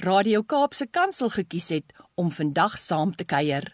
Radio 0.00 0.40
Kaapse 0.42 0.86
Kansel 0.90 1.28
gekies 1.28 1.68
het 1.68 1.92
om 2.16 2.30
vandag 2.30 2.78
saam 2.80 3.12
te 3.14 3.24
kuier. 3.28 3.66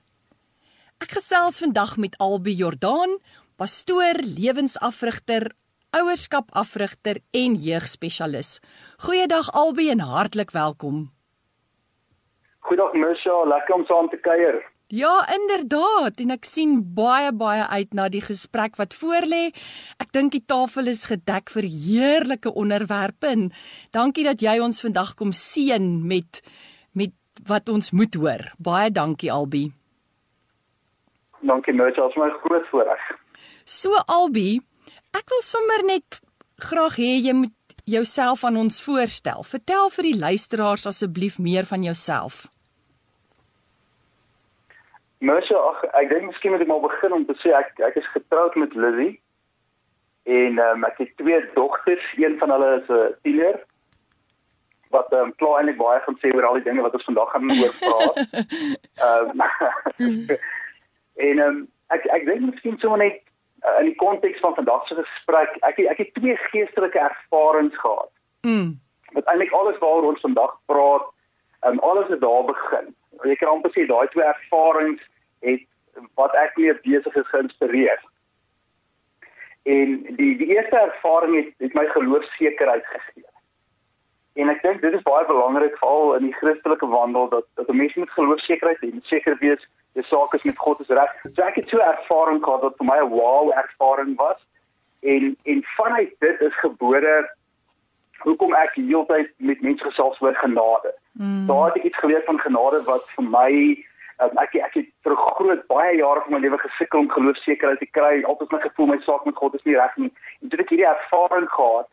Ek 0.98 1.15
gesels 1.15 1.60
vandag 1.62 1.97
met 1.97 2.16
Albi 2.19 2.52
Jordaan, 2.59 3.20
pastoor, 3.56 4.19
lewensafrigter, 4.27 5.52
ouerskapafrigter 5.95 7.23
en 7.30 7.55
jeugspesialis. 7.55 8.59
Goeiedag 8.98 9.52
Albi 9.55 9.91
en 9.91 10.02
hartlik 10.02 10.51
welkom. 10.51 11.07
Goeiedag 12.66 12.93
Misha, 12.98 13.45
lekker 13.46 13.74
om 13.74 13.87
saam 13.87 14.10
te 14.10 14.19
kuier. 14.19 14.59
Ja, 14.88 15.28
inderdaad, 15.28 16.16
en 16.23 16.30
ek 16.33 16.47
sien 16.48 16.78
baie 16.96 17.29
baie 17.37 17.66
uit 17.77 17.91
na 17.92 18.06
die 18.09 18.23
gesprek 18.24 18.79
wat 18.80 18.95
voorlê. 18.96 19.51
Ek 20.01 20.15
dink 20.16 20.33
die 20.33 20.45
tafel 20.48 20.88
is 20.88 21.05
gedek 21.10 21.52
vir 21.52 21.69
heerlike 21.69 22.55
onderwerpe. 22.56 23.29
En 23.29 23.51
dankie 23.93 24.24
dat 24.24 24.41
jy 24.41 24.56
ons 24.65 24.80
vandag 24.80 25.12
kom 25.20 25.34
seën 25.37 25.91
met 26.09 26.41
met 26.96 27.12
wat 27.52 27.69
ons 27.69 27.93
moet 27.93 28.16
hoor. 28.16 28.48
Baie 28.57 28.88
dankie 28.88 29.29
Albi. 29.29 29.68
Dankie 31.45 31.76
Mitch, 31.76 32.01
dit 32.01 32.09
is 32.09 32.16
my 32.16 32.32
groot 32.41 32.65
voorreg. 32.73 33.04
So 33.68 33.93
Albi, 34.09 34.57
ek 35.13 35.29
wil 35.29 35.45
sommer 35.45 35.85
net 35.85 36.23
graag 36.65 36.96
hê 36.96 37.18
jy 37.20 37.37
moet 37.45 37.82
jouself 37.85 38.41
aan 38.45 38.57
ons 38.57 38.80
voorstel. 38.80 39.45
Vertel 39.45 39.91
vir 40.01 40.15
die 40.15 40.18
luisteraars 40.18 40.88
asseblief 40.88 41.37
meer 41.38 41.68
van 41.68 41.85
jouself. 41.85 42.46
Mercy, 45.19 45.55
ag 45.55 45.80
ek 45.99 46.13
dink 46.13 46.29
miskien 46.29 46.52
moet 46.55 46.63
ek 46.63 46.69
maar 46.71 46.85
begin 46.85 47.13
om 47.16 47.24
te 47.27 47.35
sê 47.43 47.51
ek 47.57 47.80
ek 47.83 47.97
is 47.99 48.13
getroud 48.15 48.55
met 48.55 48.74
Lizzie 48.79 49.16
en 50.30 50.60
um, 50.63 50.85
ek 50.87 51.01
het 51.02 51.16
twee 51.19 51.41
dogters, 51.57 52.05
een 52.21 52.37
van 52.38 52.52
hulle 52.55 52.69
is 52.77 52.88
'n 52.88 53.16
tiener 53.27 53.59
wat 54.95 55.13
ehm 55.13 55.29
um, 55.29 55.33
klaar 55.41 55.59
eintlik 55.59 55.80
baie 55.80 56.01
gaan 56.05 56.19
sê 56.23 56.30
oor 56.35 56.47
al 56.47 56.59
die 56.60 56.69
dinge 56.69 56.85
wat 56.87 56.95
ons 56.95 57.09
vandag 57.09 57.30
gaan 57.33 57.51
oor 57.51 57.75
praat. 57.80 58.16
Ehm 59.07 59.43
en 61.29 61.43
um, 61.47 61.59
ek 61.97 62.07
ek 62.16 62.25
dink 62.30 62.41
miskien 62.47 62.79
sommer 62.79 63.03
net 63.03 63.19
uh, 63.66 63.80
in 63.80 63.91
die 63.91 63.99
konteks 63.99 64.41
van 64.44 64.55
vandag 64.55 64.87
se 64.87 64.94
gesprek, 64.94 65.59
ek 65.71 65.78
ek 65.78 65.99
het 66.05 66.15
twee 66.15 66.37
geestelike 66.37 66.99
ervarings 66.99 67.77
gehad. 67.82 68.12
Mm. 68.47 68.78
Wat 69.19 69.25
eintlik 69.25 69.53
alles 69.53 69.78
waaroor 69.82 70.12
ons 70.15 70.27
vandag 70.28 70.55
praat, 70.71 71.10
ehm 71.66 71.72
um, 71.72 71.84
alles 71.91 72.09
het 72.09 72.21
daar 72.21 72.44
begin 72.55 72.94
jy 73.25 73.37
kan 73.37 73.48
amper 73.48 73.72
sê 73.75 73.87
daai 73.87 74.09
twee 74.12 74.25
ervarings 74.25 75.03
het 75.41 75.64
wat 76.14 76.34
ek 76.34 76.56
meer 76.56 76.78
besig 76.84 77.16
is 77.16 77.32
geïnspireer. 77.32 77.98
En 79.62 79.97
die 80.16 80.37
die 80.38 80.50
eerste 80.54 80.78
ervaring 80.78 81.34
het, 81.36 81.50
het 81.59 81.75
my 81.75 81.86
geloofsekerheid 81.94 82.86
gegee. 82.86 83.26
En 84.38 84.48
ek 84.53 84.62
dink 84.62 84.81
dit 84.84 84.94
is 84.94 85.03
baie 85.03 85.26
belangrik 85.26 85.75
veral 85.81 86.14
in 86.16 86.28
die 86.28 86.36
Christelike 86.38 86.86
wandel 86.86 87.28
dat 87.28 87.47
dat 87.54 87.69
'n 87.69 87.76
mens 87.76 87.94
met 87.94 88.10
geloofsekerheid 88.10 88.81
het, 88.81 89.04
seker 89.04 89.36
wees 89.41 89.66
die 89.98 90.04
saak 90.04 90.34
is 90.34 90.42
met 90.42 90.59
God 90.59 90.81
is 90.81 90.88
reg. 90.88 91.10
So 91.34 91.42
ek 91.42 91.59
het 91.60 91.69
so 91.69 91.76
'n 91.76 91.91
ervaring 91.97 92.44
gehad 92.44 92.62
wat 92.62 92.76
vir 92.78 92.86
my 92.86 92.98
'n 93.00 93.10
wow 93.10 93.50
ervaring 93.64 94.16
was. 94.16 94.41
En 95.02 95.36
en 95.44 95.64
vanuit 95.64 96.14
dit 96.18 96.41
is 96.41 96.58
gebore 96.58 97.36
hoekom 98.24 98.54
ek 98.54 98.74
heeltyd 98.74 99.30
met 99.36 99.60
mense 99.62 99.84
gesels 99.84 100.20
oor 100.20 100.34
genade. 100.34 100.94
Mm. 101.12 101.46
Daar 101.46 101.68
het 101.70 101.76
ek 101.80 101.90
iets 101.90 102.02
geleer 102.02 102.22
van 102.26 102.38
genade 102.38 102.82
wat 102.86 103.06
vir 103.16 103.24
my 103.24 103.50
um, 104.22 104.34
ek 104.42 104.56
ek 104.58 104.74
het 104.80 104.88
vir 105.06 105.16
groot 105.16 105.66
baie 105.70 105.96
jare 105.98 106.22
van 106.24 106.36
my 106.36 106.40
lewe 106.44 106.58
gesukkel 106.62 107.04
om 107.04 107.10
geloofsekerheid 107.10 107.82
te 107.82 107.90
kry. 107.98 108.22
Altyd 108.24 108.54
my 108.54 108.60
gevoel 108.64 108.90
my 108.92 108.98
saak 109.06 109.26
met 109.28 109.38
God 109.38 109.54
is 109.54 109.66
nie 109.68 109.76
reg 109.78 109.96
nie. 109.96 110.12
En 110.42 110.48
toe 110.48 110.62
ek 110.64 110.74
hierdie 110.74 110.90
ervaring 110.90 111.48
gehad 111.54 111.88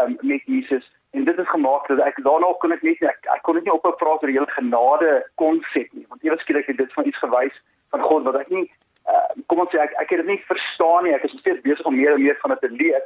um, 0.00 0.16
met 0.20 0.44
Jesus 0.44 0.88
en 1.16 1.24
dit 1.24 1.36
het 1.36 1.48
gemaak 1.48 1.86
dat 1.88 2.02
ek 2.04 2.18
daarna 2.24 2.52
kon 2.60 2.74
ek 2.74 2.82
net 2.84 3.00
ek, 3.00 3.28
ek 3.32 3.44
kon 3.48 3.56
net 3.56 3.64
nie 3.64 3.72
ophou 3.72 3.94
praat 3.96 4.20
oor 4.20 4.32
die 4.32 4.36
hele 4.36 4.56
genade 4.56 5.12
konsep 5.40 5.92
nie. 5.92 6.04
Want 6.12 6.24
eers 6.24 6.42
skielik 6.44 6.68
het 6.72 6.80
dit 6.80 6.92
van 6.92 7.08
iets 7.08 7.22
gewys 7.24 7.62
van 7.94 8.04
God 8.04 8.26
wat 8.28 8.40
ek 8.42 8.52
nie 8.52 8.66
uh, 9.08 9.28
kom 9.48 9.62
ons 9.64 9.72
sê 9.72 9.80
ek 9.82 9.94
ek 10.02 10.12
het 10.12 10.24
dit 10.24 10.32
nie 10.34 10.42
verstaan 10.48 11.06
nie. 11.06 11.14
Ek 11.16 11.24
is 11.28 11.36
nog 11.36 11.44
steeds 11.44 11.64
besig 11.64 11.88
om 11.88 11.96
meer 11.96 12.16
en 12.16 12.24
meer 12.24 12.38
van 12.42 12.56
dit 12.56 12.64
te 12.66 12.72
leer. 12.74 13.04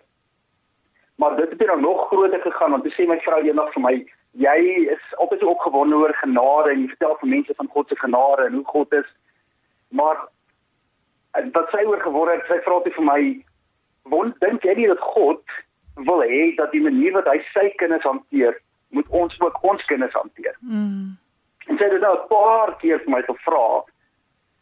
Maar 1.20 1.36
dit 1.36 1.50
het 1.52 1.68
dan 1.68 1.80
nog 1.84 2.06
groter 2.08 2.40
gegaan 2.40 2.70
want 2.70 2.82
toe 2.86 2.92
sê 2.96 3.06
my 3.08 3.18
vrou 3.20 3.40
eendag 3.44 3.72
vir 3.76 3.82
my 3.84 3.94
jy 4.38 4.86
is 4.94 5.16
altyd 5.16 5.40
so 5.40 5.54
opgewonde 5.54 5.96
oor 5.96 6.14
genade 6.14 6.70
en 6.70 6.84
jy 6.84 6.92
vertel 6.92 7.16
vir 7.20 7.32
mense 7.34 7.54
van 7.56 7.70
God 7.74 7.88
se 7.88 7.98
genade 7.98 8.46
en 8.46 8.58
hoe 8.60 8.64
God 8.64 8.92
is. 8.92 9.08
Maar 9.88 10.20
wat 11.56 11.70
sy 11.74 11.82
oor 11.86 12.02
geword 12.02 12.32
het, 12.34 12.46
sy 12.46 12.60
vra 12.66 12.80
toe 12.80 12.92
vir 12.94 13.04
my, 13.04 13.20
"Wond 14.02 14.40
dink 14.40 14.62
jy 14.62 14.74
nie 14.74 14.86
dat 14.86 15.00
God 15.00 15.42
wil 15.94 16.22
hê 16.22 16.54
dat 16.56 16.70
die 16.72 16.82
manier 16.82 17.12
wat 17.12 17.26
hy 17.26 17.42
sy 17.52 17.68
kinders 17.76 18.04
hanteer, 18.04 18.60
moet 18.90 19.08
ons 19.08 19.40
ook 19.40 19.62
ons 19.62 19.84
kinders 19.84 20.14
hanteer?" 20.14 20.56
Mm. 20.60 21.16
En 21.66 21.78
sy 21.78 21.84
het 21.84 21.92
dit 21.92 22.00
nou 22.00 22.14
'n 22.14 22.28
paar 22.28 22.76
keer 22.78 22.98
vir 22.98 23.10
my 23.10 23.22
gevra. 23.22 23.84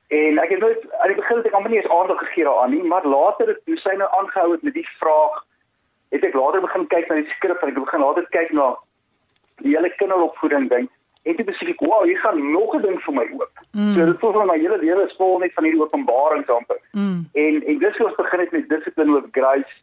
En 0.08 0.38
ek 0.38 0.50
het 0.50 0.60
nooit 0.60 0.92
aan 1.00 1.08
die 1.08 1.16
begin 1.16 1.36
het 1.36 1.46
ek 1.46 1.52
amper 1.52 1.70
nie 1.70 1.80
eens 1.80 1.90
aandag 1.90 2.18
gegee 2.18 2.44
daaraan 2.44 2.70
nie, 2.70 2.82
maar 2.82 3.04
later 3.04 3.46
het 3.46 3.64
toe 3.64 3.76
sy 3.76 3.94
nou 3.96 4.08
aangehou 4.10 4.52
het 4.52 4.62
met 4.62 4.74
die 4.74 4.88
vraag, 4.98 5.44
het 6.10 6.24
ek 6.24 6.34
later 6.34 6.60
begin 6.60 6.86
kyk 6.86 7.08
na 7.08 7.20
die 7.20 7.32
skrif 7.36 7.62
en 7.62 7.68
ek 7.68 7.80
begin 7.80 8.00
later 8.00 8.26
kyk 8.36 8.52
na 8.52 8.68
die 9.64 9.74
hele 9.74 9.90
kinderopvoeding 9.98 10.68
ding 10.68 10.88
en 11.28 11.36
dit 11.36 11.46
besef 11.46 11.68
ek 11.68 11.82
wow 11.84 12.04
hier 12.06 12.20
gaan 12.22 12.38
nog 12.52 12.74
'n 12.76 12.82
ding 12.82 12.98
vir 13.04 13.14
my 13.14 13.26
oop. 13.38 13.52
Mm. 13.72 13.94
So 13.94 14.06
dit 14.06 14.20
voel 14.20 14.32
vir 14.32 14.46
my 14.46 14.58
hele 14.58 14.78
lewe 14.78 15.04
is 15.06 15.16
vol 15.16 15.38
net 15.38 15.52
van 15.52 15.64
hierdie 15.64 15.82
openbarings 15.82 16.48
amper. 16.48 16.78
Mm. 16.92 17.26
En 17.32 17.54
en 17.66 17.78
dis 17.78 17.96
hoe 17.96 18.06
ons 18.06 18.16
begin 18.16 18.40
het 18.40 18.52
met 18.52 18.68
dissipline 18.68 19.12
with 19.12 19.28
grace 19.32 19.74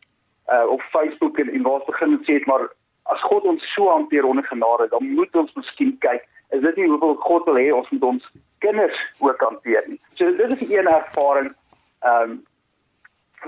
uh 0.53 0.65
op 0.69 0.81
Facebook 0.81 1.39
en 1.39 1.49
en 1.49 1.61
waar 1.61 1.79
ons 1.79 1.91
begin 1.91 2.19
sê 2.23 2.33
het 2.39 2.45
maar 2.45 2.69
as 3.03 3.21
God 3.21 3.43
ons 3.43 3.73
so 3.73 3.89
hanteer 3.89 4.25
onder 4.25 4.43
genade 4.43 4.87
dan 4.89 5.13
moet 5.13 5.35
ons 5.35 5.53
miskien 5.53 5.97
kyk 5.99 6.23
is 6.49 6.61
dit 6.61 6.75
nie 6.75 6.89
hoeveel 6.89 7.15
God 7.15 7.45
wil 7.45 7.57
hê 7.57 7.71
ons 7.73 7.89
moet 7.89 8.03
ons 8.03 8.31
kinders 8.59 8.99
ook 9.19 9.41
hanteer 9.41 9.83
nie. 9.87 9.99
So 10.13 10.35
dit 10.35 10.61
is 10.61 10.69
'n 10.69 10.87
ervaring 10.87 11.53
ehm 12.01 12.21
um, 12.21 12.45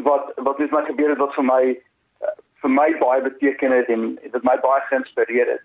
wat 0.03 0.31
wat 0.35 0.57
met 0.57 0.71
my 0.71 0.83
gebeur 0.85 1.09
het 1.09 1.17
wat 1.17 1.33
vir 1.33 1.43
my 1.43 1.63
vir 2.61 2.73
my 2.73 2.89
baie 2.99 3.21
beteken 3.21 3.71
het 3.71 3.89
en 3.93 4.15
dit 4.21 4.43
my 4.43 4.57
baie 4.63 4.81
geïnspireer 4.89 5.51
het. 5.55 5.63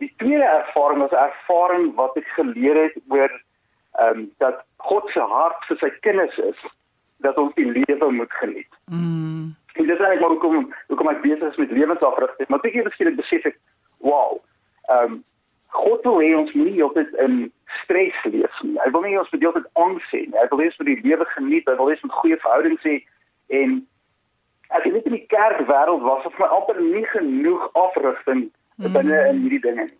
Die 0.00 0.12
tweede 0.22 0.44
ervaring 0.44 1.00
was 1.04 1.12
'n 1.12 1.24
ervaring 1.30 1.94
wat 1.94 2.16
ek 2.16 2.26
geleer 2.36 2.82
het 2.82 2.96
oor 3.08 3.30
ehm 3.98 4.18
um, 4.18 4.30
dat 4.38 4.62
God 4.76 5.08
se 5.10 5.20
hart 5.20 5.64
vir 5.68 5.76
sy 5.76 5.90
kinders 6.00 6.38
is 6.38 6.60
dat 7.16 7.36
ons 7.36 7.54
die 7.54 7.72
lewe 7.72 8.10
moet 8.10 8.32
geniet. 8.32 8.72
Mm. 8.86 9.54
En 9.74 9.86
dit 9.86 9.98
is 9.98 10.06
eintlik 10.06 10.20
maar 10.20 10.30
hoekom 10.30 10.74
hoekom 10.86 11.08
ek 11.08 11.22
besig 11.22 11.50
is 11.50 11.56
met 11.56 11.70
lewensafrigting. 11.70 12.48
Maar 12.48 12.60
ek 12.62 12.72
het 12.72 12.86
geskielik 12.86 13.16
besef 13.16 13.44
ek 13.44 13.58
wow. 13.98 14.38
Ehm 14.88 15.12
um, 15.12 15.24
God 15.70 16.02
wil 16.02 16.18
hê 16.18 16.34
ons 16.34 16.52
moet 16.52 16.66
nie 16.66 16.82
altyd 16.82 17.12
in 17.22 17.52
stres 17.82 18.16
leef 18.24 18.62
nie. 18.62 18.78
Hy 18.82 18.90
wil 18.90 19.04
nie 19.06 19.18
ons 19.18 19.30
moet 19.30 19.44
altyd 19.44 19.68
angs 19.72 20.08
hê 20.10 20.24
nie. 20.26 20.38
Hy 20.38 20.46
wil 20.50 20.62
hê 20.62 20.66
ons 20.70 20.78
moet 20.78 20.90
die 20.90 21.02
lewe 21.04 21.26
geniet. 21.34 21.68
Hy 21.70 21.76
wil 21.78 21.90
hê 21.90 21.94
ons 21.98 22.06
moet 22.06 22.18
goeie 22.22 22.38
verhoudings 22.42 22.86
hê 22.88 22.96
en 23.60 23.76
jy 24.84 24.92
net 24.92 25.08
in 25.08 25.16
die 25.18 25.26
kerkwêreld 25.26 26.02
was, 26.02 26.24
het 26.24 26.38
my 26.38 26.46
amper 26.46 26.80
nie 26.80 27.06
genoeg 27.10 27.70
afrigting 27.72 28.50
mm. 28.76 28.92
binne 28.92 29.18
in 29.28 29.42
hierdie 29.44 29.64
dinge. 29.64 29.90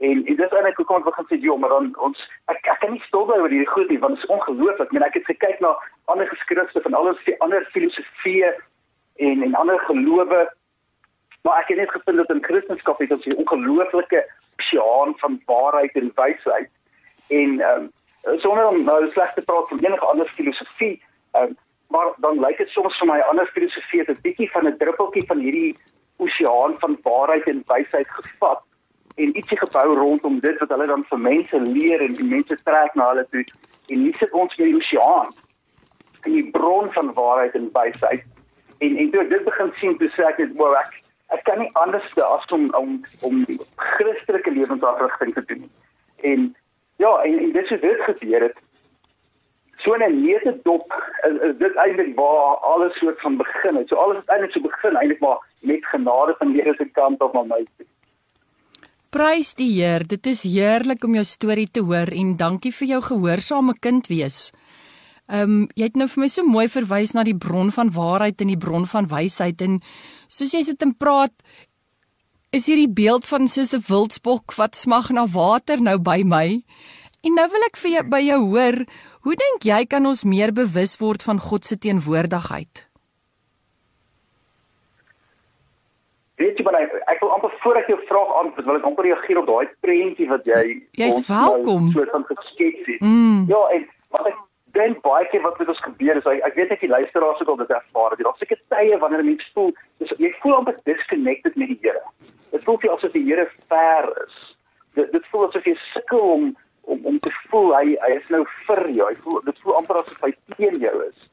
En 0.00 0.22
en 0.26 0.36
dis 0.36 0.54
eintlik 0.56 0.76
hoe 0.80 0.86
kom 0.88 0.96
ons 0.96 1.04
begin 1.04 1.26
sê 1.28 1.36
joh, 1.44 1.58
maar 1.60 1.74
dan 1.74 1.90
ons 2.06 2.20
ek 2.52 2.68
ek 2.72 2.78
kan 2.80 2.94
nie 2.94 3.02
stil 3.04 3.26
bly 3.28 3.36
oor 3.42 3.52
hierdie 3.52 3.72
goed 3.74 3.90
nie 3.92 3.98
want 4.00 4.16
dit 4.16 4.24
is 4.24 4.32
ongelooflik. 4.32 4.86
Ek 4.86 4.94
meen 4.96 5.04
ek 5.04 5.18
het 5.18 5.28
gekyk 5.28 5.60
na 5.60 5.74
ander 6.12 6.28
geskrifte 6.30 6.80
van 6.86 6.96
alles 6.96 7.20
die 7.26 7.36
ander 7.44 7.66
filosofieë 7.74 8.54
en 9.28 9.44
en 9.48 9.58
ander 9.60 9.82
gelowe. 9.88 10.40
Maar 11.44 11.60
ek 11.60 11.72
het 11.72 11.82
net 11.82 11.92
gevind 11.92 12.22
dat 12.22 12.32
in 12.32 12.44
Christendom 12.44 13.02
het 13.02 13.12
ons 13.16 13.26
'n 13.26 13.40
ongelooflike 13.44 14.24
oseaan 14.60 15.12
van 15.20 15.40
waarheid 15.46 15.96
en 16.00 16.12
wysheid. 16.14 16.70
En 17.28 17.60
ehm 17.60 17.88
um, 18.24 18.40
sonder 18.40 18.68
om 18.68 18.84
nou 18.84 19.10
sleg 19.10 19.32
te 19.34 19.42
praat 19.42 19.68
van 19.68 19.78
enige 19.78 20.04
ander 20.04 20.28
filosofie, 20.28 21.02
ehm 21.32 21.44
um, 21.44 21.56
maar 21.90 22.12
dan 22.24 22.40
lyk 22.40 22.58
dit 22.58 22.68
soms 22.68 22.98
vir 22.98 23.08
my 23.10 23.20
ander 23.30 23.46
filosofie 23.54 24.00
het 24.00 24.10
'n 24.10 24.22
bietjie 24.22 24.50
van 24.50 24.66
'n 24.66 24.78
druppeltjie 24.78 25.26
van 25.26 25.38
hierdie 25.38 25.76
oseaan 26.16 26.78
van 26.78 26.98
waarheid 27.02 27.46
en 27.48 27.62
wysheid 27.66 28.08
gevat 28.08 28.62
en 29.14 29.36
ietsie 29.36 29.58
gebou 29.58 29.96
rondom 29.96 30.40
dit 30.40 30.58
wat 30.58 30.68
hulle 30.68 30.86
dan 30.86 31.04
vir 31.10 31.18
mense 31.18 31.60
leer 31.60 32.00
en 32.00 32.14
die 32.14 32.28
mense 32.28 32.56
trek 32.62 32.94
na 32.94 33.08
hulle 33.12 33.26
toe. 33.30 33.44
En 33.88 34.02
nie 34.02 34.14
sit 34.18 34.32
ons 34.32 34.56
met 34.56 34.66
die 34.66 34.76
oseaan 34.76 35.34
in 36.28 36.32
die 36.32 36.50
bron 36.50 36.92
van 36.92 37.12
waarheid 37.16 37.54
en 37.58 37.70
wysheid. 37.72 38.24
En 38.78 38.96
en 38.96 39.10
toe 39.10 39.26
dit 39.28 39.44
begin 39.44 39.72
sien 39.80 39.98
toe 39.98 40.08
sê 40.16 40.26
ek 40.28 40.38
net 40.38 40.56
wow 40.60 40.74
ek 40.80 41.02
ek 41.36 41.44
kan 41.44 41.58
nie 41.58 41.70
anders 41.82 42.08
as 42.26 42.46
om 42.56 42.70
om 42.80 42.96
om 43.28 43.44
Christelike 43.76 44.50
lewensafrigting 44.50 45.34
te 45.34 45.44
doen. 45.52 45.70
En 46.32 46.56
ja, 46.96 47.12
en, 47.24 47.38
en 47.38 47.52
dit 47.52 47.70
is 47.70 47.80
dit 47.80 48.02
gebeur 48.08 48.48
het. 48.48 48.58
So 49.82 49.96
'n 49.96 50.22
neete 50.22 50.60
dop 50.62 50.86
is, 51.28 51.36
is 51.48 51.56
dit 51.58 51.74
eintlik 51.76 52.16
waar 52.16 52.56
alles 52.72 52.98
soort 52.98 53.20
van 53.20 53.36
begin 53.36 53.76
het. 53.76 53.88
So 53.88 53.96
alles 53.96 54.16
het 54.16 54.28
eintlik 54.28 54.52
so 54.52 54.60
begin 54.60 54.96
eintlik 54.96 55.20
maar 55.20 55.38
met 55.60 55.86
genade 55.86 56.34
van 56.38 56.52
die 56.52 56.62
Here 56.62 56.74
se 56.76 56.84
kant 56.84 57.20
af 57.20 57.32
na 57.32 57.42
my 57.42 57.64
toe. 57.76 57.86
Prys 59.10 59.54
die 59.54 59.72
Heer. 59.72 60.06
Dit 60.06 60.26
is 60.26 60.42
heerlik 60.42 61.04
om 61.04 61.14
jou 61.14 61.24
storie 61.24 61.70
te 61.70 61.80
hoor 61.80 62.12
en 62.14 62.36
dankie 62.36 62.72
vir 62.72 62.88
jou 62.88 63.00
gehoorsame 63.02 63.74
kind 63.80 64.06
wees. 64.06 64.52
Ehm 65.30 65.42
um, 65.42 65.66
jy 65.74 65.88
het 65.88 65.96
nou 65.96 66.08
vir 66.10 66.20
my 66.20 66.28
so 66.28 66.42
mooi 66.42 66.68
verwys 66.68 67.14
na 67.14 67.24
die 67.24 67.38
bron 67.38 67.70
van 67.70 67.90
waarheid 67.94 68.40
en 68.40 68.50
die 68.50 68.58
bron 68.58 68.86
van 68.86 69.06
wysheid 69.06 69.62
en 69.62 69.80
soos 70.28 70.54
jy 70.54 70.62
sit 70.66 70.82
en 70.82 70.94
praat 70.94 71.34
is 72.50 72.66
hierdie 72.66 72.90
beeld 72.90 73.26
van 73.30 73.46
soos 73.48 73.74
'n 73.74 73.84
wildsbok 73.88 74.54
wat 74.58 74.74
smag 74.74 75.10
na 75.10 75.26
water 75.26 75.80
nou 75.80 75.98
by 75.98 76.22
my. 76.24 76.62
En 77.22 77.34
nou 77.34 77.48
wil 77.52 77.66
ek 77.68 77.76
vir 77.76 77.90
jou 77.90 78.04
by 78.10 78.20
jou 78.24 78.40
hoor, 78.48 78.76
hoe 79.24 79.34
dink 79.36 79.66
jy 79.68 79.84
kan 79.86 80.06
ons 80.06 80.24
meer 80.24 80.52
bewus 80.52 80.96
word 81.00 81.22
van 81.22 81.38
God 81.38 81.64
se 81.64 81.78
teenwoordigheid? 81.78 82.86
Weet 86.40 86.56
jy 86.56 86.64
maar 86.64 86.78
ek, 86.80 86.92
ek 87.12 87.18
wil 87.20 87.32
amper 87.36 87.52
voor 87.60 87.80
ek 87.82 87.88
jou 87.92 87.98
vraag 88.08 88.30
antwoord, 88.42 88.66
wil 88.68 88.78
ek 88.78 88.86
amper 88.88 89.08
reageer 89.10 89.40
op 89.42 89.48
daai 89.50 89.72
prentjie 89.84 90.28
wat 90.30 90.46
jy 90.48 90.62
Jy's 90.96 91.20
welkom. 91.28 91.90
So 91.92 92.06
van 92.12 92.24
geskets 92.30 92.86
het. 92.86 93.02
Mm. 93.04 93.44
Ja, 93.50 93.60
en 93.76 93.84
wat 94.16 94.30
ek 94.30 94.38
dink 94.76 95.02
baie 95.04 95.26
keer 95.28 95.44
wat 95.44 95.58
met 95.60 95.68
ons 95.68 95.82
gebeur 95.84 96.16
is 96.16 96.30
ek, 96.30 96.40
ek 96.48 96.56
weet 96.56 96.72
ek 96.76 96.84
die 96.86 96.92
luisteraars 96.92 97.42
ook 97.42 97.52
al 97.52 97.60
dit 97.60 97.74
ervaar. 97.76 98.16
Daar's 98.22 98.40
seker 98.40 98.60
tye 98.72 98.98
wanneer 99.02 99.20
'n 99.20 99.30
mens 99.32 99.50
voel, 99.52 99.74
dis 100.00 100.14
jy 100.16 100.32
voel 100.40 100.56
amper 100.62 100.80
disconnected 100.88 101.56
met 101.60 101.68
die 101.74 101.78
Here. 101.82 102.02
Dit 102.56 102.64
voel 102.64 102.80
jy 102.80 102.92
asof 102.94 103.12
die 103.12 103.26
Here 103.28 103.46
ver 103.68 104.08
is. 104.24 104.56
Dit 104.94 105.12
dit 105.12 105.26
voel 105.30 105.48
asof 105.48 105.64
jy 105.64 105.76
sukkel 105.92 106.20
om 106.20 106.56
om 106.88 107.04
om 107.04 107.18
te 107.20 107.30
voel 107.50 107.74
hy 107.76 107.96
hy 108.06 108.14
is 108.16 108.32
nou 108.32 108.44
vir 108.66 108.82
jou. 108.96 109.06
Hy 109.08 109.16
voel 109.24 109.40
dit 109.44 109.62
voel 109.64 109.78
amper 109.80 110.00
asof 110.00 110.26
hy 110.26 110.32
teen 110.56 110.80
jou 110.82 110.96
is. 111.06 111.28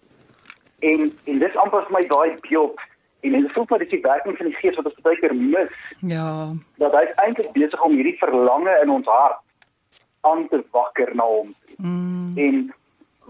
En 0.80 1.10
en 1.34 1.42
dis 1.46 1.60
amper 1.64 1.86
vir 1.88 1.98
my 1.98 2.06
daai 2.12 2.36
beeld 2.50 2.86
en 3.26 3.32
dit 3.42 3.52
voel 3.52 3.66
maar 3.70 3.80
dat 3.84 3.92
jy 3.92 4.02
werking 4.02 4.38
van 4.38 4.50
die 4.50 4.58
Gees 4.62 4.76
wat 4.78 4.90
ons 4.90 5.06
baie 5.06 5.20
keer 5.20 5.36
mis. 5.36 5.78
Ja. 6.14 6.32
Dat 6.82 6.96
hy 6.96 7.06
eintlik 7.26 7.52
besig 7.56 7.84
om 7.84 7.96
hierdie 7.98 8.18
verlange 8.22 8.74
in 8.84 8.94
ons 8.94 9.10
hart 9.12 9.42
aan 10.28 10.48
te 10.52 10.62
wakker 10.76 11.14
na 11.16 11.26
hom. 11.28 11.54
Mm. 11.78 12.34
En 12.38 12.60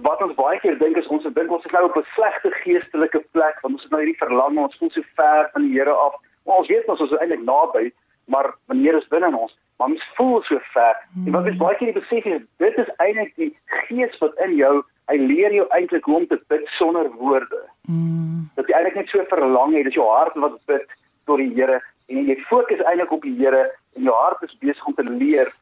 wat 0.07 0.21
ons 0.21 0.35
baie 0.37 0.59
keer 0.61 0.77
dink 0.79 0.97
is 0.99 1.07
ons 1.13 1.23
dink 1.23 1.51
ons 1.51 1.65
is 1.65 1.75
nou 1.75 1.85
op 1.87 1.97
'n 1.97 2.05
slegte 2.15 2.51
geestelike 2.63 3.23
plek 3.31 3.61
want 3.61 3.75
ons 3.75 3.83
het 3.83 3.91
nou 3.91 4.01
hierdie 4.01 4.23
verlange, 4.23 4.59
ons 4.59 4.77
voel 4.77 4.91
so 4.91 5.01
ver 5.15 5.49
van 5.53 5.61
die 5.61 5.79
Here 5.79 5.91
af. 5.91 6.15
Maar 6.45 6.57
ons 6.57 6.67
weet 6.67 6.87
ons 6.87 7.01
is 7.01 7.17
eintlik 7.19 7.43
naby, 7.43 7.91
maar 8.25 8.55
wanneer 8.67 8.95
is 8.97 9.07
binne 9.07 9.37
ons? 9.37 9.57
Maar 9.77 9.87
ons 9.93 10.05
voel 10.15 10.41
so 10.43 10.59
ver. 10.73 10.95
Mm. 11.13 11.25
En 11.25 11.31
wat 11.31 11.47
is 11.47 11.57
baie 11.57 11.75
keer 11.77 11.93
die 11.93 11.99
besef 12.01 12.25
is 12.25 12.45
dit 12.57 12.77
is 12.77 12.93
eintlik 12.97 13.35
die 13.35 13.51
gees 13.65 14.17
wat 14.23 14.39
in 14.45 14.55
jou, 14.57 14.73
hy 15.11 15.17
leer 15.21 15.53
jou 15.53 15.67
eintlik 15.77 16.07
hoe 16.09 16.15
om 16.21 16.27
te 16.27 16.39
bid 16.51 16.65
sonder 16.77 17.09
woorde. 17.19 17.61
Mm. 17.85 18.49
Dat 18.57 18.67
jy 18.67 18.77
eintlik 18.79 18.97
net 19.01 19.13
so 19.13 19.23
verlang 19.29 19.75
het, 19.77 19.85
dis 19.85 19.99
jou 19.99 20.09
hart 20.09 20.35
wat 20.41 20.57
bid 20.65 20.97
tot 21.29 21.43
die 21.43 21.53
Here 21.53 21.79
en 22.07 22.29
jy 22.31 22.37
fokus 22.49 22.81
eintlik 22.89 23.13
op 23.13 23.23
die 23.27 23.35
Here 23.37 23.63
en 23.95 24.09
jou 24.09 24.15
hart 24.15 24.43
is 24.47 24.57
besig 24.63 24.85
om 24.89 24.97
te 24.97 25.07
leer 25.07 25.53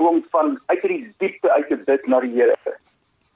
om 0.00 0.22
van 0.32 0.54
uit 0.66 0.82
die 0.88 1.02
diepte 1.20 1.50
uit 1.52 1.68
te 1.68 1.76
bid 1.76 2.06
na 2.08 2.20
die 2.24 2.32
Here. 2.34 2.56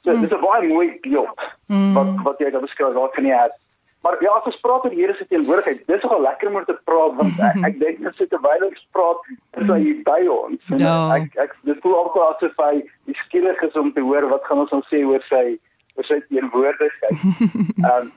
So 0.04 0.12
mm. 0.12 0.20
dis 0.20 0.32
'n 0.32 0.40
baie 0.40 0.68
mooi 0.68 0.88
beeld 1.00 1.40
mm. 1.68 1.94
wat 1.94 2.10
wat 2.26 2.38
jy 2.38 2.50
daar 2.50 2.66
beskryf 2.66 2.96
wat 2.98 3.14
van 3.14 3.26
jy 3.30 3.38
het. 3.46 3.54
Maar 4.04 4.18
ja, 4.20 4.30
as 4.36 4.44
ons 4.50 4.58
praat 4.60 4.84
oor 4.84 4.92
Here 4.92 5.14
se 5.16 5.24
teenwoordigheid, 5.30 5.78
dis 5.88 6.02
nogal 6.04 6.20
lekker 6.26 6.48
om 6.50 6.56
oor 6.60 6.66
te 6.68 6.74
praat 6.84 7.14
want 7.16 7.38
ek, 7.48 7.60
ek 7.70 7.78
dink 7.80 8.02
net 8.04 8.18
so 8.18 8.26
terwyl 8.28 8.66
ons 8.68 8.82
praat, 8.92 9.22
is 9.62 9.70
hy 9.72 9.94
by 10.06 10.18
ons. 10.28 10.60
En 10.74 10.82
Ja. 10.84 10.96
Ek 11.16 11.38
ek 11.46 11.54
dis 11.64 11.78
voel 11.84 11.96
ook 12.02 12.18
asof 12.26 12.58
hy 12.60 12.82
skieurig 13.24 13.62
is 13.64 13.78
om 13.80 13.88
te 13.96 14.04
hoor 14.04 14.28
wat 14.34 14.44
gaan 14.44 14.60
ons 14.66 14.74
ons 14.76 14.90
sê 14.92 15.00
oor 15.08 15.24
sy 15.30 15.56
oor 15.96 16.04
sy 16.10 16.20
teenwoordigheid. 16.28 17.24
Ehm 17.88 18.12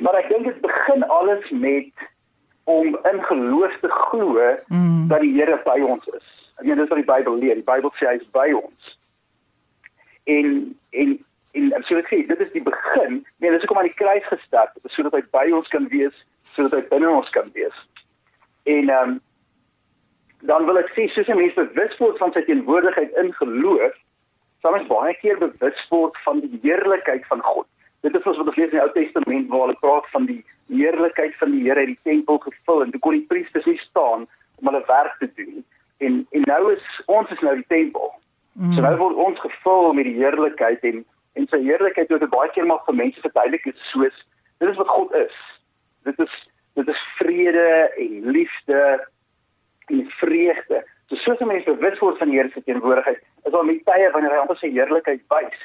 maar 0.00 0.16
ek 0.16 0.30
dink 0.32 0.46
dit 0.48 0.60
begin 0.64 1.02
alles 1.12 1.44
met 1.52 2.06
om 2.64 2.94
in 3.10 3.18
geloof 3.28 3.74
te 3.82 3.88
glo 3.92 4.38
Mm. 4.72 5.08
dat 5.10 5.20
die 5.20 5.34
Here 5.36 5.58
by 5.66 5.76
ons 5.84 6.06
is. 6.16 6.28
Ek 6.60 6.64
meen 6.70 6.78
dis 6.80 6.88
wat 6.88 7.00
die 7.02 7.08
Bybel 7.12 7.36
leer. 7.42 7.58
Die 7.58 7.66
Bybel 7.68 7.92
sê 7.98 8.06
hy 8.08 8.14
is 8.22 8.30
by 8.32 8.46
ons. 8.56 8.94
En 10.24 10.48
en 11.02 11.12
en 11.52 11.84
so 11.88 11.96
ek 11.98 12.10
sê, 12.10 12.20
dit 12.26 12.40
is 12.40 12.52
die 12.52 12.62
begin. 12.62 13.24
Nee, 13.38 13.50
dis 13.50 13.64
hoekom 13.64 13.80
aan 13.82 13.88
die 13.90 13.98
kruis 13.98 14.26
gesterf 14.28 14.92
sodat 14.94 15.16
hy 15.16 15.22
by 15.34 15.46
ons 15.56 15.68
kan 15.72 15.88
wees, 15.90 16.16
sodat 16.54 16.78
hy 16.78 16.82
binne 16.92 17.10
ons 17.10 17.32
kan 17.34 17.50
wees. 17.56 17.82
En 18.68 18.88
ehm 18.88 19.16
um, 19.16 19.18
dan 20.48 20.64
wil 20.64 20.78
ek 20.80 20.88
sê 20.96 21.04
soos 21.12 21.28
'n 21.28 21.36
mens 21.36 21.54
bewus 21.54 21.98
word 21.98 22.16
van 22.18 22.32
sy 22.32 22.40
teenwoordigheid 22.46 23.16
in 23.22 23.32
geloof, 23.36 23.96
sal 24.62 24.76
ons 24.78 24.88
baie 24.88 25.14
keer 25.20 25.36
bewus 25.38 25.80
word 25.90 26.16
van 26.24 26.40
die 26.40 26.60
heerlikheid 26.62 27.26
van 27.26 27.42
God. 27.44 27.66
Dit 28.00 28.14
is 28.16 28.24
wat 28.24 28.38
ons 28.38 28.56
lees 28.56 28.72
in 28.72 28.78
die 28.78 28.82
Ou 28.84 28.92
Testament 28.92 29.48
waar 29.48 29.66
hulle 29.66 29.80
praat 29.80 30.06
van 30.14 30.26
die 30.26 30.40
heerlikheid 30.72 31.36
van 31.36 31.52
die 31.52 31.62
Here 31.66 31.82
in 31.84 31.92
die 31.92 32.02
tempel 32.08 32.38
gevul 32.38 32.82
en 32.82 32.90
toe 32.90 33.00
kon 33.00 33.18
die 33.18 33.28
priesters 33.28 33.66
nie 33.68 33.80
staan 33.82 34.26
om 34.60 34.70
hulle 34.70 34.82
werk 34.86 35.18
te 35.18 35.28
doen. 35.36 35.64
En 35.98 36.26
en 36.30 36.48
nou 36.48 36.72
is 36.72 36.84
ons 37.06 37.30
is 37.30 37.40
nou 37.40 37.54
die 37.54 37.68
tempel. 37.68 38.12
Mm. 38.52 38.72
So 38.74 38.80
nou 38.80 38.96
word 38.96 39.20
ons 39.26 39.40
gevul 39.40 39.92
met 39.92 40.08
die 40.08 40.16
heerlikheid 40.16 40.84
en 40.92 41.04
en 41.38 41.46
sy 41.50 41.62
heerlikheid 41.62 42.10
wat 42.10 42.30
baie 42.30 42.50
keer 42.54 42.66
maar 42.66 42.82
vir 42.86 42.94
mense 42.94 43.20
verduidelik 43.20 43.66
is 43.66 43.90
soos 43.92 44.16
dit 44.60 44.68
is 44.68 44.76
wat 44.76 44.88
God 44.88 45.12
is. 45.14 45.36
Dit 46.04 46.18
is 46.18 46.32
dit 46.78 46.88
is 46.88 47.02
vrede 47.18 47.92
en 47.96 48.30
liefde 48.30 49.08
en 49.86 50.10
vreugde. 50.20 50.84
So 51.06 51.16
soos 51.16 51.40
'n 51.40 51.46
mens 51.46 51.64
bewus 51.64 51.98
word 51.98 52.18
van 52.18 52.28
die 52.28 52.38
Here 52.38 52.50
se 52.50 52.62
teenwoordigheid, 52.62 53.20
is 53.44 53.52
daar 53.52 53.64
met 53.64 53.84
tye 53.84 54.10
wanneer 54.10 54.30
hy 54.30 54.36
amper 54.36 54.56
sy 54.56 54.70
heerlikheid 54.70 55.22
wys. 55.28 55.60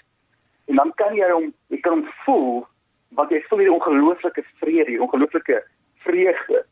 En 0.65 0.75
dan 0.75 0.91
kan 0.95 1.15
jy 1.15 1.29
hom 1.31 1.53
jy 1.67 1.79
kan 1.79 1.93
hom 1.93 2.07
voel 2.25 2.67
wat 3.09 3.29
jy 3.29 3.41
voel 3.47 3.59
hierdie 3.59 3.75
ongelooflike 3.75 4.43
vrede, 4.59 4.77
hierdie 4.77 5.01
ongelooflike 5.01 5.63
vreugde 5.97 6.65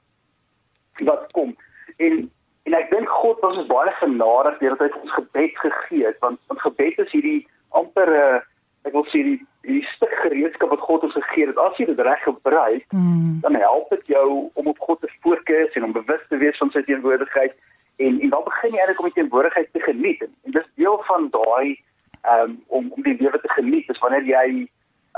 wat 1.03 1.31
kom. 1.31 1.55
En 1.97 2.31
en 2.63 2.73
ek 2.73 2.89
dink 2.89 3.09
God 3.09 3.39
was 3.41 3.57
ons 3.57 3.67
baie 3.67 3.91
genadig 3.91 4.57
deurdat 4.57 4.93
hy 4.93 4.99
ons 5.01 5.11
gebed 5.11 5.57
gegee 5.57 6.05
het, 6.05 6.19
want 6.19 6.39
want 6.47 6.61
gebed 6.61 6.99
is 6.99 7.11
hierdie 7.11 7.47
amper 7.69 8.09
'n 8.09 8.35
uh, 8.35 8.41
ek 8.83 8.93
wil 8.93 9.05
sê 9.11 9.23
die 9.23 9.39
die 9.63 9.81
stuk 9.95 10.11
gereedskap 10.21 10.69
wat 10.73 10.81
God 10.83 11.05
ons 11.07 11.13
gegee 11.15 11.47
het. 11.47 11.57
As 11.57 11.77
jy 11.79 11.85
dit 11.87 11.99
reg 11.99 12.23
gebruik, 12.23 12.83
Mm. 12.91 13.39
dan 13.41 13.55
help 13.55 13.89
dit 13.89 14.07
jou 14.15 14.49
om 14.53 14.67
op 14.67 14.79
God 14.79 15.01
te 15.01 15.09
fokus 15.21 15.71
en 15.73 15.83
om 15.83 15.91
bewus 15.95 16.23
te 16.29 16.37
wees 16.37 16.57
van 16.57 16.71
sy 16.71 16.81
teenwoordigheid 16.81 17.53
en 17.97 18.19
en 18.21 18.29
dan 18.29 18.43
begin 18.43 18.71
jy 18.71 18.79
eintlik 18.79 18.99
om 18.99 19.09
die 19.09 19.17
teenwoordigheid 19.19 19.69
te 19.71 19.79
geniet 19.79 20.21
en, 20.21 20.31
en 20.43 20.51
dis 20.51 20.69
deel 20.75 20.97
van 21.07 21.29
daai 21.31 21.79
um, 22.33 22.61
om 22.67 22.91
om 22.95 23.01
die 23.03 23.17
lewe 23.19 23.39
te 23.39 23.51
geniet 23.55 23.89
is 23.89 23.99
wanneer 24.03 24.25
jy 24.27 24.67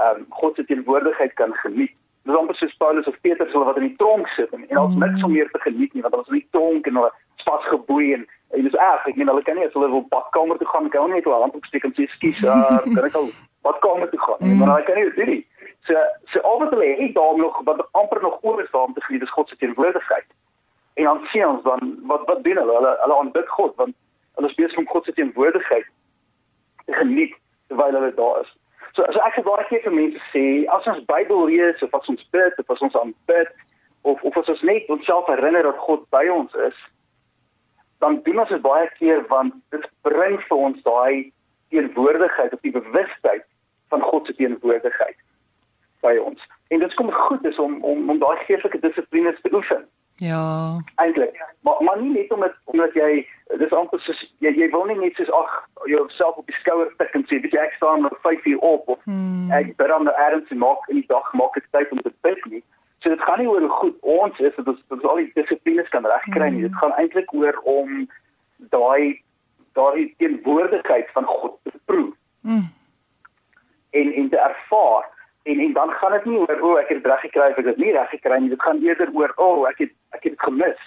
um, 0.06 0.26
God 0.30 0.56
se 0.56 0.66
teenwoordigheid 0.66 1.34
kan 1.34 1.54
geniet. 1.64 1.94
Dis 2.26 2.36
amper 2.36 2.56
soos 2.56 2.78
Paulus 2.78 3.08
of 3.08 3.18
Petrus 3.22 3.52
hulle 3.54 3.66
wat 3.66 3.78
in 3.78 3.90
die 3.90 3.98
tronk 4.02 4.28
sit 4.38 4.54
en 4.54 4.66
en 4.70 4.78
ons 4.78 4.96
niks 5.02 5.24
om 5.24 5.32
meer 5.32 5.50
te 5.52 5.62
geniet 5.66 5.94
nie 5.94 6.02
want 6.06 6.14
hulle 6.14 6.26
was 6.26 6.34
in 6.34 6.42
die 6.42 6.54
tronk 6.58 6.88
en 6.88 7.02
hulle 7.02 7.12
is 7.38 7.50
vasgeboei 7.50 8.14
en 8.14 8.28
en 8.56 8.64
dis 8.64 8.78
erg. 8.80 9.08
Ek 9.10 9.18
meen 9.20 9.28
hulle 9.28 9.44
kan 9.44 9.58
nie 9.58 9.66
as 9.66 9.74
hulle 9.74 9.90
wil 9.92 10.06
badkamer 10.14 10.58
toe 10.58 10.68
gaan, 10.70 10.90
kan 10.90 11.02
hulle 11.06 11.18
net 11.18 11.26
hulle 11.28 11.42
hand 11.42 11.56
opsteek 11.58 11.84
en 11.84 11.94
sê 11.98 12.06
skus, 12.14 12.44
uh, 12.46 12.78
kan 12.96 13.08
ek 13.10 13.18
al 13.20 13.30
badkamer 13.68 14.10
toe 14.10 14.22
gaan? 14.28 14.42
Mm. 14.48 14.58
Maar 14.58 14.72
hulle 14.74 14.88
kan 14.88 14.96
nie 15.00 15.10
dit 15.10 15.20
doen 15.20 15.32
nie. 15.34 15.44
So 15.88 15.94
so 16.32 16.40
al 16.50 16.60
wat 16.64 16.74
hulle 16.74 16.90
het 17.02 17.14
daar 17.14 17.38
nog 17.38 17.62
wat 17.70 17.88
amper 17.92 18.22
nog 18.22 18.38
oor 18.42 18.62
is 18.64 18.72
daar 18.72 18.88
om 18.90 18.94
te 18.94 19.06
geniet 19.08 19.22
is 19.22 19.36
God 19.38 19.50
se 19.50 19.58
teenwoordigheid. 19.58 20.26
En 20.94 21.04
dan 21.04 21.20
sien 21.32 21.48
ons 21.48 21.64
dan 21.64 21.96
wat 22.12 22.26
wat 22.26 22.44
doen 22.44 22.58
hulle? 22.62 22.76
Hulle 22.80 22.98
hulle 23.04 23.18
aanbid 23.18 23.50
God 23.58 23.76
want 23.76 23.96
hulle 24.36 24.50
is 24.50 24.60
besig 24.62 24.78
om 24.78 24.88
God 24.88 25.06
se 25.06 25.14
teenwoordigheid 25.14 25.88
te 26.86 26.94
geniet 26.94 27.36
terwyl 27.68 27.94
hulle 28.00 28.14
daar 28.14 28.42
is. 28.42 28.52
So 28.94 29.06
so 29.12 29.20
ek 29.28 29.38
sê 29.38 29.46
baie 29.46 29.68
keer 29.70 29.86
vir 29.86 29.96
mense 30.00 30.26
sê 30.34 30.44
as 30.78 30.90
ons 30.92 31.06
Bybel 31.12 31.46
lees 31.52 31.82
of 31.86 31.94
as 32.00 32.12
ons 32.12 32.28
bid 32.36 32.60
of 32.64 32.70
as 32.76 32.84
ons 32.88 33.00
aanbid 33.02 33.50
of 34.02 34.22
of 34.24 34.38
as 34.42 34.52
ons 34.54 34.62
net 34.62 34.90
onsself 34.90 35.28
herinner 35.32 35.68
dat 35.68 35.82
God 35.88 36.06
by 36.16 36.26
ons 36.32 36.54
is, 36.70 36.78
dan 38.04 38.22
doen 38.24 38.40
ons 38.44 38.54
dit 38.54 38.62
baie 38.62 38.88
keer 39.00 39.26
want 39.34 39.54
dit 39.76 39.90
bring 40.08 40.40
vir 40.50 40.64
ons 40.70 40.82
daai 40.88 41.32
teenwoordigheid 41.74 42.54
of 42.54 42.62
die 42.66 42.74
bewustheid 42.76 43.46
van 43.96 44.02
God 44.12 44.26
se 44.28 44.36
teenwoordigheid 44.36 45.18
by 46.06 46.18
ons. 46.22 46.42
En 46.74 46.80
dit 46.84 46.94
kom 47.00 47.12
goed 47.12 47.46
is 47.46 47.60
om 47.60 47.80
om 47.84 48.10
om 48.10 48.20
daai 48.20 48.38
geestelike 48.46 48.80
dissiplines 48.88 49.42
te 49.42 49.54
oefen 49.54 49.86
Ja. 50.18 50.42
eintlik. 51.04 51.36
Maar 51.62 51.76
maar 51.84 52.02
nie 52.02 52.12
net 52.12 52.32
omdat 52.32 52.54
omdat 52.72 52.94
jy 52.94 53.26
dis 53.60 53.74
amper 53.74 54.00
soos 54.00 54.22
jy 54.46 54.52
jy 54.62 54.70
wil 54.72 54.86
nie 54.86 54.96
net 55.00 55.16
soos 55.20 55.32
ag 55.32 55.56
jouself 55.92 56.36
op 56.42 56.46
die 56.48 56.56
skouer 56.60 56.92
tik 57.02 57.16
en 57.20 57.26
sê 57.30 57.40
weet 57.44 57.52
jy 57.58 57.64
ek 57.66 57.74
staan 57.80 58.06
om 58.10 58.18
5 58.28 58.46
uur 58.46 58.58
op 58.60 58.88
of 58.96 59.00
Hmm. 59.04 59.52
ek 59.52 59.76
bid 59.78 59.92
aan 59.92 60.08
die 60.08 60.16
erns 60.28 60.50
en 60.56 60.58
maak 60.64 60.88
in 60.90 60.96
die 61.02 61.08
dag 61.10 61.34
maak 61.34 61.58
ek 61.58 61.68
tyd 61.72 61.92
om 61.92 62.02
te 62.02 62.14
bid 62.22 62.46
nie. 62.54 62.64
So 63.02 63.10
dit 63.10 63.22
gaan 63.22 63.40
nie 63.40 63.48
oor 63.50 63.60
hoe 63.62 63.70
goed 63.82 63.98
ons 64.02 64.40
is 64.40 64.56
dat 64.56 64.68
ons 64.68 64.80
dat 64.88 64.98
ons 64.98 65.10
al 65.12 65.16
die 65.24 65.32
dissiplines 65.36 65.90
kan 65.90 66.06
regkry 66.06 66.50
nie. 66.50 66.62
Mm. 66.64 66.68
Dit 66.70 66.78
gaan 66.82 66.96
eintlik 67.02 67.34
oor 67.34 67.60
om 67.64 68.08
daai 68.78 69.22
daai 69.74 70.14
teenwoordigheid 70.18 71.10
van 71.14 71.26
God 71.26 71.58
te 71.64 71.72
proe 71.86 72.14
Mm. 72.46 72.68
En 74.02 74.14
en 74.22 74.30
te 74.30 74.40
ervaar 74.40 75.06
en 75.44 75.60
en 75.60 75.74
dan 75.74 75.92
gaan 76.00 76.12
dit 76.12 76.26
nie 76.26 76.40
oor 76.42 76.62
o, 76.62 76.72
oh, 76.72 76.80
ek 76.82 76.90
het 76.90 77.06
reg 77.06 77.24
gekry 77.28 77.52
of 77.52 77.62
ek 77.62 77.70
het 77.72 77.78
nie 77.82 77.94
reg 77.94 78.10
gekry 78.10 78.40
nie. 78.42 78.50
Dit 78.50 78.62
gaan 78.66 78.82
eerder 78.82 79.12
oor 79.14 79.34
o, 79.36 79.50
oh, 79.50 79.70
ek 79.70 79.84
het 79.84 79.94
ek 80.18 80.28
het 80.30 80.38
gemis. 80.48 80.82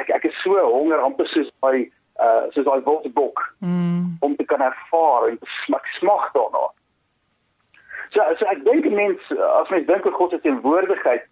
Ek 0.00 0.10
ek 0.16 0.24
is 0.30 0.42
so 0.42 0.56
honger 0.64 1.02
amper 1.04 1.28
soos 1.34 1.50
by 1.64 1.86
uh 2.18 2.48
soos 2.54 2.66
daai 2.66 2.84
wilde 2.86 3.12
bok 3.14 3.42
mm. 3.60 4.16
om 4.26 4.36
te 4.36 4.44
kan 4.44 4.64
ervaar 4.64 5.28
en 5.28 5.40
smak 5.64 5.86
smag 5.98 6.30
daarna. 6.36 6.68
So 8.14 8.24
so 8.40 8.48
ek 8.54 8.64
dink 8.64 8.88
mense 8.90 9.42
as 9.60 9.74
mens 9.74 9.86
dink 9.90 10.06
oor 10.08 10.16
God 10.20 10.34
se 10.34 10.40
teenwoordigheid 10.46 11.28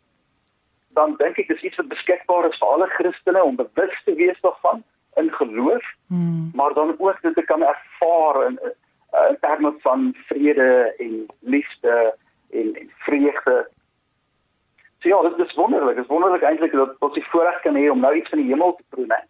dan 0.97 1.17
dink 1.21 1.41
ek 1.41 1.49
dis 1.53 1.65
iets 1.69 1.81
wat 1.81 1.93
beskikbaar 1.93 2.49
is 2.49 2.61
vir 2.61 2.73
alle 2.75 2.89
Christene 2.97 3.43
om 3.45 3.57
bewus 3.57 3.97
te 4.05 4.15
wees 4.21 4.39
daarvan 4.45 4.85
in 5.17 5.31
geloof, 5.33 5.85
hmm. 6.13 6.51
maar 6.55 6.75
dan 6.77 6.95
ook 6.99 7.23
dit 7.23 7.35
te 7.35 7.43
kan 7.43 7.63
ervaar 7.63 8.37
uh, 8.51 8.73
in 9.29 9.39
terme 9.41 9.75
van 9.85 10.15
vrede 10.27 10.95
en 10.99 11.27
liefde 11.41 12.17
en, 12.51 12.75
en 12.75 12.91
vreugde. 13.07 13.57
So 14.99 15.09
ja, 15.09 15.23
dit 15.29 15.47
is 15.47 15.55
wonderlik. 15.55 15.97
Dit 15.97 16.05
is 16.05 16.11
wonderlik 16.11 16.43
eintlik 16.43 16.73
dat 16.73 16.97
ons 16.99 17.15
die 17.15 17.27
voorreg 17.31 17.61
kan 17.63 17.75
hê 17.75 17.89
om 17.91 18.01
nou 18.01 18.15
iets 18.17 18.31
van 18.33 18.43
die 18.43 18.51
hemel 18.51 18.75
te 18.77 18.85
proe, 18.89 19.07
né? 19.07 19.21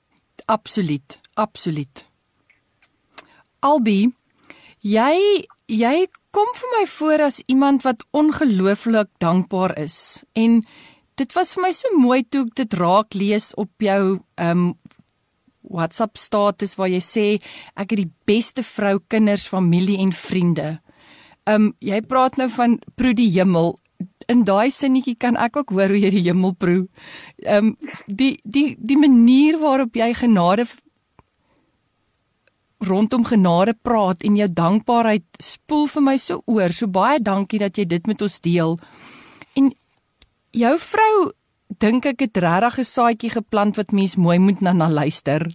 Absoluut, 0.47 1.18
absoluut. 1.35 2.06
Albi, 3.61 4.12
jy 4.80 5.47
jy 5.66 6.06
kom 6.37 6.50
vir 6.54 6.75
my 6.76 6.85
voor 6.87 7.25
as 7.26 7.40
iemand 7.50 7.83
wat 7.83 8.04
ongelooflik 8.14 9.09
dankbaar 9.18 9.75
is 9.83 10.25
en 10.38 10.61
dit 11.16 11.33
was 11.35 11.54
vir 11.56 11.64
my 11.64 11.73
so 11.75 11.90
mooi 11.97 12.21
toe 12.28 12.45
ek 12.47 12.54
dit 12.61 12.76
raak 12.78 13.16
lees 13.16 13.52
op 13.59 13.73
jou 13.83 14.18
um 14.47 14.66
WhatsApp 15.70 16.18
status 16.18 16.76
waar 16.78 16.90
jy 16.92 17.02
sê 17.04 17.26
ek 17.75 17.92
het 17.92 18.02
die 18.04 18.12
beste 18.26 18.62
vrou, 18.66 18.99
kinders, 19.08 19.49
familie 19.49 19.99
en 20.02 20.12
vriende. 20.12 20.78
Um 21.46 21.75
jy 21.80 22.00
praat 22.02 22.38
nou 22.40 22.49
van 22.50 22.78
proe 22.96 23.14
die 23.14 23.30
hemel. 23.30 23.76
In 24.28 24.42
daai 24.44 24.70
sinnetjie 24.75 25.16
kan 25.18 25.37
ek 25.38 25.56
ook 25.56 25.70
hoor 25.70 25.94
hoe 25.94 26.00
jy 26.00 26.11
die 26.14 26.25
hemel 26.26 26.56
proe. 26.58 26.87
Um 27.46 27.76
die 28.06 28.37
die 28.44 28.75
die 28.78 28.99
manier 28.99 29.61
waarop 29.62 29.96
jy 29.96 30.12
genade 30.14 30.66
rondom 32.78 33.25
genade 33.25 33.75
praat 33.82 34.23
en 34.23 34.37
jou 34.37 34.49
dankbaarheid 34.52 35.25
spoel 35.40 35.87
vir 35.88 36.02
my 36.02 36.16
so 36.20 36.42
oor. 36.46 36.73
So 36.73 36.87
baie 36.87 37.20
dankie 37.23 37.61
dat 37.62 37.78
jy 37.78 37.87
dit 37.88 38.06
met 38.06 38.23
ons 38.23 38.40
deel. 38.44 38.76
En 39.56 39.70
jou 40.52 40.75
vrou 40.78 41.14
dink 41.78 42.06
ek 42.06 42.21
het 42.21 42.37
regtig 42.37 42.78
'n 42.78 42.85
saadjie 42.85 43.30
geplant 43.30 43.76
wat 43.76 43.92
mens 43.92 44.16
mooi 44.16 44.38
moet 44.38 44.61
na 44.61 44.73
na 44.73 44.88
luister. 44.88 45.47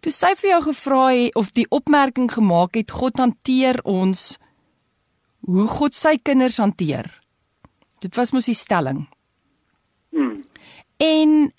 Toe 0.00 0.12
sy 0.12 0.34
vir 0.34 0.50
jou 0.50 0.62
gevra 0.62 1.06
het 1.10 1.34
of 1.34 1.52
die 1.52 1.66
opmerking 1.70 2.30
gemaak 2.30 2.74
het 2.74 2.90
God 2.90 3.16
hanteer 3.18 3.80
ons 3.84 4.38
hoe 5.40 5.66
God 5.66 5.94
sy 5.94 6.18
kinders 6.22 6.58
hanteer. 6.58 7.20
Dit 8.00 8.14
was 8.14 8.30
mos 8.30 8.46
die 8.46 8.54
stelling. 8.54 9.08
Hmm. 10.10 10.44
En 10.96 11.52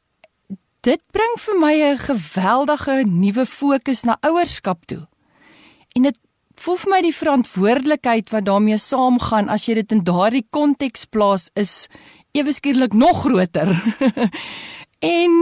dit 0.82 1.02
bring 1.12 1.36
vir 1.38 1.60
my 1.60 1.74
'n 1.74 1.98
geweldige 1.98 3.04
nuwe 3.06 3.46
fokus 3.46 4.04
na 4.04 4.18
ouerskap 4.22 4.86
toe. 4.86 5.08
En 5.96 6.04
dit 6.04 6.18
voel 6.56 6.78
vir 6.78 6.92
my 6.92 7.02
die 7.02 7.16
verantwoordelikheid 7.16 8.30
wat 8.30 8.46
daarmee 8.46 8.78
saamgaan 8.78 9.50
as 9.50 9.66
jy 9.66 9.74
dit 9.80 9.92
in 9.92 10.04
daardie 10.04 10.46
konteks 10.50 11.06
plaas 11.06 11.50
is 11.56 11.88
ewe 12.32 12.54
skielik 12.54 12.94
nog 12.94 13.24
groter. 13.24 13.72
en 15.18 15.38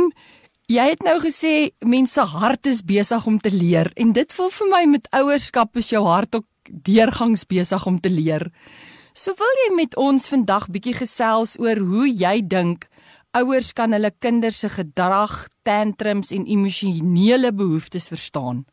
jy 0.68 0.86
het 0.92 1.04
nou 1.04 1.18
gesê 1.24 1.72
mense 1.80 2.22
hart 2.22 2.68
is 2.68 2.84
besig 2.84 3.26
om 3.26 3.40
te 3.40 3.52
leer 3.54 3.92
en 3.96 4.12
dit 4.16 4.34
voel 4.36 4.52
vir 4.60 4.70
my 4.74 4.84
met 4.98 5.08
ouerskap 5.16 5.80
is 5.80 5.92
jou 5.94 6.04
hart 6.08 6.36
ook 6.36 6.48
deurgangs 6.68 7.46
besig 7.48 7.86
om 7.88 8.00
te 8.00 8.12
leer. 8.12 8.50
So 9.18 9.34
wil 9.40 9.62
jy 9.66 9.70
met 9.76 9.96
ons 9.98 10.28
vandag 10.30 10.68
bietjie 10.70 10.94
gesels 11.00 11.56
oor 11.60 11.80
hoe 11.82 12.08
jy 12.08 12.42
dink 12.44 12.90
ouers 13.38 13.72
kan 13.74 13.94
hulle 13.94 14.12
kinders 14.20 14.60
se 14.64 14.70
gedrag, 14.70 15.48
tantrums 15.64 16.32
en 16.36 16.46
emosionele 16.46 17.52
behoeftes 17.54 18.08
verstaan? 18.12 18.66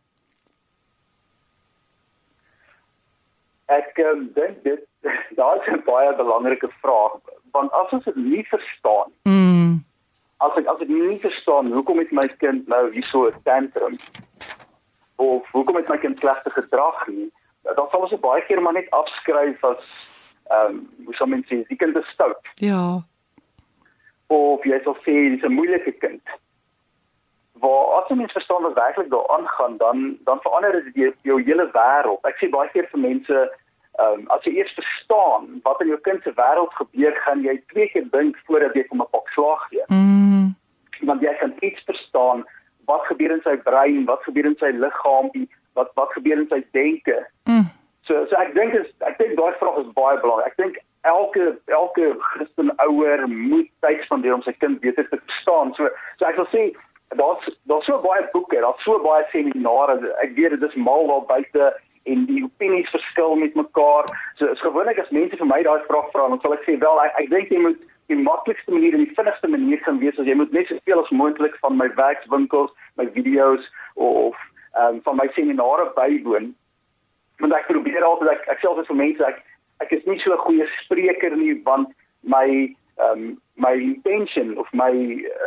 Ek 3.73 3.97
um, 4.05 4.27
dink 4.37 4.61
dit 4.67 4.83
daar 5.39 5.63
is 5.63 5.71
'n 5.73 5.83
baie 5.87 6.13
belangrike 6.17 6.69
vraag 6.83 7.21
want 7.57 7.73
as 7.81 7.93
ons 7.97 8.09
dit 8.11 8.17
nie 8.17 8.45
verstaan 8.51 9.13
mm. 9.31 9.79
as 10.47 10.59
ek 10.61 10.73
as 10.75 10.83
ek 10.87 10.91
nie 10.93 11.19
verstaan 11.23 11.73
hoekom 11.73 12.03
het 12.03 12.13
my 12.13 12.27
kind 12.43 12.69
nou 12.75 12.85
hierso 12.97 13.29
'n 13.31 13.43
tantrum 13.49 13.97
of 15.17 15.47
hoekom 15.57 15.79
het 15.81 15.89
my 15.89 15.99
kind 16.03 16.19
slegte 16.19 16.51
gedrag 16.51 17.07
nie 17.09 17.31
dan 17.73 17.87
sal 17.91 18.05
ons 18.05 18.21
baie 18.21 18.43
keer 18.49 18.63
maar 18.63 18.77
net 18.77 18.91
afskryf 18.91 19.65
as 19.65 19.85
ehm 20.53 20.71
um, 20.71 20.81
hoe 21.05 21.15
sou 21.15 21.29
mense 21.29 21.49
sê 21.49 21.63
die 21.69 21.77
kind 21.77 21.97
is 21.97 22.09
stout. 22.13 22.49
Ja. 22.61 23.01
Of 24.27 24.65
jy 24.69 24.81
sal 24.85 24.97
sê 25.07 25.15
dis 25.35 25.45
'n 25.45 25.57
moeilike 25.57 25.93
kind. 26.05 26.23
Waar 27.65 28.03
as 28.03 28.09
jy 28.09 28.17
mens 28.17 28.33
verstaan 28.33 28.63
wat 28.63 28.77
werklik 28.81 29.11
daar 29.11 29.29
aangaan 29.37 29.77
dan 29.77 30.19
dan 30.25 30.41
verander 30.41 30.73
dit 30.73 30.95
jou, 30.95 31.13
jou 31.23 31.43
hele 31.43 31.71
wêreld. 31.73 32.25
Ek 32.25 32.37
sê 32.37 32.51
baie 32.51 32.69
keer 32.69 32.89
vir 32.93 33.01
mense 33.01 33.51
Ehm 33.95 34.21
um, 34.21 34.31
as 34.35 34.43
jy 34.43 34.57
eers 34.59 34.73
verstaan 34.75 35.61
wat 35.63 35.81
in 35.81 35.93
jou 35.93 36.01
kind 36.03 36.23
se 36.23 36.33
wêreld 36.35 36.73
gebeur, 36.75 37.15
gaan 37.27 37.45
jy 37.47 37.55
twee 37.73 37.89
keer 37.93 38.07
dink 38.11 38.39
voordat 38.47 38.75
jy 38.75 38.83
hom 38.89 39.03
'n 39.05 39.11
pak 39.11 39.29
slag 39.37 39.69
gee. 39.71 39.85
Mm. 39.89 40.55
Want 41.11 41.23
jy 41.23 41.35
kan 41.39 41.53
iets 41.61 41.83
verstaan 41.87 42.45
wat 42.91 43.07
gebeur 43.07 43.31
in 43.31 43.45
sy 43.45 43.57
brein, 43.57 44.05
wat 44.05 44.23
gebeur 44.27 44.47
in 44.51 44.57
sy 44.59 44.73
liggaampie, 44.75 45.49
wat 45.79 45.91
wat 45.95 46.11
gebeur 46.17 46.43
in 46.43 46.51
sy 46.51 46.65
denke. 46.73 47.27
Mm. 47.47 47.71
So 48.03 48.27
so 48.27 48.37
ek 48.37 48.55
dink 48.55 48.75
is 48.75 48.91
ek 49.07 49.19
dink 49.19 49.39
daai 49.39 49.55
vraag 49.63 49.79
is 49.85 49.95
baie 49.95 50.19
belangrik. 50.19 50.51
Ek 50.53 50.57
dink 50.57 50.77
elke 51.07 51.47
elke 51.67 52.11
Christen 52.19 52.75
ouer 52.89 53.29
moet 53.29 53.71
tyd 53.87 54.03
spandeer 54.03 54.35
om 54.35 54.43
sy 54.43 54.53
kind 54.59 54.81
beter 54.81 55.09
te 55.09 55.21
verstaan. 55.23 55.75
So 55.79 55.89
so 56.19 56.27
ek 56.27 56.37
wil 56.43 56.51
sê 56.51 56.67
daar's 57.15 57.47
daar's 57.71 57.87
so 57.87 58.03
baie 58.03 58.27
boeke, 58.33 58.61
daar's 58.61 58.83
so 58.83 58.99
baie 59.07 59.25
seminare. 59.31 60.01
Ek 60.25 60.35
weet 60.35 60.59
dit 60.59 60.69
is 60.69 60.75
mal 60.75 61.07
daar 61.07 61.27
buite 61.31 61.75
en 62.05 62.27
die 62.29 62.43
opinies 62.45 62.91
verskil 62.93 63.37
met 63.41 63.55
mekaar. 63.55 64.09
So 64.39 64.47
is 64.53 64.61
gewoonlik 64.61 64.99
as 65.01 65.11
mense 65.11 65.37
vir 65.41 65.49
my 65.49 65.63
daai 65.63 65.85
vraag 65.89 66.11
vra, 66.13 66.29
dan 66.29 66.41
sal 66.43 66.57
ek 66.57 66.67
sê 66.69 66.77
wel 66.81 67.01
ek 67.05 67.21
ek 67.23 67.31
dink 67.33 67.53
jy 67.53 67.61
moet 67.65 67.81
die 68.13 68.21
maklikste 68.21 68.75
manier 68.75 68.97
en 68.97 69.05
die 69.07 69.17
vinnigste 69.17 69.49
manier 69.49 69.81
gaan 69.87 70.01
wees 70.03 70.19
as 70.21 70.29
jy 70.29 70.37
moet 70.37 70.53
net 70.53 70.69
soveel 70.69 71.01
as 71.01 71.15
moontlik 71.23 71.57
van 71.65 71.79
my 71.81 71.89
werkswinkels, 71.97 72.75
my 73.01 73.09
video's 73.17 73.65
of 73.97 74.37
ehm 74.75 74.97
um, 74.97 75.03
van 75.07 75.17
my 75.17 75.29
seminare 75.33 75.89
bywoon. 75.97 76.53
Want 77.41 77.57
ek 77.57 77.69
probeer 77.71 78.05
altyd 78.05 78.35
ek 78.35 78.49
ek 78.57 78.65
self 78.65 78.81
is 78.83 78.91
vir 78.91 79.01
mense 79.01 79.29
ek 79.33 79.41
ek 79.85 79.93
is 79.97 80.07
nie 80.07 80.21
so 80.21 80.35
'n 80.35 80.45
goeie 80.47 80.67
spreker 80.83 81.37
nie 81.37 81.55
want 81.65 81.89
my 82.23 82.75
ehm 82.97 83.11
um, 83.11 83.41
my 83.57 83.73
intention 83.73 84.59
of 84.59 84.67
my 84.73 84.91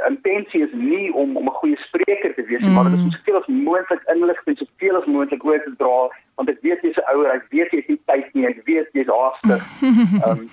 intensie 0.08 0.62
is 0.63 0.74
nie 0.74 1.13
om 1.13 1.38
om 1.38 1.46
'n 1.46 1.60
goeie 1.60 1.77
spreker 1.77 2.34
te 2.34 2.44
wees, 2.44 2.62
mm. 2.62 2.74
maar 2.74 2.89
dit 2.89 3.00
is 3.00 3.16
soveel 3.16 3.39
as 3.39 3.48
moontlik 3.48 4.04
inligting, 4.13 4.58
soveel 4.58 4.96
as 4.96 5.06
moontlik 5.06 5.44
oor 5.44 5.63
te 5.63 5.74
dra, 5.77 6.00
want 6.36 6.50
ek 6.50 6.62
weet 6.62 6.82
jy's 6.82 6.98
'n 6.98 7.10
ouer, 7.13 7.32
ek 7.32 7.46
weet 7.50 7.72
jy 7.72 7.77
het 7.77 7.88
nie 7.88 8.01
tyd 8.06 8.34
nie, 8.34 8.48
ek 8.48 8.62
weet 8.66 8.89
jy's 8.92 9.08
haastig. 9.08 9.63
Ehm 10.24 10.30
um, 10.30 10.50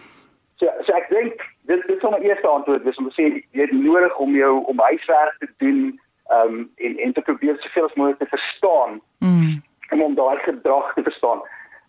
so 0.57 0.71
so 0.87 0.93
ek 0.93 1.09
dink 1.09 1.43
dit 1.67 1.87
dit 1.87 2.01
sou 2.01 2.11
my 2.11 2.23
eerste 2.23 2.49
antwoord 2.49 2.83
wees 2.83 2.99
om 2.99 3.11
te 3.11 3.15
sê 3.15 3.27
jy 3.51 3.61
het 3.61 3.73
nodig 3.73 4.17
om 4.17 4.35
jou 4.35 4.65
om 4.65 4.79
huiswerk 4.79 5.37
te 5.39 5.49
doen 5.59 6.01
ehm 6.31 6.55
um, 6.55 6.71
en 6.77 6.99
en 6.99 7.13
te 7.13 7.21
probeer 7.21 7.57
soveel 7.59 7.85
as 7.85 7.95
moontlik 7.95 8.19
te 8.19 8.37
verstaan. 8.37 9.01
Mm. 9.19 9.63
om 9.95 10.15
daai 10.15 10.39
gedrag 10.39 10.95
te 10.95 11.03
verstaan 11.03 11.41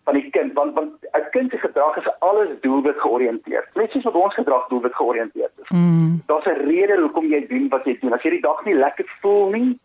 van 0.06 0.14
die 0.14 0.30
kind 0.30 0.52
want 0.58 0.74
want 0.74 0.92
'n 1.12 1.30
kind 1.30 1.50
se 1.50 1.58
gedrag 1.58 1.96
is 1.96 2.08
alles 2.18 2.50
doelwit 2.60 2.98
georiënteerd. 3.06 3.74
Net 3.74 3.90
soos 3.90 4.06
wat 4.08 4.14
ons 4.14 4.34
gedrag 4.34 4.68
doelwit 4.68 4.94
georiënteerd 4.94 5.54
is. 5.62 5.68
Mm. 5.68 6.22
Daar's 6.26 6.46
'n 6.46 6.62
rede 6.70 7.00
hoekom 7.00 7.26
jy 7.26 7.46
doen 7.46 7.68
wat 7.68 7.84
jy 7.84 7.98
doen. 8.00 8.12
As 8.12 8.22
jy 8.22 8.30
die 8.30 8.46
dag 8.48 8.64
nie 8.64 8.74
lekker 8.74 9.06
voel 9.20 9.50
nie, 9.50 9.78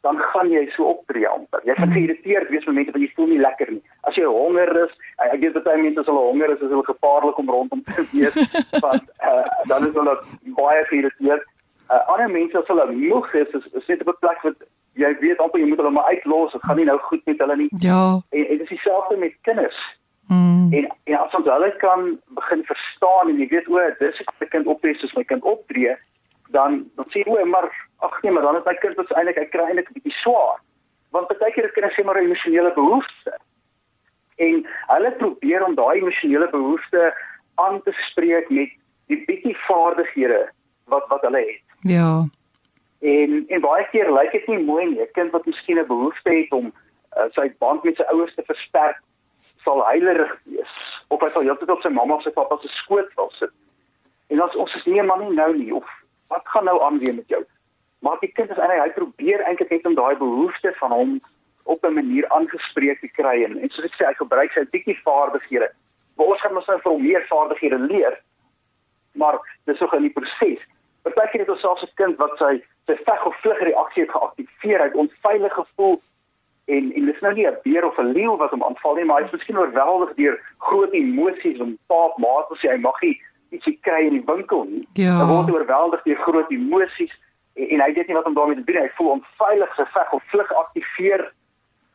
dan 0.00 0.18
gaan 0.18 0.50
jy 0.50 0.64
so 0.70 0.82
optree 0.84 1.28
amper. 1.28 1.60
Jy 1.64 1.74
gaan 1.74 1.88
mm. 1.88 1.94
geïrriteerd 1.94 2.48
wees 2.48 2.64
met 2.64 2.74
mense 2.74 2.92
wat 2.92 3.00
jy 3.00 3.12
voel 3.14 3.26
nie 3.26 3.38
lekker 3.38 3.70
nie. 3.70 3.82
As 4.00 4.14
jy 4.14 4.24
honger 4.24 4.84
is, 4.84 4.92
ek 5.16 5.40
weet 5.40 5.62
baie 5.64 5.82
mense 5.82 6.00
as 6.00 6.06
hulle 6.06 6.24
honger 6.28 6.50
is, 6.54 6.60
is 6.60 6.72
hulle 6.74 6.88
gevaarlik 6.92 7.38
om 7.38 7.50
rondom 7.50 7.82
te 7.82 8.06
wees 8.12 8.36
want 8.86 9.04
uh, 9.30 9.46
dan 9.72 9.88
is 9.88 9.94
hulle 10.00 10.16
baie 10.60 10.84
geïrriteerd. 10.92 11.44
Uh, 11.90 12.02
ander 12.12 12.30
mense 12.30 12.58
as 12.58 12.66
hulle 12.72 12.86
moeg 12.92 13.34
is, 13.34 13.50
is, 13.58 13.66
is 13.72 13.86
net 13.92 14.00
op 14.06 14.14
'n 14.14 14.20
plek 14.24 14.40
wat 14.48 14.56
jy 14.96 15.12
weet 15.20 15.40
amper 15.44 15.60
jy 15.60 15.68
moet 15.68 15.80
hulle 15.82 15.94
maar 15.94 16.10
uitlos, 16.12 16.52
dit 16.52 16.64
gaan 16.64 16.80
nie 16.80 16.88
nou 16.88 16.98
goed 17.08 17.22
met 17.28 17.38
hulle 17.44 17.56
nie. 17.56 17.70
Ja. 17.84 18.02
En, 18.30 18.42
en 18.42 18.58
dit 18.58 18.66
is 18.66 18.74
dieselfde 18.74 19.16
met 19.16 19.38
kinders. 19.48 19.78
Mm. 20.28 20.72
En 20.72 20.86
ja, 21.04 21.18
as 21.22 21.34
ons 21.38 21.46
hulle 21.46 21.70
kan 21.82 22.06
begin 22.38 22.64
verstaan 22.64 23.28
en 23.30 23.38
jy 23.38 23.48
weet 23.52 23.68
o, 23.70 23.82
dis 24.00 24.22
ek 24.24 24.32
se 24.38 24.48
kind 24.54 24.66
optree 24.66 24.98
soos 24.98 25.14
my 25.18 25.24
kind 25.24 25.44
optree, 25.46 25.94
dan 26.54 26.82
dan 26.98 27.10
sê 27.14 27.22
o, 27.26 27.38
maar 27.46 27.68
ag 28.06 28.16
nee, 28.22 28.32
maar 28.32 28.46
dan 28.48 28.58
is 28.58 28.66
my 28.66 28.74
kind 28.82 28.98
wat 28.98 29.12
eintlik 29.14 29.38
hy 29.42 29.46
kry 29.52 29.68
eintlik 29.68 29.90
'n 29.90 29.98
bietjie 30.00 30.16
swaar. 30.22 30.58
Want 31.14 31.30
baie 31.30 31.52
keer 31.52 31.70
kan 31.76 31.86
ek 31.88 31.94
sê 31.94 32.04
maar 32.04 32.18
emosionele 32.18 32.72
behoefte. 32.74 33.36
En 34.36 34.66
hulle 34.92 35.12
probeer 35.22 35.64
om 35.64 35.74
daai 35.74 36.00
emosionele 36.00 36.48
behoefte 36.50 37.14
aan 37.54 37.82
te 37.82 37.92
spreek 38.10 38.50
met 38.50 38.74
die 39.06 39.22
bietjie 39.28 39.56
vaardighede 39.68 40.42
wat 40.92 41.06
wat 41.08 41.22
hulle 41.22 41.38
het. 41.38 41.62
Ja. 41.80 42.26
En 43.00 43.44
en 43.48 43.60
baie 43.60 43.88
keer 43.90 44.12
lyk 44.12 44.32
dit 44.32 44.46
nie 44.46 44.58
mooi 44.58 44.86
nie. 44.86 45.00
'n 45.00 45.12
Kind 45.12 45.30
wat 45.30 45.46
miskien 45.46 45.78
'n 45.78 45.86
behoefte 45.86 46.30
het 46.30 46.52
om 46.52 46.72
uh, 47.16 47.24
sy 47.30 47.52
band 47.58 47.82
met 47.84 47.96
sy 47.96 48.02
ouers 48.02 48.34
te 48.34 48.42
versterk, 48.42 49.00
sal 49.64 49.86
heilerig 49.86 50.38
wees 50.44 50.74
of 51.08 51.20
hy 51.20 51.28
sal 51.30 51.42
heeltyd 51.42 51.70
op 51.70 51.80
sy 51.82 51.88
mamma 51.88 52.14
of 52.14 52.22
sy 52.22 52.30
pappa 52.30 52.56
se 52.60 52.68
skoot 52.68 53.14
wil 53.14 53.30
sit. 53.30 53.50
En 54.28 54.40
as 54.40 54.56
ons 54.56 54.74
is 54.74 54.84
nie 54.84 55.02
man 55.02 55.20
nie 55.20 55.36
nou 55.36 55.56
nie 55.56 55.74
of 55.74 55.86
wat 56.28 56.42
gaan 56.44 56.64
nou 56.64 56.82
aan 56.82 56.98
weer 56.98 57.14
met 57.14 57.28
jou? 57.28 57.44
maar 57.98 58.16
die 58.20 58.32
kind 58.32 58.50
is 58.50 58.58
eintlik 58.58 58.82
hy 58.82 58.92
probeer 58.94 59.42
eintlik 59.48 59.72
net 59.74 59.86
om 59.88 59.96
daai 59.98 60.16
behoefte 60.20 60.72
van 60.80 60.92
hom 60.92 61.16
op 61.64 61.84
'n 61.84 61.94
manier 61.94 62.28
aangespreek 62.28 63.00
te 63.00 63.08
kry 63.18 63.42
en, 63.44 63.58
en 63.58 63.70
soos 63.70 63.88
ek 63.88 63.96
sê 63.98 64.06
hy 64.06 64.14
gebruik 64.14 64.52
sy 64.52 64.62
bietjie 64.70 64.98
vaardighede. 65.08 65.68
Maar 66.16 66.26
ons 66.26 66.40
gaan 66.40 66.54
mos 66.54 66.68
nou 66.70 66.78
vir 66.80 66.92
hom 66.92 67.02
meer 67.02 67.24
vaardighede 67.30 67.78
leer. 67.78 68.20
Maar 69.12 69.38
dis 69.64 69.80
nog 69.80 69.94
in 69.94 70.06
die 70.06 70.12
proses. 70.18 70.62
Partykeer 71.02 71.40
het 71.40 71.50
ons 71.54 71.60
selfs 71.60 71.82
'n 71.82 71.94
kind 71.94 72.16
wat 72.22 72.38
sy 72.38 72.62
sy 72.86 72.96
veg 73.04 73.26
of 73.26 73.40
vlug 73.42 73.60
reaksie 73.60 74.02
het 74.02 74.12
geaktiveer, 74.14 74.78
hy 74.78 74.88
het 74.90 75.00
onveilig 75.04 75.54
gevoel 75.54 75.96
en 76.66 76.92
en 76.98 77.06
dis 77.06 77.20
nou 77.20 77.32
nie 77.34 77.46
'n 77.46 77.58
beer 77.62 77.84
of 77.86 77.98
'n 77.98 78.12
leeu 78.12 78.36
wat 78.36 78.50
hom 78.50 78.62
aanval 78.62 78.94
nie, 78.94 79.04
maar 79.04 79.20
hy 79.20 79.26
is 79.26 79.32
miskien 79.32 79.58
oorweldig 79.58 80.14
deur 80.14 80.40
groot 80.58 80.92
emosies 80.92 81.58
en 81.58 81.78
paap 81.86 82.18
maat 82.18 82.50
as 82.50 82.60
hy 82.60 82.76
mag 82.76 83.00
nie 83.02 83.20
ietsie 83.50 83.78
kry 83.80 84.06
in 84.06 84.16
die 84.18 84.26
winkel 84.26 84.64
nie. 84.64 84.86
Ja. 84.92 85.18
Hy 85.18 85.26
word 85.30 85.50
oorweldig 85.50 86.02
deur 86.02 86.16
groot 86.16 86.50
emosies 86.50 87.12
en, 87.54 87.68
en 87.68 87.80
hy 87.80 87.92
weet 87.92 88.06
nie 88.06 88.16
wat 88.16 88.26
om 88.26 88.34
daarmee 88.34 88.56
te 88.56 88.64
doen 88.64 88.76
nie. 88.76 88.88
Hy 88.88 88.94
voel 88.98 89.10
onveilig, 89.18 89.74
sy 89.74 89.86
veg 89.94 90.12
of 90.12 90.22
vlug 90.32 90.52
aktiveer 90.52 91.32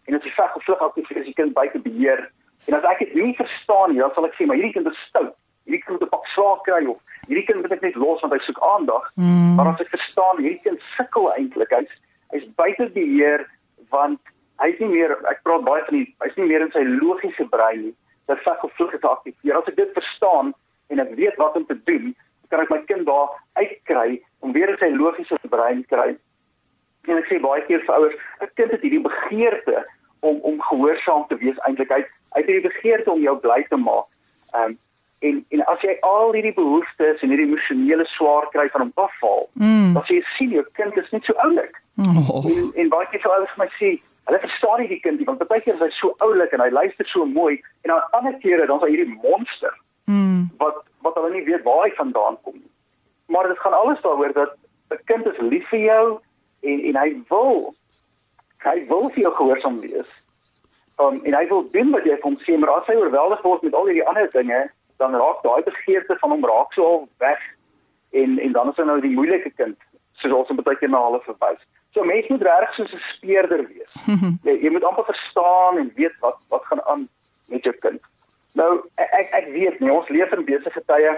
en 0.05 0.15
as 0.15 0.23
die 0.23 0.33
veg 0.33 0.55
of 0.55 0.63
vlug 0.63 0.81
aktiveer 0.87 1.17
is 1.17 1.29
die 1.29 1.39
kind 1.39 1.53
buite 1.53 1.79
beheer. 1.79 2.31
En 2.67 2.77
as 2.77 2.83
ek 2.83 2.99
dit 2.99 3.13
nie 3.13 3.35
verstaan 3.35 3.91
nie, 3.91 3.99
dan 3.99 4.11
sal 4.15 4.25
ek 4.25 4.35
sê 4.37 4.45
maar 4.45 4.59
hierdie 4.59 4.73
kind 4.73 4.87
is 4.87 5.05
stout. 5.07 5.35
Hierdie 5.65 5.83
kind 5.83 5.99
moet 5.99 6.07
'n 6.07 6.15
pak 6.15 6.25
slaag 6.33 6.61
kry 6.67 6.85
of 6.85 6.99
hierdie 7.27 7.45
kind 7.45 7.61
moet 7.61 7.75
ek 7.77 7.85
net 7.85 7.95
los 7.95 8.21
want 8.21 8.33
hy 8.33 8.39
soek 8.45 8.61
aandag. 8.65 9.11
Mm. 9.15 9.55
Maar 9.57 9.73
as 9.73 9.83
ek 9.85 9.93
verstaan 9.93 10.41
hierdie 10.41 10.61
kind 10.65 10.81
sukkel 10.95 11.29
eintlik, 11.35 11.73
hy's 11.75 11.93
hy's 12.31 12.47
buite 12.55 12.87
beheer 12.95 13.45
want 13.91 14.19
hy's 14.63 14.79
nie 14.79 14.91
meer 14.93 15.17
ek 15.29 15.43
praat 15.43 15.65
baie 15.67 15.83
van 15.87 15.97
die 15.99 16.07
hy's 16.23 16.37
nie 16.39 16.49
meer 16.49 16.65
in 16.65 16.73
sy 16.75 16.83
logiese 16.87 17.47
brein 17.53 17.87
nie. 17.87 17.95
Sy 18.29 18.37
veg 18.45 18.65
of 18.65 18.75
vlug 18.79 18.91
het 18.95 19.07
aktiveer. 19.07 19.57
As 19.57 19.71
ek 19.71 19.79
dit 19.79 19.95
verstaan 19.97 20.53
en 20.91 21.03
ek 21.03 21.15
weet 21.17 21.39
wat 21.41 21.55
om 21.59 21.65
te 21.67 21.77
doen, 21.87 22.11
kan 22.51 22.61
ek 22.63 22.71
my 22.73 22.81
kind 22.89 23.07
daar 23.07 23.31
uitkry 23.59 24.19
om 24.43 24.53
weer 24.55 24.71
in 24.73 24.79
sy 24.81 24.91
logiese 24.95 25.39
brein 25.53 25.81
te 25.83 25.95
kry. 25.95 26.11
En 27.09 27.17
ek 27.17 27.29
sê 27.31 27.39
baie 27.41 27.63
keer 27.65 27.83
vir 27.87 27.95
ouers, 27.97 28.15
'n 28.43 28.51
kind 28.59 28.71
het 28.75 28.83
hierdie 28.85 29.05
begeerte 29.07 29.83
om 30.21 30.39
om 30.49 30.61
gehoorsaam 30.69 31.25
te 31.27 31.37
wees 31.43 31.59
eintlik 31.67 31.89
hy 31.89 32.01
hy 32.35 32.39
het 32.39 32.49
hierdie 32.51 32.69
begeerte 32.69 33.11
om 33.11 33.21
jou 33.21 33.35
bly 33.39 33.61
te 33.69 33.77
maak. 33.77 34.07
Ehm 34.53 34.71
um, 34.71 34.79
en 35.21 35.45
en 35.49 35.61
as 35.73 35.81
jy 35.85 35.93
al 36.01 36.31
hierdie 36.33 36.53
behoeftes 36.57 37.21
en 37.21 37.29
hierdie 37.29 37.45
emosionele 37.47 38.05
swaar 38.15 38.47
kry 38.53 38.67
van 38.73 38.81
hom 38.81 38.91
afval, 38.95 39.49
Mm. 39.55 39.93
dan 39.93 40.03
sê 40.03 40.15
jy 40.19 40.23
sien 40.37 40.49
jou 40.51 40.63
kind 40.73 40.97
is 40.97 41.11
net 41.11 41.23
so 41.23 41.33
oulik. 41.43 41.75
Oh. 41.97 42.45
En 42.45 42.71
en 42.75 42.89
baie 42.89 43.07
keer 43.11 43.21
vir 43.21 43.31
ouers 43.31 43.51
vir 43.55 43.63
my 43.65 43.69
sê, 43.79 43.89
hulle 44.25 44.39
verstaan 44.39 44.79
nie 44.81 44.87
die 44.87 44.99
kind 45.03 45.17
nie 45.19 45.25
want 45.25 45.47
baie 45.47 45.61
keer 45.61 45.73
is 45.75 45.79
hy 45.81 45.89
so 45.99 46.15
oulik 46.25 46.53
en 46.53 46.61
hy 46.61 46.69
luister 46.69 47.05
so 47.07 47.25
mooi 47.25 47.53
en 47.83 47.89
dan 47.93 48.01
ander 48.17 48.33
kere 48.41 48.65
dan 48.67 48.77
is 48.77 48.83
hy 48.83 48.89
hierdie 48.95 49.19
monster 49.23 49.73
Mm. 50.07 50.49
wat 50.57 50.75
wat 51.01 51.15
hulle 51.15 51.31
nie 51.33 51.45
weet 51.45 51.63
waar 51.63 51.83
hy 51.85 51.91
vandaan 51.95 52.37
kom 52.43 52.53
nie. 52.53 52.71
Maar 53.27 53.47
dit 53.47 53.59
gaan 53.59 53.73
alles 53.73 54.01
daaroor 54.01 54.33
dat 54.33 54.57
'n 54.91 54.99
kind 55.05 55.25
is 55.25 55.37
lief 55.39 55.67
vir 55.69 55.79
jou 55.79 56.19
en 56.63 56.79
en 56.89 56.95
hy 57.03 57.09
wil 57.29 57.73
hy 58.63 58.85
wil 58.87 59.09
vir 59.09 59.21
jou 59.23 59.33
gehoorsaam 59.35 59.79
wees. 59.81 60.09
Um, 60.99 61.21
en 61.25 61.33
hy 61.33 61.47
wil 61.47 61.63
doen 61.71 61.89
wat 61.91 62.03
jy 62.05 62.15
vir 62.15 62.21
hom 62.29 62.37
sê, 62.45 62.57
maar 62.59 62.69
as 62.79 62.87
hy 62.87 62.95
oorweldig 62.95 63.41
word 63.41 63.61
met 63.63 63.73
al 63.73 63.85
hierdie 63.85 64.05
ander 64.07 64.29
dinge, 64.31 64.69
dan 65.01 65.17
raak 65.17 65.41
daai 65.43 65.63
begeerte 65.65 66.17
van 66.21 66.35
hom 66.35 66.45
raak 66.45 66.73
so 66.77 66.85
al 66.85 67.03
weg 67.23 67.41
en 68.21 68.39
en 68.45 68.51
dan 68.57 68.69
is 68.69 68.79
hy 68.79 68.85
nou 68.87 68.99
die 69.01 69.15
moeilike 69.17 69.51
kind, 69.61 69.77
soos 70.21 70.51
ons 70.51 70.63
baie 70.63 70.79
keer 70.79 70.91
na 70.93 71.03
hulle 71.07 71.21
verwys. 71.25 71.61
So 71.95 72.05
mense 72.07 72.31
moet 72.31 72.45
regtig 72.47 72.75
soos 72.77 72.93
'n 72.95 73.03
speurder 73.11 73.63
wees. 73.67 73.93
jy, 74.47 74.55
jy 74.65 74.71
moet 74.71 74.87
amper 74.87 75.07
verstaan 75.11 75.79
en 75.81 75.91
weet 75.99 76.17
wat 76.25 76.39
wat 76.53 76.67
gaan 76.69 76.83
aan 76.93 77.07
met 77.53 77.63
jou 77.67 77.75
kind. 77.85 78.01
Nou 78.59 78.71
ek 78.95 79.31
ek 79.39 79.47
weet 79.55 79.79
nie 79.79 79.91
ons 79.91 80.09
leef 80.09 80.33
in 80.37 80.45
besige 80.45 80.83
tye 80.91 81.13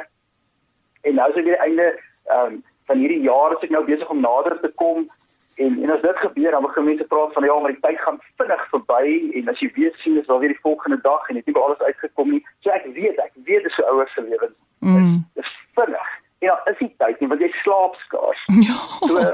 en 1.03 1.15
nou 1.19 1.27
is 1.29 1.35
dit 1.35 1.49
weer 1.49 1.65
einde 1.67 1.89
ehm 1.91 2.53
um, 2.53 2.63
van 2.87 2.99
hierdie 2.99 3.23
jaar 3.23 3.53
as 3.55 3.63
ek 3.63 3.71
nou 3.71 3.83
besig 3.87 4.09
om 4.11 4.19
nader 4.19 4.57
te 4.59 4.71
kom 4.81 5.05
en 5.55 5.83
en 5.83 5.89
as 5.89 6.01
dit 6.01 6.17
gebeur 6.17 6.51
dan 6.51 6.61
begin 6.61 6.83
mense 6.83 7.03
praat 7.03 7.33
van 7.33 7.43
ja 7.43 7.59
maar 7.59 7.71
die 7.71 7.85
tyd 7.85 7.99
gaan 7.99 8.19
vinnig 8.37 8.63
verby 8.69 9.05
en 9.33 9.49
as 9.49 9.59
jy 9.59 9.71
weer 9.75 9.93
sien 10.01 10.17
is 10.19 10.25
daar 10.25 10.39
weer 10.39 10.55
die 10.55 10.65
volgende 10.65 10.99
dag 11.01 11.29
en 11.29 11.35
het 11.35 11.45
nie 11.45 11.55
alles 11.55 11.79
uitgekom 11.79 12.29
nie. 12.29 12.43
So 12.59 12.69
ek 12.69 12.85
weet 12.93 13.17
ek 13.17 13.31
weet 13.43 13.63
dis 13.63 13.75
so 13.75 13.83
ouers 13.83 14.13
se 14.13 14.21
lewens. 14.21 14.57
Mm. 14.79 15.23
Dis 15.33 15.55
vinnig. 15.75 16.09
En 16.39 16.47
dan 16.47 16.73
is 16.73 16.77
die 16.79 16.93
tyd 16.97 17.19
nie 17.19 17.29
want 17.29 17.41
jy 17.41 17.51
slaap 17.61 17.95
skaars. 18.07 18.45
Ja. 18.67 18.77
So 19.07 19.23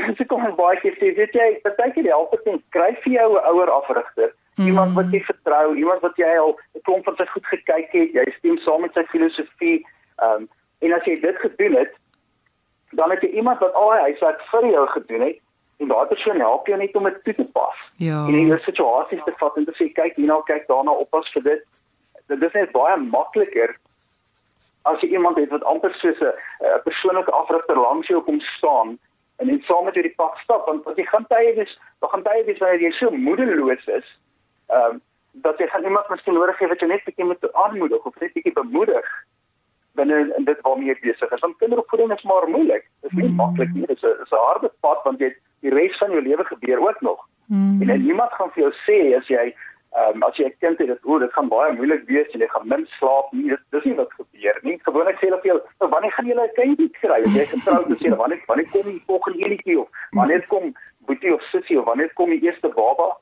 Mense 0.00 0.24
kom 0.30 0.44
baie 0.56 0.78
keer 0.80 0.94
sê, 1.00 1.10
weet 1.16 1.34
jy, 1.34 1.46
partykeer 1.64 2.06
help 2.12 2.30
dit 2.36 2.46
net 2.46 2.62
kry 2.76 2.92
vir 3.04 3.12
jou 3.12 3.28
'n 3.34 3.48
ouer 3.52 3.70
afrigter. 3.70 4.30
Iemand 4.60 4.94
wat 4.94 5.10
jy 5.12 5.20
vertrou, 5.24 5.74
iemand 5.76 6.00
wat 6.00 6.16
jy 6.16 6.30
al 6.38 6.54
'n 6.76 6.82
klomp 6.86 7.04
van 7.04 7.16
sy 7.16 7.26
goed 7.26 7.46
gekyk 7.46 7.92
het, 7.92 8.12
jy 8.12 8.24
stem 8.38 8.58
saam 8.58 8.80
met 8.80 8.94
sy 8.94 9.04
filosofie. 9.12 9.84
Ehm 10.22 10.42
um, 10.42 10.48
en 10.80 10.92
as 10.92 11.04
jy 11.04 11.20
dit 11.20 11.36
gedoen 11.36 11.74
het, 11.76 11.92
dan 12.90 13.10
het 13.10 13.22
jy 13.22 13.28
iemand 13.28 13.58
wat 13.58 13.74
al 13.74 13.92
hy 13.92 14.00
huiswerk 14.00 14.42
vir 14.50 14.66
jou 14.70 14.86
gedoen 14.94 15.20
het 15.20 15.38
en 15.80 15.88
daai 15.88 16.06
persoon 16.06 16.40
help 16.40 16.66
jou 16.66 16.78
net 16.78 16.96
om 16.96 17.04
dit 17.08 17.22
toe 17.24 17.34
te 17.34 17.46
pas. 17.52 17.76
Ja. 17.96 18.24
En 18.26 18.34
in 18.34 18.50
jou 18.52 18.58
situasies 18.60 19.22
te 19.24 19.32
vat 19.36 19.56
en 19.56 19.64
te 19.64 19.76
sê 19.78 19.88
kyk 19.92 20.16
hierna, 20.16 20.40
kyk 20.48 20.66
daarna, 20.68 20.92
oppas 20.92 21.30
vir 21.32 21.42
dit. 21.42 21.62
Dit 22.26 22.42
is 22.42 22.58
net 22.58 22.72
baie 22.72 22.96
makliker 22.96 23.76
as 24.88 25.00
jy 25.04 25.12
iemand 25.16 25.36
het 25.40 25.50
wat 25.52 25.64
amper 25.68 25.94
soos 26.00 26.20
'n 26.20 26.32
'n 26.64 26.82
persoonlike 26.84 27.32
afrigter 27.32 27.76
langs 27.80 28.08
jou 28.08 28.20
kom 28.22 28.40
staan 28.40 28.98
en 29.38 29.46
net 29.46 29.64
saam 29.64 29.84
met 29.84 29.94
jou 29.94 30.02
die 30.02 30.16
pad 30.16 30.36
stap 30.42 30.66
want 30.66 30.86
as 30.86 30.96
jy 30.96 31.04
gaan 31.04 31.26
tye 31.28 31.54
wees, 31.54 31.78
dan 32.00 32.10
gaan 32.10 32.22
tye 32.22 32.44
wees 32.44 32.58
wanneer 32.58 32.80
jy 32.80 32.90
so 32.90 33.10
moedeloos 33.10 33.86
is, 33.86 34.08
ehm 34.68 34.90
um, 34.90 35.00
dat 35.32 35.58
jy 35.58 35.66
gaan 35.66 35.84
iemand 35.84 36.08
miskien 36.08 36.34
nodig 36.34 36.58
hê 36.58 36.68
wat 36.68 36.80
jou 36.80 36.88
net 36.90 37.04
bietjie 37.04 37.24
moet 37.24 37.52
aanmoedig 37.52 38.04
of 38.04 38.20
net 38.20 38.32
bietjie 38.32 38.52
bemoedig 38.52 39.06
binne 39.94 40.34
in 40.36 40.44
dit 40.44 40.60
waarmee 40.60 40.86
jy 40.86 40.98
besig 41.00 41.30
is. 41.30 41.40
Want 41.40 41.56
kinderopvoeding 41.56 42.12
is 42.12 42.22
maar 42.22 42.48
moeilik. 42.48 42.84
Dit 43.00 43.10
is 43.10 43.18
nie 43.18 43.28
mm. 43.28 43.34
maklik 43.34 43.72
nie. 43.74 43.86
Dit 43.86 43.96
is 43.96 44.02
'n 44.02 44.22
is 44.22 44.30
'n 44.30 44.46
harde 44.48 44.70
pad 44.80 45.00
want 45.04 45.18
jy 45.20 45.34
die 45.60 45.74
res 45.74 45.98
van 45.98 46.10
jou 46.10 46.22
lewe 46.22 46.44
gebeur 46.44 46.80
ook 46.88 47.00
nog. 47.00 47.28
Mm. 47.46 47.82
En, 47.82 48.04
niemand 48.04 48.32
gaan 48.32 48.50
vir 48.54 48.62
jou 48.62 48.72
sê 48.86 49.16
as 49.18 49.26
jy 49.28 49.54
ehm 49.90 50.16
um, 50.16 50.22
as 50.22 50.36
jy 50.36 50.46
'n 50.46 50.54
kind 50.62 50.78
het 50.78 50.88
dat 50.88 51.04
o, 51.04 51.18
dit 51.18 51.32
gaan 51.32 51.48
baie 51.48 51.72
moeilik 51.72 52.02
wees 52.06 52.30
en 52.30 52.40
jy 52.40 52.46
gaan 52.48 52.68
min 52.68 52.86
slaap 52.86 53.32
nie. 53.32 53.48
Dit 53.48 53.62
dis 53.70 53.84
nie 53.84 53.94
wat 53.94 54.12
gebeur 54.12 54.58
nie. 54.62 54.78
Gewoonlik 54.82 55.16
sê 55.16 55.26
hulle 55.26 55.40
vir 55.42 55.50
jou, 55.50 55.60
"Nou, 55.80 55.90
"Wanneer 55.90 56.12
gaan 56.12 56.26
jy 56.26 56.34
'n 56.34 56.54
kindjie 56.54 56.90
kry?" 56.90 57.20
As 57.26 57.34
jy 57.34 57.46
getroud 57.46 57.90
is, 57.90 57.98
sê 57.98 58.04
hulle, 58.04 58.16
"Wanneer 58.16 58.42
wanneer 58.46 58.70
kom 58.70 58.82
die 58.82 59.02
volgende 59.06 59.44
enetjie 59.44 59.80
of 59.80 59.88
wanneer 60.10 60.46
kom 60.46 60.74
boetie 61.06 61.34
of 61.34 61.42
sussie 61.42 61.78
of 61.78 61.84
wanneer 61.84 62.12
kom 62.14 62.30
die 62.30 62.42
eerste 62.42 62.68
baba?" 62.68 63.16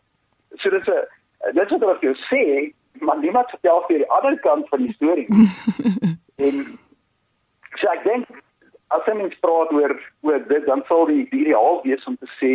So 0.56 0.70
dis 0.70 0.88
'n 0.88 1.08
dit 1.54 1.64
is 1.64 1.70
wat 1.70 1.80
hulle 1.80 1.98
vir 1.98 2.08
jou 2.10 2.16
sê, 2.30 2.72
maar 3.00 3.18
niemand 3.18 3.50
vertel 3.50 3.84
vir 3.88 3.98
die 3.98 4.10
ander 4.10 4.38
kant 4.40 4.68
van 4.68 4.78
die 4.78 4.92
storie. 4.92 5.26
en 6.38 6.78
so 7.80 7.90
ek 7.92 8.04
dink 8.04 8.28
as 8.96 9.06
jy 9.06 9.14
mens 9.18 9.36
praat 9.44 9.72
oor 9.76 9.94
oor 10.26 10.40
dit, 10.48 10.64
dan 10.66 10.82
sal 10.88 11.06
die, 11.10 11.24
die 11.32 11.44
ideaal 11.44 11.82
wees 11.84 12.06
om 12.08 12.16
te 12.16 12.28
sê 12.38 12.52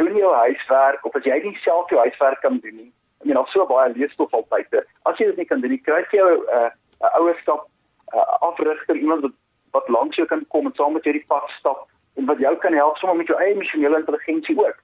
doen 0.00 0.16
jou 0.18 0.32
huiswerk 0.34 1.06
of 1.06 1.16
as 1.16 1.26
jy 1.28 1.38
nie 1.44 1.56
self 1.62 1.90
jou 1.92 2.00
huiswerk 2.02 2.40
kan 2.42 2.58
doen 2.64 2.76
nie. 2.76 2.90
Ek 3.24 3.38
al 3.40 3.46
so 3.52 3.64
baie 3.70 3.92
leesstof 3.94 4.34
al 4.36 4.44
buite. 4.50 4.82
As 5.08 5.20
jy 5.20 5.30
dit 5.30 5.40
nie 5.40 5.48
kan 5.48 5.62
doen 5.62 5.72
nie, 5.72 5.80
kry 5.80 6.02
jy 6.12 6.20
'n 6.20 6.44
uh, 6.58 6.70
'n 7.00 7.14
ouerskap 7.20 7.68
uh, 8.14 8.26
afrigter, 8.50 8.96
iemand 8.96 9.22
wat 9.22 9.36
wat 9.74 9.88
langs 9.88 10.16
jou 10.16 10.26
kan 10.26 10.44
kom 10.54 10.66
en 10.66 10.74
saam 10.74 10.92
met 10.94 11.04
jou 11.04 11.12
die 11.12 11.26
pad 11.26 11.48
stap 11.58 11.88
en 12.16 12.26
wat 12.26 12.38
jou 12.38 12.56
kan 12.62 12.74
help 12.74 12.96
sommer 12.96 13.16
met 13.16 13.26
jou 13.26 13.38
eie 13.40 13.54
emosionele 13.54 13.98
intelligensie 13.98 14.58
ook. 14.58 14.76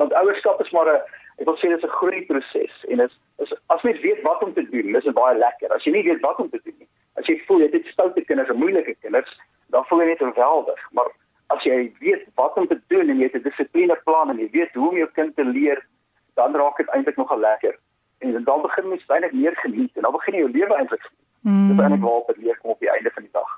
Want 0.00 0.14
ouerskap 0.14 0.60
is 0.60 0.70
maar 0.70 0.88
'n 0.88 1.02
ek 1.40 1.46
wil 1.48 1.56
sê 1.56 1.68
dit 1.68 1.82
is 1.82 1.84
'n 1.84 1.98
groeiproses 2.00 2.84
en 2.88 3.00
is 3.00 3.14
is 3.38 3.52
as 3.66 3.82
mens 3.82 4.00
weet 4.00 4.22
wat 4.22 4.42
om 4.42 4.52
te 4.54 4.64
doen, 4.70 4.92
dis 4.92 5.04
dit 5.04 5.14
baie 5.14 5.36
lekker. 5.38 5.72
As 5.72 5.84
jy 5.84 5.92
nie 5.92 6.04
weet 6.08 6.20
wat 6.20 6.38
om 6.38 6.50
te 6.50 6.60
doen 6.64 6.76
nie, 6.78 6.88
as 7.20 7.28
jy 7.28 7.36
voel 7.46 7.64
jy 7.64 7.70
het 7.72 7.86
stoute 7.92 8.24
kinders 8.28 8.50
en 8.52 8.60
moeilike 8.60 8.96
kinders, 9.04 9.30
dan 9.74 9.84
voel 9.88 10.02
jy 10.02 10.12
net 10.12 10.24
ongeweldig. 10.26 10.80
Maar 10.96 11.10
as 11.54 11.62
jy 11.66 11.92
weet 12.00 12.26
wat 12.40 12.58
om 12.58 12.68
te 12.70 12.78
doen 12.92 13.08
en 13.08 13.18
jy 13.18 13.28
het 13.28 13.38
'n 13.38 13.46
dissiplineplan 13.48 14.30
en 14.30 14.38
jy 14.38 14.48
weet 14.52 14.74
hoe 14.74 14.90
om 14.90 14.96
jou 14.96 15.10
kind 15.14 15.36
te 15.36 15.44
leer, 15.44 15.86
dan 16.34 16.54
raak 16.54 16.76
dit 16.76 16.88
eintlik 16.88 17.16
nogal 17.16 17.40
lekker. 17.40 17.78
En 18.18 18.44
dan 18.44 18.62
begin 18.62 18.88
mens 18.88 19.04
eintlik 19.06 19.32
meer 19.32 19.56
geniet 19.56 19.96
en 19.96 20.02
dan 20.02 20.12
begin 20.12 20.34
jy 20.34 20.40
jou 20.40 20.50
lewe 20.50 20.74
eintlik 20.76 21.02
geniet. 21.02 21.26
Mm. 21.42 21.68
Dit 21.68 21.76
is 21.76 21.82
eintlik 21.82 22.02
waar 22.02 22.22
dit 22.26 22.36
leer 22.36 22.58
kom 22.60 22.70
op 22.70 22.80
die 22.80 22.90
einde 22.90 23.10
van 23.14 23.22
die 23.22 23.32
dag. 23.32 23.50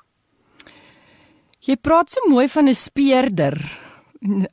Jy 1.59 1.75
praat 1.79 2.09
so 2.09 2.29
mooi 2.29 2.47
van 2.47 2.67
'n 2.67 2.73
speurder. 2.73 3.55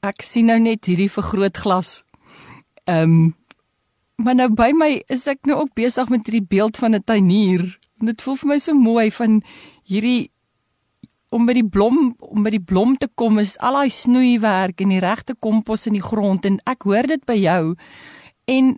Ek 0.02 0.22
sien 0.22 0.46
nou 0.46 0.58
net 0.58 0.84
hierdie 0.84 1.10
vergrootglas. 1.10 2.04
Ehm 2.84 3.02
um, 3.02 3.34
maar 4.20 4.34
nou 4.34 4.50
by 4.52 4.70
my 4.76 5.02
is 5.08 5.26
ek 5.26 5.46
nou 5.48 5.56
ook 5.60 5.74
besig 5.74 6.08
met 6.08 6.26
hierdie 6.26 6.46
beeld 6.48 6.76
van 6.76 6.94
'n 6.94 7.04
tuinier. 7.04 7.79
Dit 8.00 8.22
voel 8.24 8.36
vir 8.40 8.48
my 8.48 8.58
so 8.58 8.74
mooi 8.74 9.10
van 9.12 9.40
hierdie 9.88 10.30
om 11.30 11.46
by 11.46 11.54
die 11.54 11.66
blom 11.66 12.14
om 12.18 12.44
by 12.44 12.50
die 12.50 12.62
blom 12.62 12.96
te 12.98 13.06
kom 13.14 13.38
is 13.38 13.56
al 13.62 13.78
daai 13.78 13.90
snoeiwerk 13.94 14.80
en 14.82 14.94
die 14.94 15.02
regte 15.02 15.36
kompos 15.38 15.86
in 15.86 15.94
die 15.94 16.04
grond 16.04 16.46
en 16.48 16.58
ek 16.66 16.88
hoor 16.88 17.06
dit 17.06 17.22
by 17.26 17.36
jou 17.38 17.76
en 18.50 18.72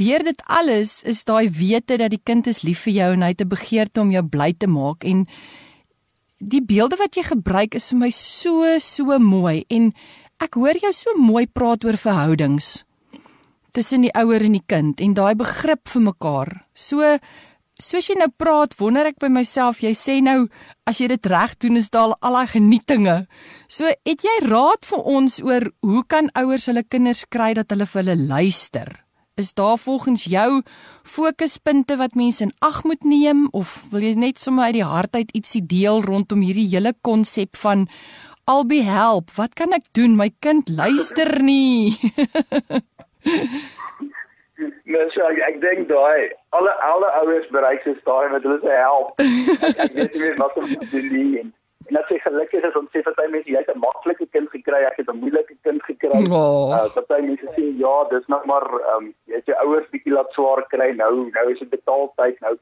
deur 0.00 0.24
dit 0.26 0.42
alles 0.50 1.04
is 1.06 1.22
daai 1.28 1.46
wete 1.54 2.00
dat 2.00 2.10
die 2.10 2.22
kind 2.24 2.50
is 2.50 2.64
lief 2.66 2.82
vir 2.88 2.96
jou 2.96 3.12
en 3.14 3.22
hy 3.22 3.30
het 3.30 3.44
'n 3.44 3.54
begeerte 3.54 4.00
om 4.00 4.10
jou 4.10 4.24
bly 4.26 4.52
te 4.58 4.66
maak 4.66 5.04
en 5.04 5.26
die 6.38 6.62
beelde 6.62 6.98
wat 6.98 7.16
jy 7.16 7.22
gebruik 7.22 7.74
is 7.74 7.90
vir 7.90 7.98
my 7.98 8.10
so 8.10 8.78
so 8.78 9.18
mooi 9.18 9.64
en 9.70 9.92
ek 10.40 10.54
hoor 10.54 10.76
jou 10.82 10.92
so 10.92 11.14
mooi 11.18 11.46
praat 11.46 11.84
oor 11.84 11.96
verhoudings 11.96 12.84
tussen 13.74 14.02
die 14.02 14.14
ouer 14.14 14.42
en 14.42 14.56
die 14.56 14.66
kind 14.66 15.00
en 15.00 15.14
daai 15.14 15.34
begrip 15.38 15.88
vir 15.88 16.02
mekaar. 16.02 16.48
So 16.74 17.18
soos 17.78 18.08
jy 18.10 18.16
nou 18.18 18.28
praat, 18.34 18.74
wonder 18.80 19.06
ek 19.08 19.20
by 19.22 19.30
myself, 19.32 19.82
jy 19.82 19.94
sê 19.96 20.18
nou 20.24 20.48
as 20.88 20.98
jy 21.00 21.08
dit 21.12 21.28
reg 21.30 21.54
doen 21.62 21.78
is 21.78 21.90
daar 21.94 22.16
al 22.18 22.38
daai 22.38 22.50
genietinge. 22.50 23.18
So 23.70 23.86
het 23.86 24.24
jy 24.26 24.36
raad 24.48 24.86
vir 24.88 25.04
ons 25.16 25.38
oor 25.46 25.68
hoe 25.86 26.02
kan 26.10 26.32
ouers 26.38 26.66
hulle 26.70 26.82
kinders 26.82 27.24
kry 27.30 27.52
dat 27.58 27.70
hulle 27.74 27.86
vir 27.86 28.02
hulle 28.02 28.18
luister? 28.18 28.90
Is 29.38 29.52
daar 29.54 29.78
volgens 29.78 30.24
jou 30.26 30.62
fokuspunte 31.06 31.94
wat 32.00 32.18
mense 32.18 32.42
in 32.42 32.54
ag 32.58 32.82
moet 32.82 33.04
neem 33.06 33.46
of 33.54 33.86
wil 33.92 34.02
jy 34.02 34.16
net 34.18 34.42
sommer 34.42 34.72
uit 34.72 34.80
die 34.80 34.88
hart 34.88 35.14
uit 35.14 35.30
ietsie 35.38 35.62
deel 35.62 36.02
rondom 36.02 36.42
hierdie 36.42 36.66
hele 36.72 36.96
konsep 37.06 37.54
van 37.62 37.86
albei 38.50 38.82
help? 38.82 39.30
Wat 39.38 39.54
kan 39.54 39.76
ek 39.76 39.86
doen? 39.94 40.18
My 40.18 40.32
kind 40.42 40.66
luister 40.74 41.38
nie. 41.38 41.94
Mens 44.58 45.14
so, 45.14 45.22
ek, 45.30 45.38
ek 45.46 45.60
dink 45.62 45.86
daai 45.90 46.34
alle 46.56 46.72
alle 46.82 47.08
ouers 47.20 47.46
bereik 47.54 47.84
se 47.84 47.94
stadium 48.00 48.34
met 48.34 48.46
hulle 48.46 48.58
se 48.62 48.74
help. 48.74 49.14
Ek, 49.68 49.78
ek 49.84 49.94
weet 49.94 50.16
nie 50.16 50.22
meer 50.24 50.36
wat 50.40 50.56
om 50.58 50.66
te 50.66 50.88
doen 50.90 51.06
nie. 51.12 51.42
En, 51.42 51.52
en 51.88 51.98
as 52.00 52.10
jy 52.10 52.18
gelukkig 52.24 52.66
is 52.66 52.78
om 52.78 52.88
sê 52.90 53.02
vir 53.06 53.14
baie 53.20 53.30
mense 53.34 53.52
jy 53.52 53.60
het 53.60 53.70
'n 53.74 53.82
maklike 53.84 54.26
kind 54.34 54.50
gekry, 54.54 54.80
ek 54.88 54.98
het 54.98 55.12
'n 55.12 55.20
moeilike 55.20 55.54
kind 55.68 55.84
gekry. 55.86 56.24
Oh. 56.26 56.74
Uh, 56.74 57.04
baie 57.12 57.22
mense 57.28 57.52
sê 57.54 57.68
ja, 57.84 57.94
dis 58.10 58.26
nog 58.34 58.48
maar 58.50 58.66
ehm 58.80 58.96
um, 58.96 59.12
jy 59.30 59.38
het 59.38 59.52
jou 59.52 59.60
ouers 59.66 59.86
bietjie 59.94 60.16
laat 60.16 60.34
swaar 60.34 60.64
kry 60.74 60.90
nou. 60.96 61.14
Nou 61.36 61.46
is 61.52 61.62
dit 61.62 61.70
betaaltyd 61.76 62.42
nou. 62.42 62.56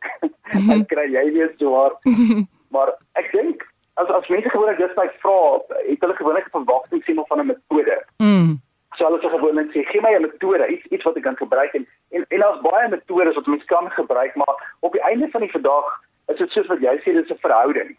Dan 0.69 0.85
kry 0.93 1.09
jy 1.17 1.25
weer 1.39 1.55
swaar. 1.57 1.97
maar 2.77 2.93
ek 3.17 3.33
dink 3.33 3.65
as 3.97 4.13
as 4.13 4.29
mense 4.29 4.53
gewoonlik 4.53 4.85
dis 4.85 5.01
my 5.01 5.09
vra, 5.25 5.41
het 5.89 6.05
hulle 6.05 6.21
gewoonlik 6.21 6.53
'n 6.53 6.57
verwagting 6.61 7.03
sien 7.05 7.25
of 7.25 7.29
van 7.33 7.41
'n 7.41 7.55
metode. 7.55 7.99
Mm 8.21 8.66
so 8.97 9.05
hulle 9.05 9.21
sê 9.23 9.31
gewoonlik 9.31 9.71
sê 9.73 9.85
gee 9.91 10.01
my 10.01 10.15
'n 10.17 10.23
metode 10.23 10.67
iets 10.69 10.87
iets 10.87 11.05
wat 11.05 11.17
ek 11.17 11.23
kan 11.23 11.37
gebruik 11.37 11.75
en 11.75 11.87
en 12.11 12.25
en 12.29 12.41
daar's 12.41 12.61
baie 12.61 12.89
metodes 12.89 13.35
wat 13.35 13.47
mens 13.47 13.65
kan 13.65 13.91
gebruik 13.91 14.35
maar 14.35 14.57
op 14.81 14.93
die 14.93 15.07
einde 15.11 15.29
van 15.31 15.41
die 15.41 15.51
vandag 15.51 15.87
is 16.33 16.39
dit 16.39 16.51
soos 16.51 16.67
wat 16.67 16.81
jy 16.81 16.97
sê 17.05 17.13
dis 17.13 17.31
'n 17.31 17.45
verhouding. 17.47 17.97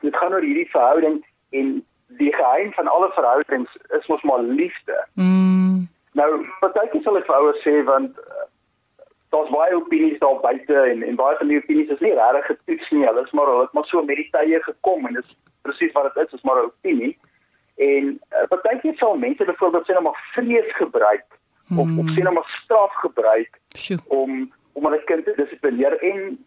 Dit 0.00 0.16
gaan 0.16 0.32
oor 0.32 0.48
hierdie 0.48 0.70
verhouding 0.70 1.24
en 1.50 1.84
die 2.08 2.32
geheim 2.32 2.72
van 2.72 2.88
alle 2.88 3.10
verhoudings 3.12 3.76
is 3.98 4.06
mos 4.06 4.22
maar 4.22 4.42
liefde. 4.42 5.06
Mm. 5.14 5.88
nou 6.12 6.46
partykies 6.60 7.02
sal 7.02 7.16
ek 7.18 7.26
vir 7.26 7.36
ouers 7.36 7.62
sê 7.64 7.84
want 7.84 8.18
uh, 8.18 8.46
daar's 9.34 9.50
baie 9.50 9.76
opinies 9.76 10.18
daar 10.18 10.40
buite 10.40 10.76
en 10.92 11.02
en 11.02 11.16
baie 11.16 11.36
van 11.36 11.48
die 11.48 11.58
opinies 11.58 11.90
is 11.90 12.00
nie 12.00 12.14
regtig 12.14 12.46
getoets 12.46 12.90
nie. 12.90 13.06
Hulle 13.06 13.24
is 13.24 13.32
maar 13.32 13.46
hulle 13.46 13.66
het 13.66 13.72
maar 13.72 13.84
so 13.84 14.02
met 14.02 14.16
die 14.16 14.30
tye 14.32 14.62
gekom 14.62 15.06
en 15.06 15.18
dis 15.18 15.36
presies 15.62 15.92
wat 15.92 16.14
dit 16.14 16.26
is 16.26 16.38
is 16.38 16.42
maar 16.42 16.62
'n 16.62 16.70
opinie 16.70 17.18
En 17.76 18.20
uh, 18.32 18.46
partykeer 18.48 18.96
sal 18.96 19.16
mense 19.20 19.44
byvoorbeeld 19.44 19.86
sê 19.86 19.92
nou 19.92 20.02
maar 20.02 20.20
vrees 20.32 20.70
gebruik 20.76 21.26
hmm. 21.68 21.78
of 21.78 21.88
of 22.00 22.12
sê 22.16 22.22
nou 22.24 22.34
maar 22.34 22.50
straf 22.62 22.94
gebruik 23.04 23.60
Sjoe. 23.76 23.98
om 24.08 24.52
om 24.72 24.88
'n 24.88 25.04
kind 25.04 25.24
te 25.24 25.32
dissiplineer 25.36 25.98
en 26.00 26.38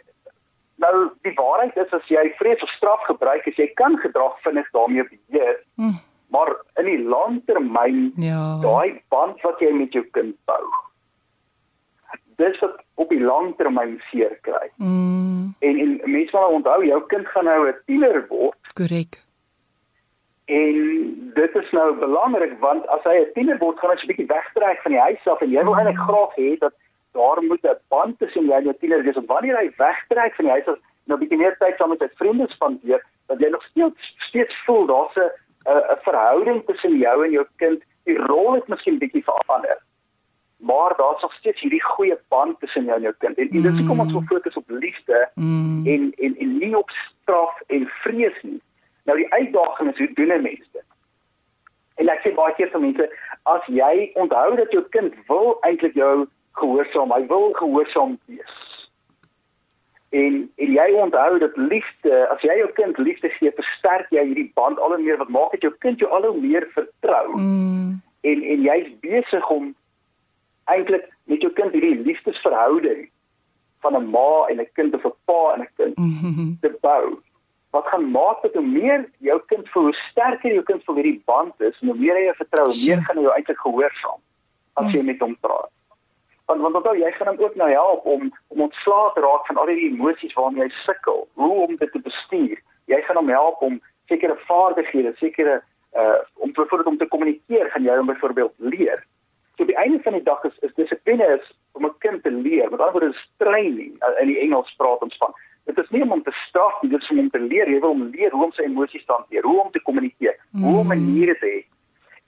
nou 0.75 0.95
die 1.21 1.33
waarheid 1.35 1.77
is 1.77 1.93
as 1.93 2.07
jy 2.07 2.33
vrees 2.39 2.61
of 2.63 2.69
straf 2.69 3.01
gebruik, 3.07 3.47
as 3.47 3.57
jy 3.59 3.67
kan 3.79 3.97
gedrag 3.97 4.37
vinnig 4.45 4.69
daarmee 4.71 5.03
beheer. 5.09 5.57
Hmm. 5.75 5.97
Maar 6.29 6.51
in 6.81 6.85
die 6.85 7.03
langtermyn 7.03 8.11
ja. 8.15 8.59
daai 8.61 9.01
band 9.09 9.41
wat 9.41 9.59
jy 9.59 9.71
met 9.73 9.93
jou 9.93 10.05
kind 10.17 10.35
bou. 10.45 10.63
Dis 12.37 12.59
wat 12.63 12.77
op 13.01 13.09
die 13.09 13.21
langtermyn 13.21 13.97
seer 14.11 14.37
kry. 14.45 14.69
Mm. 14.77 15.55
En 15.59 15.79
en 15.83 15.95
mense 16.05 16.37
moet 16.37 16.53
onthou 16.59 16.85
jou 16.85 16.99
kind 17.11 17.27
gaan 17.27 17.49
nou 17.49 17.67
'n 17.67 17.81
tiener 17.85 18.25
word. 18.29 18.73
Korrek. 18.73 19.19
En 20.49 20.77
dit 21.33 21.55
is 21.55 21.71
nou 21.71 21.87
belangrik 21.99 22.53
want 22.59 22.87
as 22.87 23.03
hy 23.03 23.15
'n 23.21 23.33
tiener 23.33 23.57
word, 23.57 23.79
gaan 23.79 23.91
hy 23.91 23.97
'n 24.01 24.11
bietjie 24.11 24.31
wegtrek 24.35 24.79
van 24.81 24.91
die 24.91 25.05
huis 25.07 25.27
af 25.27 25.41
en 25.41 25.51
jy 25.51 25.63
wil 25.63 25.75
eintlik 25.77 26.05
graag 26.07 26.33
hê 26.35 26.57
dat 26.57 26.73
daar 27.13 27.43
moet 27.43 27.63
'n 27.63 27.77
band 27.87 28.19
tussen 28.19 28.45
jou 28.45 28.57
en 28.57 28.63
jou 28.63 28.75
tiener 28.79 29.03
wees. 29.03 29.25
Wanneer 29.25 29.57
hy 29.57 29.69
wegtrek 29.77 30.33
van 30.35 30.45
die 30.45 30.53
huis 30.53 30.67
af, 30.67 30.79
nou 31.05 31.19
bietjie 31.19 31.37
meer 31.37 31.55
tyd 31.57 31.77
saam 31.77 31.89
met 31.89 31.99
sy 31.99 32.09
vriende 32.15 32.47
spandeer, 32.49 33.01
dat 33.27 33.39
jy 33.39 33.49
nog 33.49 33.63
steeds 33.63 34.15
steeds 34.17 34.55
voel 34.65 34.85
daar's 34.85 35.15
'n 35.15 35.29
'n 35.69 36.01
verhouding 36.07 36.65
tussen 36.65 36.97
jou 36.97 37.25
en 37.25 37.31
jou 37.31 37.45
kind. 37.55 37.83
Die 38.03 38.17
rol 38.17 38.53
het 38.53 38.67
miskien 38.67 38.97
bietjie 38.97 39.23
verander. 39.23 39.77
Maar 40.57 40.93
daar's 40.97 41.21
nog 41.21 41.33
steeds 41.33 41.61
hierdie 41.61 41.83
goeie 41.83 42.17
band 42.27 42.59
tussen 42.59 42.85
jou 42.85 42.95
en 42.95 43.01
jou 43.01 43.15
kind. 43.17 43.37
En, 43.37 43.49
en 43.49 43.61
dit 43.61 43.71
is 43.71 43.77
hoekom 43.77 43.99
ons 43.99 44.11
so 44.11 44.21
fokus 44.21 44.55
op 44.55 44.69
liefde 44.69 45.29
mm. 45.35 45.85
en 45.85 46.13
en 46.17 46.37
en 46.37 46.57
nie 46.57 46.77
op 46.77 46.89
straf 46.89 47.61
en 47.67 47.87
vrees 47.87 48.41
nie. 48.41 48.61
Nou 49.09 49.17
die 49.17 49.31
uitdaging 49.33 49.89
is 49.91 49.97
hoe 49.97 50.13
doen 50.13 50.33
'n 50.33 50.41
mens 50.41 50.65
dit? 50.71 50.87
En 51.95 52.09
ek 52.09 52.21
sê 52.23 52.33
baie 52.33 52.53
keer 52.55 52.69
vir 52.71 52.81
mense, 52.81 53.05
as 53.43 53.65
jy 53.65 54.11
onthou 54.13 54.55
dat 54.55 54.71
jou 54.71 54.83
kind 54.95 55.13
wil 55.27 55.57
eintlik 55.61 55.93
jou 55.93 56.27
gehoorsaam, 56.51 57.11
hy 57.11 57.25
wil 57.27 57.53
gehoorsaam 57.53 58.19
wees. 58.25 58.57
En 60.09 60.51
en 60.55 60.71
jy 60.71 60.89
onthou 60.91 61.39
dat 61.39 61.57
liefde, 61.57 62.27
as 62.27 62.41
jy 62.41 62.55
jou 62.57 62.71
kind 62.71 62.97
liefde 62.97 63.29
gee, 63.29 63.51
versterk 63.51 64.09
jy 64.09 64.25
hierdie 64.25 64.51
band 64.53 64.79
al 64.79 64.95
hoe 64.95 65.03
meer 65.03 65.17
wat 65.17 65.29
maak 65.29 65.51
dit 65.51 65.61
jou 65.61 65.73
kind 65.85 65.99
jou 65.99 66.11
al 66.11 66.25
hoe 66.25 66.41
meer 66.41 66.67
vertrou. 66.73 67.37
Mm. 67.37 68.01
En 68.21 68.43
en 68.43 68.61
jy's 68.61 68.89
besig 68.99 69.49
om 69.49 69.75
eintlik 70.65 71.09
met 71.23 71.41
jou 71.41 71.51
kind 71.53 71.73
hierdie 71.73 72.01
liefdesverhouding 72.05 73.09
van 73.81 73.97
'n 73.97 74.09
ma 74.09 74.45
en 74.49 74.61
'n 74.61 74.69
kind 74.73 74.93
of 74.93 75.05
'n 75.05 75.17
pa 75.25 75.53
en 75.53 75.61
'n 75.61 75.69
kind 75.75 75.97
Mm 75.97 76.19
-hmm. 76.21 76.57
te 76.61 76.77
bou 76.81 77.19
wat 77.75 77.87
gaan 77.87 78.11
maak 78.11 78.41
dat 78.41 78.53
hoe 78.53 78.65
meer 78.65 79.09
jou 79.17 79.41
kind 79.45 79.69
voel, 79.69 79.83
hoe 79.83 79.99
sterker 80.09 80.53
jou 80.53 80.63
kind 80.63 80.83
voel 80.83 80.95
hierdie 80.95 81.21
band 81.25 81.61
is, 81.61 81.77
hoe 81.79 81.95
meer 81.95 82.17
hy 82.17 82.33
vertrou, 82.37 82.65
hoe 82.71 82.85
meer 82.85 83.03
gaan 83.05 83.17
hy 83.17 83.27
jou 83.27 83.35
eintlik 83.35 83.61
gehoorsaam 83.65 84.21
as 84.79 84.93
jy 84.93 85.03
met 85.03 85.19
hom 85.19 85.35
praat. 85.43 85.71
Want 86.49 86.61
want 86.65 86.79
onthou 86.79 86.95
jy 86.97 87.11
gaan 87.17 87.27
hom 87.29 87.41
ook 87.43 87.55
nou 87.61 87.69
help 87.69 88.05
om 88.05 88.31
om 88.47 88.65
ontslae 88.65 89.11
te 89.13 89.21
raak 89.25 89.45
van 89.47 89.57
al 89.61 89.69
die 89.69 89.89
emosies 89.89 90.33
waarmee 90.33 90.65
hy 90.65 90.71
sukkel, 90.85 91.27
hoe 91.41 91.51
om 91.67 91.75
dit 91.75 91.91
te 91.91 92.01
bestuur. 92.01 92.57
Jy 92.89 93.01
gaan 93.05 93.19
hom 93.21 93.29
help 93.29 93.61
om 93.61 93.77
sekere 94.09 94.37
vaardighede, 94.47 95.13
sekere 95.21 95.61
uh 95.93 96.17
om 96.33 96.51
byvoorbeeld 96.53 96.89
om 96.93 96.97
te 96.97 97.11
kommunikeer, 97.13 97.69
gaan 97.69 97.85
jy 97.85 97.97
hom 97.97 98.09
byvoorbeeld 98.09 98.53
leer. 98.57 99.05
So 99.57 99.65
die 99.65 99.77
einde 99.77 99.99
van 100.01 100.17
die 100.17 100.23
dag 100.23 100.43
is 100.43 100.57
is 100.65 100.73
dissipline 100.73 101.27
is 101.37 101.53
om 101.77 101.85
'n 101.85 101.97
kind 101.99 102.23
te 102.23 102.31
leer. 102.31 102.69
Met 102.69 102.79
ander 102.79 102.91
woorde 102.91 103.13
is 103.13 103.29
training 103.37 103.93
uh, 104.01 104.21
in 104.21 104.27
die 104.27 104.39
Engels 104.39 104.73
praat 104.77 105.01
ons 105.05 105.17
van. 105.17 105.33
Dit 105.69 105.77
is 105.83 105.89
nie 105.93 106.01
om 106.01 106.15
hom 106.15 106.23
te 106.25 106.33
straf 106.47 106.79
nie, 106.81 106.89
dit 106.89 107.01
is 107.01 107.09
om 107.13 107.19
hom 107.21 107.29
te 107.33 107.41
leer. 107.41 107.69
Jy 107.69 107.81
wil 107.83 107.93
hom 107.93 108.07
leer 108.13 108.33
hoe 108.33 108.47
om 108.47 108.53
sy 108.57 108.65
emosies 108.65 109.05
te 109.05 109.13
hanteer, 109.13 109.45
hoe 109.45 109.59
om 109.61 109.69
te 109.73 109.81
kommunikeer, 109.85 110.37
mm. 110.51 110.63
hoe 110.65 110.79
om 110.79 110.87
mm. 110.87 110.95
maniere 110.95 111.35
te 111.41 111.51
hê. 111.51 111.59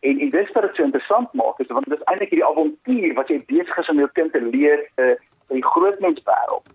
En 0.10 0.22
en 0.26 0.30
dis 0.34 0.52
wat 0.54 0.68
dit 0.68 0.78
so 0.78 0.86
interessant 0.86 1.34
maak, 1.40 1.58
is 1.62 1.74
want 1.74 1.90
dit 1.90 1.98
is 1.98 2.06
eintlik 2.10 2.34
hierdie 2.34 2.46
avontuur 2.46 3.18
wat 3.18 3.34
jy 3.34 3.40
besig 3.50 3.82
is 3.82 3.90
om 3.94 4.02
jou 4.02 4.10
kind 4.20 4.34
te 4.34 4.44
leer 4.46 4.86
uh, 5.02 5.16
in 5.50 5.60
die 5.60 5.68
groot 5.74 6.00
menswêreld. 6.06 6.70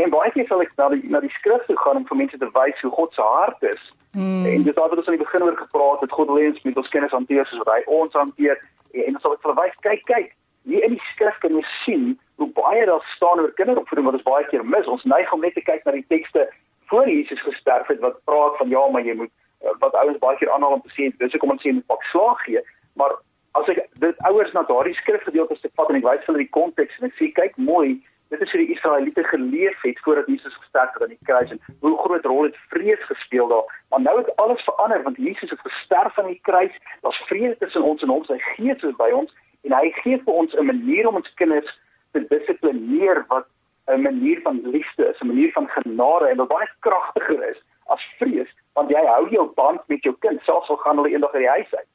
En 0.00 0.12
baie 0.12 0.30
keer 0.32 0.46
sal 0.48 0.62
ek 0.64 0.72
na 0.80 0.88
die 0.92 1.02
na 1.12 1.20
die 1.24 1.32
skrif 1.36 1.64
toe 1.68 1.76
gaan 1.80 2.00
om 2.00 2.06
vir 2.08 2.20
mense 2.22 2.38
te 2.40 2.48
wys 2.54 2.84
hoe 2.84 2.92
God 2.96 3.16
se 3.16 3.24
hart 3.34 3.66
is. 3.72 3.82
Mm. 4.16 4.46
En 4.52 4.68
dis 4.68 4.78
wat 4.78 4.96
ons 4.96 5.08
aan 5.08 5.18
die 5.18 5.24
begin 5.24 5.44
oor 5.48 5.56
gepraat 5.56 6.04
het, 6.04 6.12
God 6.16 6.32
wil 6.32 6.44
ons 6.44 6.62
met 6.68 6.80
ons 6.84 6.94
kennis 6.94 7.16
hanteer 7.16 7.48
soos 7.48 7.64
wat 7.64 7.74
hy 7.74 7.82
ons 8.00 8.16
hanteer. 8.20 8.60
En, 8.92 9.04
en 9.04 9.16
dan 9.16 9.24
sal 9.24 9.36
ek 9.36 9.44
vir 9.48 9.58
wys, 9.60 9.76
kyk, 9.88 10.04
kyk, 10.08 10.32
hier 10.68 10.84
in 10.84 10.96
die 10.96 11.06
skrif 11.12 11.38
kan 11.42 11.54
jy 11.56 11.62
sien 11.84 12.04
hoe 12.40 12.48
baie 12.56 12.84
daar 12.86 13.04
staan 13.16 13.40
oor 13.40 13.52
kinderopvoeding 13.58 14.06
wat 14.08 14.18
ons 14.18 14.28
baie 14.28 14.46
keer 14.50 14.64
mis. 14.66 14.86
Ons 14.86 15.04
neig 15.04 15.32
om 15.32 15.40
net 15.40 15.54
te 15.54 15.64
kyk 15.64 15.84
na 15.84 15.96
die 15.96 16.06
tekste 16.08 16.46
voor 16.90 17.08
Jesus 17.08 17.42
gesterf 17.42 17.86
het 17.86 18.00
wat 18.04 18.20
praat 18.28 18.56
van 18.60 18.68
ja, 18.68 18.86
maar 18.92 19.04
jy 19.06 19.16
moet 19.16 19.32
eh, 19.64 19.74
wat 19.80 19.94
ouens 19.94 20.20
baie 20.22 20.36
keer 20.36 20.52
aanhaal 20.52 20.78
om 20.78 20.86
te 20.86 20.94
sê 20.94 21.10
dis 21.18 21.34
hoekom 21.34 21.54
ons 21.56 21.62
sê 21.64 21.72
moet 21.72 21.86
pak 21.86 22.02
slaag 22.10 22.40
gee, 22.46 22.62
maar 23.00 23.14
as 23.58 23.68
ek 23.72 23.84
dit 24.00 24.24
ouers 24.28 24.52
na 24.52 24.64
daardie 24.68 24.96
skrifgedeeltes 25.00 25.60
te 25.60 25.70
vat 25.76 25.92
en 25.92 26.00
ek 26.00 26.08
wys 26.08 26.26
hulle 26.28 26.44
die 26.44 26.54
konteks 26.56 26.98
en 27.00 27.08
ek 27.10 27.16
sê 27.20 27.30
kyk 27.36 27.60
mooi 27.60 28.00
Dit 28.32 28.40
is 28.40 28.50
hoe 28.50 28.60
die 28.64 28.72
Israeliete 28.72 29.22
geleef 29.28 29.82
het 29.82 29.98
voordat 30.00 30.26
Jesus 30.26 30.54
gesterf 30.56 30.92
het 30.92 31.02
aan 31.02 31.08
die 31.08 31.18
kruis 31.28 31.50
en 31.50 31.60
hoe 31.80 31.98
groot 31.98 32.24
rol 32.24 32.42
het 32.42 32.56
vrees 32.68 33.02
gespeel 33.04 33.48
daar. 33.48 33.82
Maar 33.88 34.00
nou 34.00 34.14
het 34.18 34.36
alles 34.36 34.62
verander 34.64 35.02
want 35.02 35.16
Jesus 35.16 35.50
het 35.50 35.60
gesterf 35.60 36.18
aan 36.18 36.26
die 36.26 36.40
kruis. 36.42 36.72
Daar's 37.00 37.22
vrede 37.28 37.56
tussen 37.58 37.82
ons 37.82 38.02
en 38.02 38.08
hom. 38.08 38.24
Sy 38.24 38.38
Gees 38.38 38.82
is 38.88 38.96
by 38.96 39.10
ons 39.12 39.34
en 39.66 39.74
hy 39.78 39.90
gee 40.02 40.18
vir 40.24 40.34
ons 40.34 40.54
'n 40.54 40.66
manier 40.66 41.08
om 41.08 41.16
ons 41.20 41.34
kinders 41.34 41.78
te 42.12 42.24
dissiplineer 42.28 43.24
wat 43.28 43.46
'n 43.88 44.02
manier 44.02 44.40
van 44.42 44.60
liefde 44.62 45.08
is, 45.08 45.20
'n 45.20 45.26
manier 45.26 45.52
van 45.52 45.68
genade 45.68 46.28
en 46.28 46.36
wat 46.36 46.48
baie 46.48 46.68
kragtiger 46.80 47.48
is 47.50 47.60
as 47.86 48.02
vrees, 48.18 48.50
want 48.72 48.90
jy 48.90 49.04
hou 49.06 49.28
jou 49.30 49.46
band 49.54 49.80
met 49.88 50.02
jou 50.02 50.14
kind 50.18 50.40
selfs 50.42 50.68
al 50.68 50.76
gaan 50.76 50.96
hulle 50.96 51.10
eendag 51.10 51.32
uit 51.32 51.42
die 51.42 51.48
huis 51.48 51.74
uit. 51.74 51.88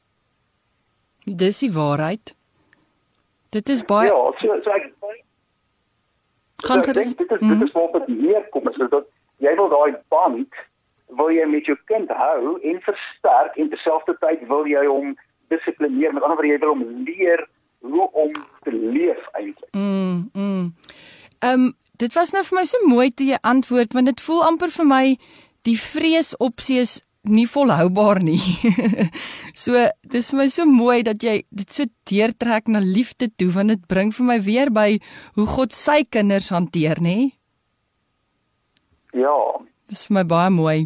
Dis 1.37 1.59
die 1.59 1.71
waarheid. 1.71 2.35
Dit 3.49 3.69
is 3.69 3.85
baie 3.85 4.07
Ja, 4.07 4.31
so 4.39 4.59
so 4.63 4.71
ek 4.71 4.93
kan 6.61 6.83
so, 6.83 6.93
dit 6.93 7.05
is 7.05 7.15
dit 7.15 7.31
is 7.31 7.41
mm. 7.41 7.59
dit 7.59 7.67
is 7.67 7.71
wat 7.71 7.93
dit 7.93 8.07
meer 8.07 8.43
kom 8.49 8.67
is 8.67 8.77
dat 8.77 9.05
jy 9.37 9.53
wil 9.55 9.69
daai 9.69 9.95
band 10.13 10.53
wil 11.19 11.29
jy 11.31 11.45
met 11.45 11.65
jou 11.69 11.77
kind 11.85 12.09
hou 12.09 12.57
en 12.59 12.81
versterk 12.81 13.55
en 13.55 13.69
terselfdertyd 13.69 14.47
wil 14.47 14.65
jy 14.67 14.83
hom 14.85 15.13
dissiplineer 15.53 16.13
met 16.13 16.23
ander 16.23 16.39
woorde 16.39 16.51
jy 16.51 16.59
wil 16.63 16.73
hom 16.75 17.05
leer 17.07 17.45
hoe 17.85 18.11
om 18.11 18.31
te 18.63 18.71
leef 18.71 19.19
eintlik. 19.33 19.73
Mm. 19.73 20.29
mm. 20.33 20.73
Ehm 21.39 21.67
um, 21.67 21.75
dit 21.97 22.13
was 22.13 22.31
nou 22.31 22.43
vir 22.45 22.59
my 22.59 22.65
so 22.69 22.85
mooi 22.85 23.09
toe 23.09 23.25
jy 23.25 23.37
antwoord 23.41 23.93
want 23.97 24.05
dit 24.11 24.21
voel 24.21 24.43
amper 24.45 24.69
vir 24.69 24.85
my 24.85 25.05
die 25.65 25.77
vrees 25.81 26.35
opsie 26.37 26.77
is 26.83 26.99
nie 27.27 27.47
volhoubaar 27.49 28.21
nie. 28.23 28.39
so 29.63 29.87
dis 30.07 30.29
vir 30.31 30.39
my 30.39 30.47
so 30.51 30.65
mooi 30.69 31.01
dat 31.07 31.23
jy 31.23 31.41
dit 31.49 31.73
so 31.73 31.89
deurtrek 32.09 32.69
na 32.71 32.81
liefde 32.83 33.29
toe 33.35 33.49
want 33.55 33.73
dit 33.73 33.87
bring 33.89 34.13
vir 34.15 34.29
my 34.29 34.37
weer 34.43 34.71
by 34.73 34.89
hoe 35.35 35.47
God 35.57 35.75
sy 35.75 36.03
kinders 36.05 36.51
hanteer, 36.53 37.01
nê? 37.03 37.33
Ja. 39.17 39.35
Dis 39.89 40.05
vir 40.07 40.19
my 40.21 40.25
baie 40.29 40.53
mooi. 40.53 40.79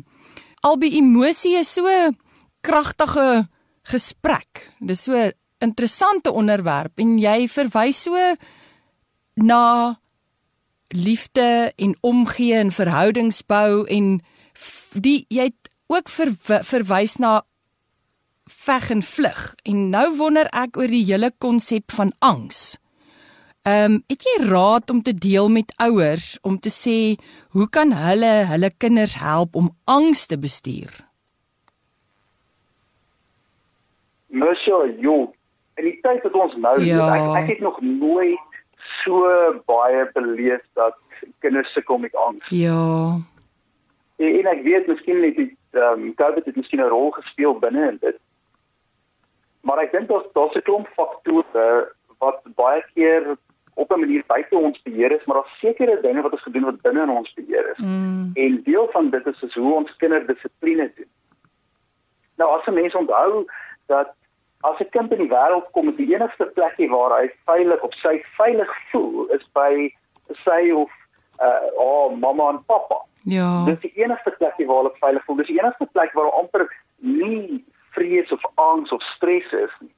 Albei 0.66 0.94
emosie 0.98 1.58
is 1.60 1.72
so 1.74 1.86
kragtige 2.66 3.48
gesprek. 3.90 4.68
Dis 4.80 5.08
so 5.08 5.30
interessante 5.62 6.32
onderwerp 6.32 7.00
en 7.00 7.18
jy 7.22 7.48
verwys 7.52 8.04
so 8.08 8.18
na 9.40 10.00
liefde 10.92 11.72
en 11.76 11.96
omgee 12.02 12.58
en 12.60 12.72
verhoudingsbou 12.72 13.86
en 13.88 14.20
die 14.94 15.26
jy 15.30 15.52
het 15.52 15.72
ook 15.92 16.10
ver, 16.10 16.36
verwys 16.68 17.18
na 17.20 17.42
veg 18.52 18.90
en 18.92 19.02
vlug 19.02 19.42
en 19.64 19.90
nou 19.94 20.08
wonder 20.18 20.50
ek 20.52 20.78
oor 20.80 20.92
die 20.92 21.06
hele 21.08 21.32
konsep 21.38 21.92
van 21.96 22.12
angs. 22.20 22.78
Ehm 23.62 23.94
um, 23.94 24.04
het 24.10 24.24
jy 24.26 24.36
raad 24.50 24.90
om 24.90 25.02
te 25.06 25.14
deel 25.14 25.50
met 25.50 25.74
ouers 25.78 26.38
om 26.42 26.58
te 26.60 26.70
sê 26.74 27.16
hoe 27.54 27.70
kan 27.70 27.94
hulle 27.94 28.32
hulle 28.50 28.72
kinders 28.78 29.16
help 29.22 29.56
om 29.56 29.70
angs 29.86 30.26
te 30.26 30.38
bestuur? 30.38 30.90
Monsieur, 34.28 34.90
jo, 35.00 35.34
in 35.82 35.90
die 35.90 36.00
tyd 36.06 36.24
wat 36.28 36.38
ons 36.38 36.56
nou 36.56 36.78
ja. 36.86 37.02
leef, 37.02 37.14
ek, 37.18 37.44
ek 37.44 37.54
het 37.56 37.64
nog 37.66 37.82
nooit 37.82 38.60
so 39.02 39.30
baie 39.70 40.06
beleef 40.14 40.64
dat 40.80 40.98
kinders 41.44 41.74
sukkel 41.74 41.98
met 41.98 42.16
angs. 42.16 42.50
Ja. 42.50 43.18
En, 44.22 44.30
en 44.40 44.52
ek 44.54 44.64
weet 44.68 44.90
miskien 44.92 45.22
net 45.26 45.38
die 45.40 45.50
ehm 45.72 46.04
um, 46.04 46.14
COVID 46.20 46.46
het 46.46 46.58
miskien 46.60 46.82
'n 46.84 46.92
rol 46.92 47.12
gespeel 47.16 47.54
binne 47.60 47.88
in 47.92 47.98
dit. 48.02 48.18
Maar 49.62 49.80
ek 49.86 49.92
dink 49.92 50.10
daar's 50.10 50.28
daar's 50.34 50.56
'n 50.56 50.68
klomp 50.68 50.88
faktore 50.98 51.94
wat 52.20 52.42
baie 52.56 52.84
keer 52.94 53.38
op 53.74 53.92
'n 53.92 54.00
manier 54.00 54.24
buite 54.28 54.58
ons 54.58 54.82
beheer 54.82 55.12
is, 55.12 55.26
maar 55.26 55.36
daar's 55.36 55.60
sekere 55.60 56.02
dinge 56.02 56.22
wat 56.22 56.32
ons 56.32 56.48
gedoen 56.48 56.70
wat 56.70 56.82
binne 56.82 57.02
in 57.02 57.10
ons 57.10 57.34
beheer 57.34 57.72
is. 57.72 57.78
Mm. 57.78 58.32
En 58.34 58.62
deel 58.64 58.88
van 58.92 59.10
dit 59.10 59.28
is, 59.28 59.42
is 59.42 59.56
hoe 59.56 59.74
ons 59.74 59.96
kinders 59.96 60.26
dissipline 60.26 60.92
doen. 60.96 61.12
Nou 62.36 62.60
as 62.60 62.66
'n 62.66 62.74
mens 62.74 62.96
onthou 62.96 63.46
dat 63.86 64.14
as 64.62 64.80
'n 64.80 64.90
kind 64.90 65.12
in 65.12 65.18
die 65.18 65.34
wêreld 65.36 65.72
kom, 65.72 65.90
is 65.90 65.96
die 65.96 66.14
enigste 66.14 66.46
plekie 66.46 66.90
waar 66.90 67.20
hy 67.20 67.30
veilig 67.46 67.82
of 67.82 67.94
sy 67.94 68.22
veilig 68.38 68.72
voel 68.92 69.28
is 69.38 69.46
by 69.54 69.94
sy 70.46 70.72
of 70.72 70.90
uh 71.42 71.68
oh 71.78 72.16
mamma 72.16 72.50
en 72.50 72.64
pappa. 72.66 73.02
Ja. 73.24 73.64
Dis 73.66 73.80
die 73.80 73.94
enigste 74.04 74.32
plekie 74.38 74.68
waar 74.68 74.84
hulle 74.84 74.94
veilig 75.00 75.24
voel. 75.26 75.36
Dis 75.36 75.48
die 75.48 75.60
enigste 75.60 75.88
plek 75.92 76.14
waar 76.14 76.32
amper 76.32 76.68
nie 76.98 77.64
vrees 77.96 78.32
of 78.32 78.46
angs 78.56 78.92
of 78.92 79.02
stres 79.02 79.52
is 79.52 79.74
nie. 79.80 79.94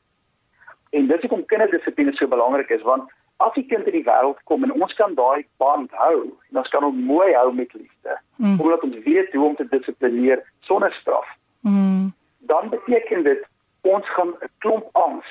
En 0.90 1.08
dit 1.08 1.16
is 1.16 1.22
hoekom 1.30 1.46
kinderdissipline 1.46 2.14
so 2.14 2.28
belangrik 2.28 2.70
is 2.70 2.82
want 2.82 3.12
as 3.38 3.54
die 3.58 3.66
kind 3.68 3.88
in 3.90 3.98
die 3.98 4.06
wêreld 4.08 4.40
kom 4.50 4.64
en 4.64 4.72
ons 4.72 4.94
kan 5.00 5.16
daai 5.18 5.46
band 5.62 5.92
hou, 6.00 6.20
dan 6.56 6.68
kan 6.72 6.86
ons 6.88 7.00
mooi 7.08 7.34
hou 7.34 7.50
met 7.54 7.74
liefde. 7.74 8.18
Mm. 8.38 8.60
Omdat 8.62 8.84
ons 8.88 9.00
weet 9.06 9.34
hoe 9.34 9.48
om 9.48 9.56
te 9.56 9.68
dissiplineer 9.72 10.44
sonder 10.70 10.94
straf. 11.02 11.28
Mm. 11.68 12.14
Dan 12.52 12.70
beteken 12.70 13.24
dit 13.24 13.42
ons 13.84 14.10
gaan 14.16 14.34
'n 14.42 14.50
klomp 14.64 14.90
angs 14.96 15.30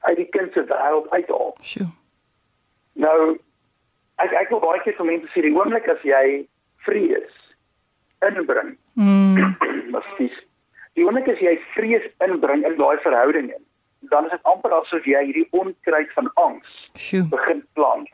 uit 0.00 0.16
die 0.16 0.28
kind 0.28 0.52
se 0.52 0.64
wêreld 0.64 1.10
uithaal. 1.10 1.56
Sjoe. 1.60 1.88
Nou 2.92 3.38
ek 4.16 4.32
ek 4.32 4.52
wil 4.52 4.60
baie 4.60 4.80
keer 4.84 4.96
vir 4.98 5.06
mense 5.06 5.32
sê 5.32 5.42
die 5.44 5.54
oomblik 5.56 5.88
as 5.88 6.02
jy 6.02 6.46
vrees 6.86 7.34
inbring. 8.28 8.76
Mm. 8.94 9.56
Presies. 9.92 10.36
Die 10.98 11.04
oomblik 11.04 11.28
as 11.28 11.40
jy 11.42 11.56
vrees 11.74 12.06
inbring 12.26 12.64
in 12.68 12.76
daai 12.76 12.98
verhouding 13.04 13.50
in, 13.54 13.64
dan 14.12 14.24
is 14.28 14.34
dit 14.36 14.48
amper 14.52 14.72
asof 14.72 15.06
jy 15.08 15.22
hierdie 15.28 15.48
onkruid 15.56 16.12
van 16.16 16.30
angs 16.34 16.90
Sjoe. 16.96 17.28
begin 17.30 17.64
plant 17.78 18.08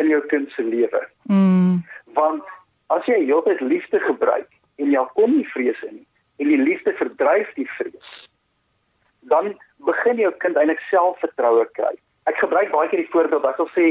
in 0.00 0.08
jou 0.08 0.20
kind 0.32 0.50
se 0.56 0.64
lewe. 0.64 1.02
Mm. 1.28 1.82
Want 2.18 2.44
as 2.86 3.06
jy 3.08 3.24
heeltyd 3.24 3.60
liefde 3.60 4.00
gebruik 4.00 4.48
en 4.76 4.92
jy 4.92 5.04
kom 5.16 5.36
nie 5.36 5.48
vrees 5.54 5.80
in 5.88 6.00
nie 6.00 6.08
en 6.40 6.48
die 6.48 6.58
liefde 6.58 6.92
verdryf 6.96 7.50
die 7.54 7.68
vrees, 7.76 8.12
dan 9.30 9.52
begin 9.86 10.16
jou 10.16 10.32
kind 10.38 10.56
eintlik 10.56 10.80
selfvertroue 10.90 11.66
kry. 11.78 11.94
Ek 12.30 12.36
gebruik 12.38 12.70
baie 12.72 12.88
keer 12.88 13.02
die 13.02 13.10
voorbeeld 13.12 13.42
dat 13.42 13.60
ek 13.60 13.70
sê 13.76 13.86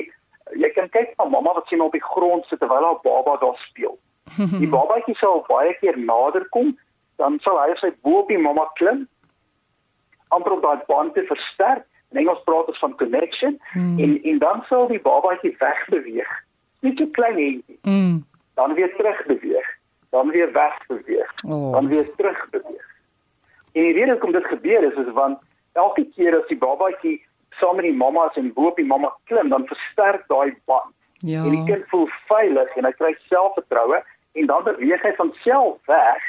jy 0.60 0.70
kan 0.76 0.90
kyk 0.90 1.14
na 1.18 1.26
mamma 1.26 1.54
wat 1.54 1.68
sien 1.68 1.82
op 1.82 1.92
die 1.96 2.04
grond 2.04 2.46
sit 2.50 2.60
terwyl 2.60 2.84
haar 2.84 3.00
baba 3.04 3.38
daar 3.42 3.58
speel. 3.70 3.98
Die 4.62 4.70
babatjie 4.70 5.16
sal 5.20 5.42
baie 5.48 5.74
keer 5.80 5.98
nader 5.98 6.46
kom, 6.56 6.78
dan 7.20 7.40
sal 7.44 7.58
hy 7.60 7.74
sy 7.82 7.90
bo 8.04 8.22
op 8.22 8.30
die 8.32 8.38
mamma 8.40 8.64
klim 8.80 9.08
amper 10.32 10.54
op 10.56 10.62
daai 10.64 10.84
band 10.88 11.14
te 11.14 11.24
versterk. 11.28 11.84
In 12.12 12.18
Engels 12.22 12.40
praat 12.46 12.68
ons 12.68 12.80
van 12.80 12.96
connection 13.00 13.58
Hmm. 13.74 14.00
en 14.00 14.18
en 14.24 14.40
dan 14.40 14.64
sal 14.70 14.88
die 14.88 15.00
babatjie 15.00 15.56
wegbeweeg. 15.60 16.32
Net 16.82 16.98
so 16.98 17.08
klein 17.12 17.38
entjie. 17.38 17.78
Mm. 17.84 18.24
Dan 18.56 18.74
weer 18.74 18.96
terugbeweeg. 18.96 19.68
Dan 20.10 20.30
weer 20.30 20.52
wegbeweeg. 20.52 21.34
Oh. 21.48 21.72
Dan 21.72 21.88
weer 21.88 22.08
terugbeweeg. 22.16 22.88
En 23.72 23.84
die 23.84 23.94
rede 23.94 24.12
hoekom 24.12 24.32
dit 24.32 24.46
gebeur 24.46 24.84
is 24.84 24.98
is 25.06 25.14
want 25.14 25.40
elke 25.74 26.06
keer 26.16 26.38
as 26.40 26.48
die 26.48 26.58
babatjie 26.58 27.18
saam 27.60 27.76
met 27.76 27.86
die 27.86 27.96
mamma's 27.96 28.36
en 28.36 28.54
bo 28.54 28.72
op 28.72 28.80
die 28.80 28.86
mamma 28.86 29.14
klim, 29.26 29.50
dan 29.50 29.68
versterk 29.68 30.28
daai 30.28 30.56
band. 30.66 30.94
Ja. 31.18 31.44
En 31.44 31.50
die 31.50 31.64
kind 31.64 31.84
voel 31.88 32.08
veilig 32.28 32.76
en 32.76 32.86
hy 32.86 32.92
kry 32.98 33.16
selfvertroue 33.30 34.02
en 34.32 34.46
dan 34.46 34.64
beweeg 34.64 35.02
hy 35.02 35.14
van 35.18 35.34
self 35.44 35.78
weg 35.86 36.22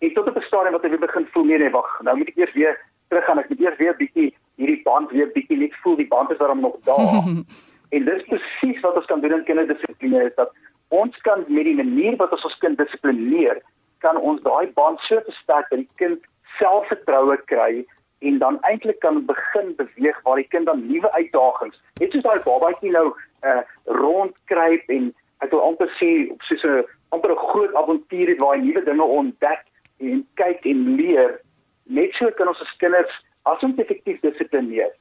en 0.00 0.12
tot 0.12 0.28
op 0.28 0.36
'n 0.36 0.46
stadium 0.48 0.72
wat 0.72 0.82
hy 0.82 0.88
weer 0.88 1.06
begin 1.06 1.26
voel 1.32 1.44
nee 1.44 1.58
nee 1.58 1.70
wag 1.70 2.00
nou 2.02 2.16
moet 2.16 2.28
ek 2.28 2.36
eers 2.36 2.52
weer 2.52 2.80
terug 3.08 3.24
gaan 3.24 3.38
ek 3.38 3.48
moet 3.48 3.60
eers 3.60 3.76
weer 3.76 3.96
bietjie 3.96 4.34
hierdie 4.56 4.82
band 4.82 5.10
weer 5.10 5.30
bietjie 5.34 5.58
net 5.58 5.74
voel 5.82 5.96
die 5.96 6.08
band 6.08 6.30
is 6.30 6.38
daarom 6.38 6.60
nog 6.60 6.76
daar 6.84 7.28
en 7.94 8.04
dis 8.04 8.24
presies 8.28 8.80
wat 8.80 8.96
ons 8.96 9.06
kan 9.06 9.20
doen 9.20 9.32
in 9.32 9.44
kinderdissipline 9.44 10.24
is 10.24 10.34
dat 10.34 10.52
ons 10.88 11.16
kan 11.16 11.44
met 11.48 11.64
die 11.64 11.76
manier 11.76 12.16
wat 12.16 12.32
ons 12.32 12.44
ons 12.44 12.58
kind 12.58 12.78
dissiplineer 12.78 13.62
kan 13.98 14.16
ons 14.16 14.42
daai 14.42 14.72
band 14.80 15.00
so 15.00 15.20
versterk 15.24 15.68
dat 15.70 15.78
die 15.78 15.96
kind 15.96 16.20
selfvertroue 16.58 17.36
kry 17.52 17.84
en 18.20 18.38
dan 18.38 18.60
eintlik 18.68 18.98
kan 19.00 19.24
begin 19.26 19.74
beweeg 19.76 20.22
waar 20.22 20.36
die 20.36 20.48
kind 20.48 20.66
dan 20.66 20.86
nuwe 20.86 21.12
uitdagings 21.12 21.80
net 22.00 22.12
soos 22.12 22.26
daai 22.26 22.42
babatjie 22.44 22.92
nou 22.92 23.06
uh, 23.10 23.62
rondkruip 24.00 24.92
en 24.96 25.10
ek 25.44 25.52
wil 25.54 25.64
amper 25.64 25.90
sê 25.98 26.10
op 26.32 26.42
soos 26.48 26.64
'n 26.64 26.84
amper 27.16 27.32
'n 27.32 27.44
groot 27.50 27.74
avontuur 27.74 28.28
het 28.28 28.40
waar 28.40 28.56
hy 28.56 28.62
nuwe 28.64 28.84
dinge 28.84 29.06
ontdek 29.20 29.62
en 29.98 30.26
kyk 30.34 30.66
en 30.72 30.80
leer 30.96 31.40
net 31.84 32.12
so 32.18 32.30
kan 32.30 32.48
ons 32.48 32.60
as 32.60 32.76
kinders 32.82 33.14
as 33.42 33.62
ons 33.62 33.80
effektief 33.84 34.20
dissiplineer 34.20 34.92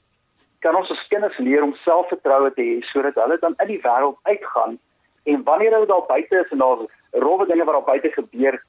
kan 0.59 0.75
ons 0.75 0.91
as 0.91 1.07
kinders 1.11 1.37
leer 1.37 1.63
om 1.63 1.75
selfvertroue 1.83 2.53
te 2.55 2.63
hê 2.69 2.79
sodat 2.91 3.19
hulle 3.23 3.37
dan 3.43 3.55
in 3.63 3.67
die 3.73 3.83
wêreld 3.83 4.17
uitgaan 4.23 4.79
en 5.23 5.43
wanneer 5.43 5.75
hulle 5.75 5.91
daar 5.91 6.07
buite 6.07 6.35
is 6.43 6.51
en 6.51 6.63
daar's 6.63 6.97
rowwe 7.11 7.45
dinge 7.45 7.63
wat 7.67 7.75
daar 7.75 7.89
buite 7.91 8.11
gebeur 8.11 8.59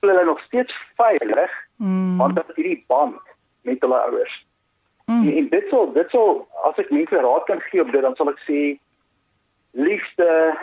voel 0.00 0.10
hulle 0.10 0.24
nog 0.24 0.40
steeds 0.40 0.74
veilig 0.96 1.50
Mm. 1.76 2.16
want 2.18 2.34
dit 2.34 2.44
is 2.48 2.54
hierdie 2.54 2.84
band 2.86 3.16
met 3.62 3.80
hulle 3.80 4.00
ouers 4.06 4.46
Mm. 5.06 5.28
en, 5.28 5.36
en 5.36 5.48
dit 5.48 5.64
sal 5.70 5.92
dit 5.92 6.10
sal 6.10 6.48
as 6.68 6.76
ek 6.78 6.90
mense 6.90 7.16
raad 7.16 7.44
kan 7.44 7.60
gee 7.60 7.80
op 7.80 7.92
dit 7.92 8.02
dan 8.02 8.14
sal 8.16 8.28
ek 8.28 8.38
sê 8.48 8.78
liefde 9.72 10.56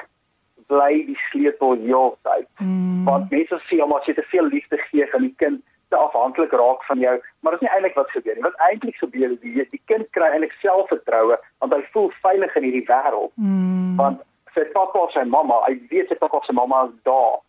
bly 0.68 0.92
die 1.08 1.18
sleutel 1.32 1.74
heeltyd 1.86 2.48
Mm. 2.60 3.04
want 3.06 3.32
mense 3.32 3.60
sê 3.70 3.82
omdat 3.84 4.06
jy 4.06 4.14
te 4.14 4.26
veel 4.30 4.46
liefde 4.54 4.78
gee 4.78 5.06
gaan 5.08 5.22
die 5.22 5.34
kind 5.38 5.62
te 5.90 5.96
afhanklik 5.96 6.52
raak 6.52 6.84
van 6.86 7.00
jou 7.00 7.16
maar 7.42 7.52
dit 7.52 7.62
is 7.62 7.68
nie 7.68 7.74
eintlik 7.76 7.96
wat 7.96 8.10
gebeur 8.12 8.36
nie 8.36 8.44
wat 8.44 8.62
eintlik 8.70 8.96
gebeur 8.96 9.32
is 9.32 9.40
die, 9.40 9.68
die 9.72 9.82
kind 9.86 10.08
kry 10.12 10.30
eintlik 10.34 10.54
selfvertroue 10.62 11.38
want 11.60 11.74
hy 11.74 11.82
voel 11.94 12.12
veilig 12.22 12.56
in 12.56 12.64
hierdie 12.64 12.86
wêreld 12.90 13.32
Mm. 13.36 13.96
want 13.98 14.22
sy 14.54 14.64
pappa 14.74 15.00
of 15.00 15.12
sy 15.12 15.24
mamma 15.24 15.62
hy 15.68 15.80
weet 15.90 16.08
sy 16.10 16.16
pappa 16.16 16.38
of 16.38 16.46
sy 16.46 16.54
mamma 16.54 16.86
is 16.86 16.96
daar 17.04 17.40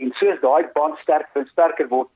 en 0.00 0.12
soos 0.20 0.40
daai 0.40 0.64
band 0.74 0.98
sterker 1.04 1.42
en 1.42 1.48
sterker 1.52 1.88
word 1.88 2.08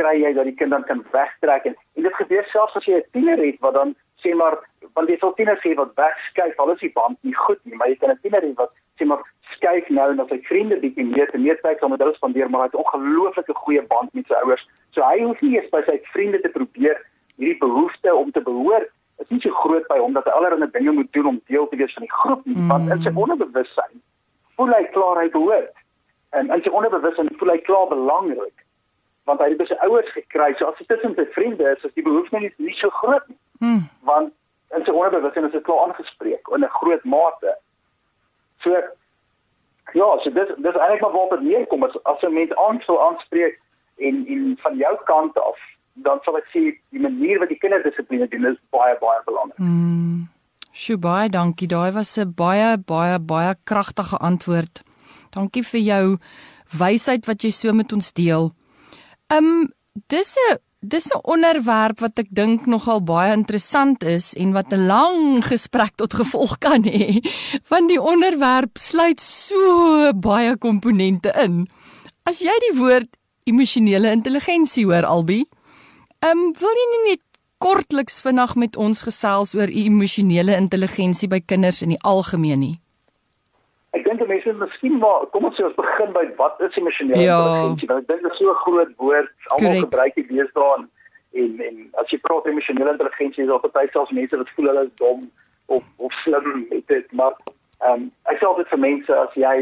kry 0.00 0.14
jy 0.22 0.32
dat 0.34 0.46
die 0.46 0.54
kind 0.58 0.70
dan 0.70 0.84
kan 0.90 1.04
wegtrek 1.12 1.64
en, 1.70 1.78
en 1.96 2.06
dit 2.06 2.20
gebeur 2.20 2.44
selfs 2.52 2.76
as 2.76 2.86
jy 2.90 3.00
'n 3.00 3.10
tiener 3.12 3.38
het 3.44 3.58
wat 3.60 3.74
dan 3.74 3.94
sê 4.22 4.34
maar 4.34 4.58
want 4.94 5.08
jy 5.08 5.16
sal 5.18 5.34
tieners 5.34 5.64
hê 5.66 5.74
wat 5.78 5.94
wegskuif 5.98 6.58
al 6.58 6.72
is 6.74 6.84
die 6.84 6.94
band 6.98 7.18
nie 7.22 7.34
goed 7.34 7.60
nie 7.64 7.76
maar 7.78 7.88
jy 7.88 7.98
kan 8.02 8.10
'n 8.10 8.22
tiener 8.22 8.42
hê 8.42 8.52
wat 8.62 8.72
sê 8.98 9.06
maar 9.06 9.22
skuif 9.54 9.88
nou 9.88 10.10
en 10.10 10.20
as 10.20 10.28
sy 10.28 10.40
vriende 10.50 10.80
bietjie 10.82 11.06
meer 11.06 11.30
te 11.30 11.38
meer 11.38 11.58
tyd 11.62 11.78
saam 11.78 11.90
met 11.94 12.02
hulle 12.04 12.18
spandeer 12.18 12.50
maar 12.50 12.62
hy 12.62 12.70
het 12.70 12.78
'n 12.78 12.84
ongelooflike 12.84 13.54
goeie 13.64 13.82
band 13.92 14.14
met 14.14 14.26
sy 14.26 14.34
ouers. 14.42 14.68
So 14.94 15.02
hy 15.02 15.22
hoef 15.22 15.40
nie 15.42 15.54
eers 15.56 15.70
by 15.70 15.82
sy 15.86 15.98
vriende 16.12 16.40
te 16.40 16.48
probeer 16.48 16.96
hierdie 17.36 17.58
behoefte 17.58 18.14
om 18.14 18.30
te 18.30 18.40
behoort 18.40 18.90
is 19.18 19.28
nie 19.28 19.40
so 19.40 19.50
groot 19.62 19.86
by 19.88 19.98
hom 19.98 20.12
dat 20.12 20.24
hy 20.24 20.30
allerlei 20.30 20.70
dinge 20.74 20.92
moet 20.92 21.12
doen 21.12 21.26
om 21.26 21.40
deel 21.46 21.68
te 21.68 21.76
wees 21.76 21.94
van 21.94 22.06
die 22.06 22.16
groep 22.20 22.46
nie 22.46 22.68
want 22.70 22.90
in 22.90 23.02
sy 23.02 23.12
onderbewussyn 23.14 24.02
voel 24.56 24.74
hy 24.74 24.84
klaar 24.96 25.22
hy 25.22 25.28
behoort 25.34 25.74
en 26.30 26.50
in 26.50 26.62
sy 26.62 26.70
onderbewussyn 26.70 27.30
voel 27.38 27.50
hy 27.50 27.58
klaar 27.58 27.88
belangrik 27.88 28.64
want 29.24 29.40
hy 29.40 29.48
het 29.48 29.58
by 29.58 29.66
sy 29.66 29.76
ouers 29.86 30.10
gekry 30.12 30.54
so 30.58 30.66
as 30.66 30.78
dit 30.78 30.88
tussen 30.88 31.14
sy 31.14 31.26
vriende 31.36 31.70
is 31.76 31.84
is 31.84 31.94
die 31.94 32.02
behoefte 32.02 32.38
nie, 32.38 32.52
nie 32.56 32.74
so 32.80 32.90
groot 32.90 33.28
nie 33.28 33.36
Mm. 33.60 33.88
want 34.06 34.32
in 34.76 34.84
sy 34.84 34.92
onderbewussyn 34.94 35.44
is 35.48 35.52
dit 35.52 35.64
klaar 35.66 35.86
aangespreek 35.86 36.48
in 36.54 36.64
'n 36.64 36.68
groot 36.80 37.04
mate. 37.04 37.56
So 38.62 38.70
ja, 40.00 40.08
so 40.22 40.30
dis 40.30 40.48
dis 40.56 40.76
eintlik 40.76 41.00
maar 41.00 41.12
waarop 41.16 41.30
dit 41.30 41.48
neerkom 41.48 41.82
as 41.84 41.96
as 42.04 42.22
'n 42.22 42.32
mens 42.32 42.54
aansou 42.54 42.98
aanspreek 43.06 43.58
en 43.96 44.26
en 44.26 44.56
van 44.60 44.76
jou 44.76 44.94
kant 45.04 45.38
af, 45.38 45.58
dan 45.92 46.18
sal 46.22 46.36
ek 46.36 46.46
sê 46.54 46.60
die 46.90 47.00
manier 47.00 47.38
wat 47.38 47.48
die 47.48 47.58
kinderdissipline 47.58 48.28
doen 48.28 48.46
is 48.46 48.58
baie 48.70 48.96
baie 49.00 49.20
belangrik. 49.24 49.58
Mm. 49.58 50.28
Sjoe 50.72 50.98
baie 50.98 51.28
dankie. 51.28 51.68
Daai 51.68 51.92
was 51.92 52.16
'n 52.18 52.32
baie 52.36 52.76
baie 52.78 53.18
baie 53.18 53.54
kragtige 53.64 54.16
antwoord. 54.18 54.82
Dankie 55.30 55.64
vir 55.64 55.80
jou 55.80 56.18
wysheid 56.78 57.26
wat 57.26 57.44
jy 57.44 57.50
so 57.50 57.72
met 57.72 57.92
ons 57.92 58.12
deel. 58.12 58.52
Um 59.32 59.72
dis 60.08 60.36
'n 60.36 60.58
dis 60.80 61.10
'n 61.10 61.20
onderwerp 61.22 62.00
wat 62.00 62.18
ek 62.18 62.28
dink 62.30 62.66
nogal 62.66 63.02
baie 63.02 63.32
interessant 63.32 64.02
is 64.04 64.34
en 64.34 64.52
wat 64.52 64.72
'n 64.72 64.86
lang 64.86 65.44
gesprek 65.44 65.96
tot 65.96 66.14
gevolg 66.14 66.58
kan 66.58 66.82
hê. 66.84 67.20
Want 67.68 67.88
die 67.88 68.00
onderwerp 68.00 68.78
sluit 68.78 69.20
so 69.20 70.12
baie 70.12 70.56
komponente 70.56 71.32
in. 71.44 71.68
As 72.22 72.38
jy 72.38 72.54
die 72.70 72.78
woord 72.78 73.08
emosionele 73.44 74.10
intelligensie 74.10 74.84
hoor 74.84 75.04
Albi, 75.04 75.44
ehm 76.20 76.38
um, 76.38 76.52
wil 76.52 76.76
jy 76.76 76.86
nie 76.92 77.10
net 77.10 77.22
kortliks 77.58 78.20
vinnig 78.20 78.54
met 78.54 78.76
ons 78.76 79.02
gesels 79.02 79.54
oor 79.54 79.68
emosionele 79.68 80.56
intelligensie 80.56 81.28
by 81.28 81.40
kinders 81.40 81.82
in 81.82 81.88
die 81.88 82.02
algemeen 82.02 82.60
nie? 82.60 82.80
Ek 83.96 84.04
dink 84.04 84.20
mense 84.28 84.52
moet 84.52 84.68
miskien 84.68 84.98
maar 85.00 85.26
kom 85.32 85.44
ons 85.48 85.56
sê 85.56 85.64
ons 85.64 85.76
begin 85.78 86.12
by 86.12 86.24
wat 86.36 86.60
is 86.60 86.76
emosionele 86.76 87.22
ja. 87.22 87.38
intelligensie? 87.40 87.88
Want 87.88 88.02
ek 88.02 88.08
dink 88.08 88.22
dit 88.22 88.32
is 88.32 88.38
so 88.38 88.50
'n 88.52 88.62
groot 88.64 88.92
woord, 88.96 89.30
almal 89.54 89.80
gebruik 89.80 90.14
dit 90.14 90.28
deesdae 90.28 90.86
en 91.32 91.60
en 91.68 91.76
as 92.02 92.10
jy 92.12 92.18
praat 92.24 92.46
emosionele 92.46 92.92
intelligensie 92.96 93.44
is 93.44 93.48
daar 93.48 93.72
baie 93.72 93.88
selfs 93.92 94.12
mense 94.12 94.36
wat 94.36 94.54
voel 94.56 94.70
hulle 94.70 94.84
is 94.84 94.94
dom 95.00 95.30
of 95.66 95.84
of 95.96 96.12
slim 96.24 96.66
met 96.70 96.86
dit, 96.86 97.12
maar 97.12 97.34
ehm 97.80 97.92
um, 97.92 98.10
ek 98.32 98.38
sê 98.40 98.44
altyd 98.46 98.68
vir 98.68 98.82
mense 98.84 99.12
as 99.24 99.34
jy 99.34 99.56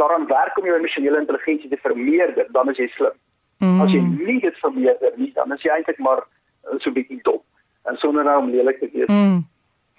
daaraan 0.00 0.26
werk 0.26 0.58
om 0.58 0.66
jou 0.68 0.76
emosionele 0.76 1.20
intelligensie 1.20 1.70
te 1.70 1.80
vermeerder, 1.82 2.46
dan 2.56 2.70
is 2.70 2.78
jy 2.78 2.88
slim. 2.96 3.16
Mm. 3.60 3.80
As 3.84 3.90
jy 3.92 4.00
nie 4.00 4.40
dit 4.40 4.56
vermeerder 4.64 5.12
nie, 5.16 5.32
dan 5.36 5.52
is 5.52 5.62
jy 5.62 5.72
eintlik 5.74 5.98
maar 5.98 6.22
uh, 6.24 6.78
so 6.78 6.90
'n 6.90 6.96
bietjie 6.96 7.20
dom 7.22 7.42
en 7.88 7.96
sonder 7.96 8.24
nou 8.24 8.38
om 8.38 8.50
lelik 8.50 8.78
te 8.80 8.88
wees. 8.92 9.08
Mm. 9.08 9.44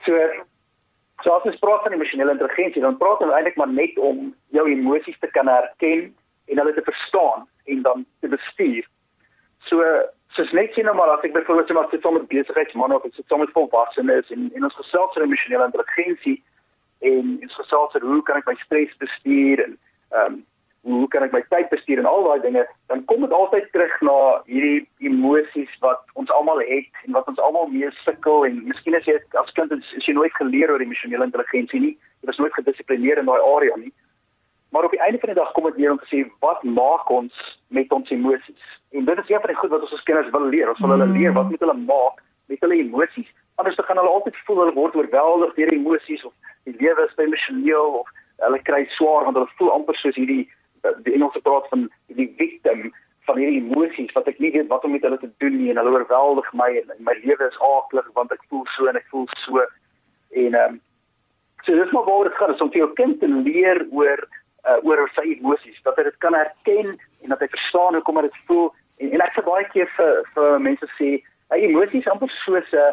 So 0.06 0.18
So 1.22 1.34
as 1.36 1.46
ons 1.46 1.60
praat 1.62 1.84
van 1.86 1.94
emosionele 1.94 2.34
intelligensie, 2.34 2.82
dan 2.82 2.98
praat 2.98 3.22
ons 3.22 3.34
eintlik 3.34 3.60
maar 3.60 3.70
net 3.70 3.98
om 3.98 4.32
jou 4.56 4.66
emosies 4.70 5.20
te 5.20 5.30
kan 5.36 5.48
herken 5.48 6.08
en 6.50 6.58
hulle 6.58 6.74
te 6.74 6.86
verstaan 6.88 7.46
en 7.66 7.82
dan 7.82 8.06
te 8.20 8.28
bestuur. 8.28 8.88
So 9.70 9.86
soos 10.36 10.52
net 10.52 10.74
sien 10.74 10.88
nou 10.88 10.96
maar 10.96 11.12
as 11.14 11.26
ek 11.28 11.36
byvoorbeeld 11.36 11.70
sê 11.70 11.76
maar 11.76 11.90
sit 11.92 12.06
sommer 12.06 12.24
besigheidsman 12.32 12.96
of 12.96 13.06
ek 13.08 13.18
sit 13.18 13.28
sommer 13.32 13.52
volwassenes 13.56 14.32
en 14.34 14.48
en 14.56 14.68
ons 14.68 14.80
gesels 14.80 15.18
oor 15.18 15.26
emosionele 15.26 15.68
intelligensie 15.68 16.38
en 17.12 17.36
ons 17.42 17.58
gesels 17.60 17.98
oor 17.98 18.08
hoe 18.14 18.22
kan 18.30 18.40
ek 18.40 18.48
my 18.50 18.56
stres 18.64 18.96
bestuur 19.04 19.66
en 19.66 19.76
ehm 19.76 20.26
um, 20.34 20.40
hoe 20.82 21.08
kan 21.14 21.24
ek 21.24 21.34
my 21.36 21.42
tyd 21.54 21.70
bestuur 21.70 22.00
en 22.02 22.08
al 22.10 22.24
daai 22.26 22.42
dinge, 22.42 22.64
dan 22.90 23.04
kom 23.06 23.22
dit 23.22 23.34
altyd 23.38 23.68
terug 23.72 23.94
na 24.08 24.16
hierdie 24.50 24.88
emosies 25.06 25.74
wat 25.86 26.02
ons 26.18 26.32
almal 26.34 26.62
het 26.66 27.04
en 27.06 27.18
wat 27.18 27.28
ons 27.30 27.42
almal 27.48 27.68
mee 27.70 27.90
sukkel 28.02 28.48
en 28.48 28.64
miskien 28.70 28.98
as 28.98 29.06
jy 29.06 29.20
as 29.42 29.52
kind 29.58 29.74
is, 29.76 29.92
is 30.00 30.08
jy 30.10 30.16
nooit 30.18 30.34
geleer 30.40 30.74
oor 30.74 30.82
emosionele 30.82 31.28
intelligensie 31.30 31.82
nie. 31.84 31.94
Jy 32.22 32.32
was 32.32 32.40
nooit 32.42 32.56
gedissiplineer 32.58 33.22
in 33.22 33.30
daai 33.30 33.38
area 33.38 33.78
nie. 33.78 33.94
Maar 34.72 34.88
op 34.88 34.94
die 34.96 35.02
einde 35.04 35.20
van 35.22 35.34
die 35.34 35.38
dag 35.38 35.52
kom 35.54 35.68
dit 35.70 35.78
neer 35.78 35.94
om 35.94 36.00
te 36.02 36.10
sê 36.10 36.24
wat 36.42 36.64
maak 36.64 37.10
ons 37.14 37.36
met 37.76 37.92
ons 37.94 38.10
emosies? 38.16 38.64
En 38.98 39.06
dit 39.06 39.22
is 39.22 39.30
een 39.30 39.42
van 39.44 39.52
die 39.52 39.60
goed 39.60 39.74
wat 39.74 39.86
ons 39.86 39.94
as 39.98 40.06
kinders 40.08 40.32
wil 40.34 40.48
leer. 40.50 40.72
Ons 40.72 40.82
wil 40.82 40.96
hulle 40.96 41.10
leer 41.12 41.36
wat 41.36 41.52
moet 41.52 41.62
hulle 41.66 41.78
maak 41.84 42.24
met 42.50 42.64
hulle 42.66 42.80
emosies. 42.80 43.28
Anders 43.62 43.78
dan 43.78 43.86
gaan 43.86 44.00
hulle 44.02 44.16
altyd 44.16 44.40
voel 44.48 44.64
hulle 44.64 44.74
word 44.80 44.96
oorweldig 44.96 45.54
deur 45.60 45.74
emosies 45.76 46.26
of 46.26 46.34
die 46.66 46.74
lewe 46.80 47.06
is 47.06 47.22
emosioneel 47.22 48.00
of 48.00 48.10
hulle 48.48 48.62
kry 48.70 48.82
swaar 48.96 49.28
want 49.28 49.38
hulle 49.38 49.58
voel 49.60 49.74
amper 49.76 50.00
soos 50.00 50.18
hierdie 50.18 50.48
die 51.06 51.14
Engelse 51.14 51.42
praat 51.46 51.68
van 51.70 51.88
die 52.08 52.34
victim 52.38 52.92
van 53.30 53.38
hierdie 53.38 53.62
emosies 53.62 54.14
wat 54.18 54.28
ek 54.32 54.40
nie 54.42 54.52
weet 54.56 54.70
wat 54.72 54.86
om 54.88 54.96
met 54.96 55.04
hulle 55.06 55.20
te 55.22 55.30
doen 55.44 55.58
nie 55.58 55.70
en 55.72 55.80
hulle 55.82 55.94
oorweldig 56.00 56.48
my 56.58 56.70
en, 56.82 56.94
my 57.06 57.14
lewe 57.24 57.48
is 57.48 57.60
aaklig 57.68 58.08
want 58.18 58.34
ek 58.34 58.44
voel 58.50 58.66
so 58.76 58.90
en 58.90 59.00
ek 59.00 59.08
voel 59.14 59.28
so. 59.46 59.66
En 60.44 60.58
ehm 60.58 60.78
um, 60.78 60.80
so 61.66 61.78
dis 61.78 61.92
maar 61.94 62.08
waar 62.08 62.26
dit 62.26 62.38
gaan 62.40 62.54
is 62.54 62.62
om 62.66 62.72
vir 62.74 62.82
jou 62.82 62.94
kind 62.98 63.20
te 63.22 63.28
leer 63.30 63.84
oor 63.94 64.24
uh, 64.66 64.80
oor 64.82 65.04
sy 65.16 65.28
emosies 65.36 65.82
dat 65.86 66.00
hy 66.00 66.08
dit 66.10 66.18
kan 66.26 66.34
herken 66.34 66.96
en 66.96 67.34
dat 67.34 67.44
hy 67.44 67.50
verstaan 67.54 67.98
hoe 67.98 68.02
kom 68.08 68.22
dit 68.26 68.40
voel. 68.50 68.72
En, 68.98 69.12
en 69.14 69.26
ek 69.28 69.36
sê 69.36 69.46
baie 69.46 69.68
keer 69.74 69.90
vir 69.98 70.26
vir 70.34 70.58
mense 70.70 70.90
sê 70.98 71.12
hy 71.54 71.60
emosies 71.70 72.10
amper 72.10 72.34
soos 72.42 72.74
'n 72.74 72.82
uh, 72.82 72.92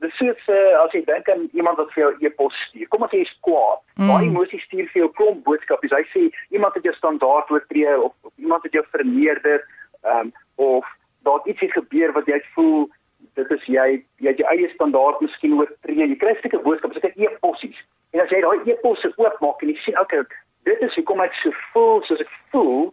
dis 0.00 0.14
soos 0.18 0.46
uh, 0.48 0.82
as 0.82 0.94
jy 0.96 1.02
dink 1.08 1.28
aan 1.28 1.48
iemand 1.56 1.80
wat 1.80 1.90
vir 1.94 2.02
jou 2.04 2.12
e-pos 2.28 2.56
stuur. 2.68 2.88
Kom 2.92 3.04
ons 3.04 3.12
sê 3.12 3.22
jy's 3.22 3.32
kwaad. 3.46 3.82
Mm. 3.98 4.08
Daai 4.08 4.28
emosie 4.28 4.60
stuur 4.64 4.88
vir 4.92 5.02
jou 5.04 5.10
klomp 5.18 5.42
boodskappe. 5.48 5.90
Hy 5.92 6.04
sê 6.12 6.22
iemand 6.56 6.78
het 6.78 6.88
jou 6.88 6.94
standaard 6.96 7.50
oortree 7.52 7.96
of, 7.98 8.14
of 8.24 8.32
iemand 8.40 8.64
het 8.68 8.78
jou 8.78 8.84
verneder, 8.94 9.66
ehm 10.04 10.30
um, 10.30 10.32
of 10.60 10.88
daar 11.24 11.44
iets 11.48 11.60
het 11.60 11.72
gebeur 11.72 12.12
wat 12.16 12.28
jy 12.28 12.40
voel 12.54 12.88
dit 13.36 13.50
is 13.56 13.66
jy 13.68 13.88
jy 14.24 14.32
het 14.32 14.40
jou 14.40 14.48
eie 14.52 14.68
standaard 14.74 15.20
miskien 15.24 15.56
oortree. 15.58 16.06
Jy 16.06 16.16
kry 16.20 16.36
seker 16.40 16.62
boodskappe, 16.64 16.96
seker 16.96 17.16
e-posies. 17.16 17.78
En 18.14 18.24
as 18.24 18.32
jy 18.32 18.40
daai 18.44 18.72
e-posse 18.72 19.12
oopmaak 19.16 19.62
en 19.62 19.72
jy 19.72 19.76
sien 19.84 19.98
okay, 20.00 20.24
dit 20.68 20.86
is 20.86 20.96
hoekom 20.98 21.22
ek 21.24 21.36
so 21.42 21.52
voel 21.72 22.02
soos 22.08 22.22
ek 22.24 22.32
voel, 22.52 22.90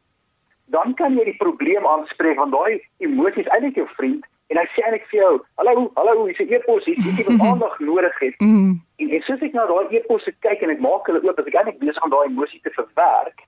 dan 0.76 0.94
kan 1.00 1.16
jy 1.18 1.30
die 1.30 1.40
probleem 1.40 1.88
aanspreek 1.88 2.40
want 2.42 2.56
daai 2.56 2.84
emosies 3.04 3.48
eintlik 3.56 3.80
jou 3.80 3.88
vriend 3.96 4.26
en 4.48 4.58
hy 4.58 4.66
sê 4.74 4.84
eintlik 4.84 5.08
vir 5.12 5.20
jou, 5.20 5.34
"Hallo, 5.58 5.92
hallo, 5.96 6.26
hier's 6.26 6.40
'n 6.40 6.54
e-pos, 6.54 6.86
hier's 6.86 7.06
ietsie 7.06 7.26
wat 7.26 7.48
aandag 7.48 7.80
nodig 7.80 8.20
het." 8.20 8.40
Mm. 8.40 8.82
En 8.98 9.10
en 9.10 9.22
soos 9.22 9.42
ek 9.42 9.54
na 9.54 9.66
daai 9.66 9.98
e-posse 9.98 10.32
kyk 10.40 10.62
en 10.62 10.70
ek 10.70 10.80
maak 10.80 11.08
hulle 11.08 11.24
oop, 11.24 11.40
as 11.40 11.46
ek 11.46 11.54
eintlik 11.54 11.80
besig 11.80 12.04
om 12.04 12.10
daai 12.10 12.28
emosie 12.28 12.62
te 12.64 12.70
verwerk. 12.70 13.40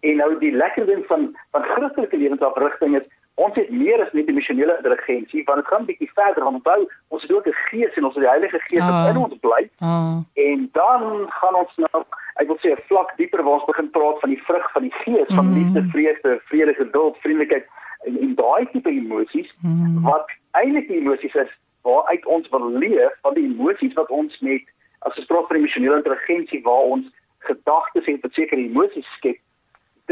En 0.00 0.16
nou 0.16 0.38
die 0.38 0.52
lekker 0.52 0.86
ding 0.86 1.06
van 1.06 1.36
van 1.50 1.62
Christelike 1.62 2.16
lewensafrigting 2.16 2.96
is 2.96 3.08
ons 3.34 3.54
het 3.56 3.70
meer 3.70 4.02
as 4.04 4.12
net 4.12 4.28
emosionele 4.28 4.76
intelligensie, 4.76 5.42
want 5.44 5.62
dit 5.62 5.68
gaan 5.68 5.86
bietjie 5.88 6.10
verder 6.14 6.46
om 6.46 6.58
bou. 6.62 6.80
Ons 7.08 7.22
het 7.22 7.32
ook 7.32 7.46
'n 7.46 7.60
gees 7.70 7.94
en 7.96 8.04
ons 8.04 8.14
het 8.14 8.22
die 8.22 8.30
Heilige 8.30 8.60
Gees 8.68 8.80
wat 8.80 9.04
oh. 9.04 9.10
in 9.10 9.16
ons 9.16 9.38
bly. 9.40 9.62
Oh. 9.80 10.16
En 10.34 10.68
dan 10.72 11.02
gaan 11.28 11.54
ons 11.54 11.76
nou, 11.76 12.04
ek 12.34 12.46
wil 12.46 12.58
sê 12.60 12.68
'n 12.72 12.82
vlak 12.88 13.16
dieper 13.16 13.42
waar 13.42 13.58
ons 13.60 13.70
begin 13.72 13.90
praat 13.90 14.20
van 14.20 14.30
die 14.30 14.42
vrug 14.42 14.72
van 14.72 14.82
die 14.82 14.94
Gees, 15.02 15.34
van 15.34 15.46
mm. 15.46 15.54
liefde, 15.54 15.82
vrede, 15.90 16.40
vrede, 16.44 16.74
geduld, 16.74 17.16
vriendelikheid 17.16 17.66
en 18.04 18.20
en 18.20 18.34
daai 18.34 18.66
tipe 18.72 18.90
emosies 18.90 19.50
hmm. 19.60 20.02
wat 20.02 20.30
eintlik 20.50 20.88
die 20.88 21.00
emosies 21.00 21.34
is 21.34 21.52
waaruit 21.82 22.26
ons 22.26 22.48
wil 22.48 22.70
leef 22.84 23.18
van 23.26 23.34
die 23.34 23.44
emosies 23.44 23.94
wat 23.98 24.10
ons 24.10 24.38
met 24.40 24.72
as 24.98 25.18
ons 25.18 25.26
praat 25.26 25.46
van 25.50 25.56
emosionele 25.56 26.00
intelligensie 26.02 26.62
waar 26.62 26.90
ons 26.96 27.06
gedagtes 27.38 28.10
en 28.10 28.20
sekere 28.30 28.60
emosies 28.60 29.14
skep 29.18 29.38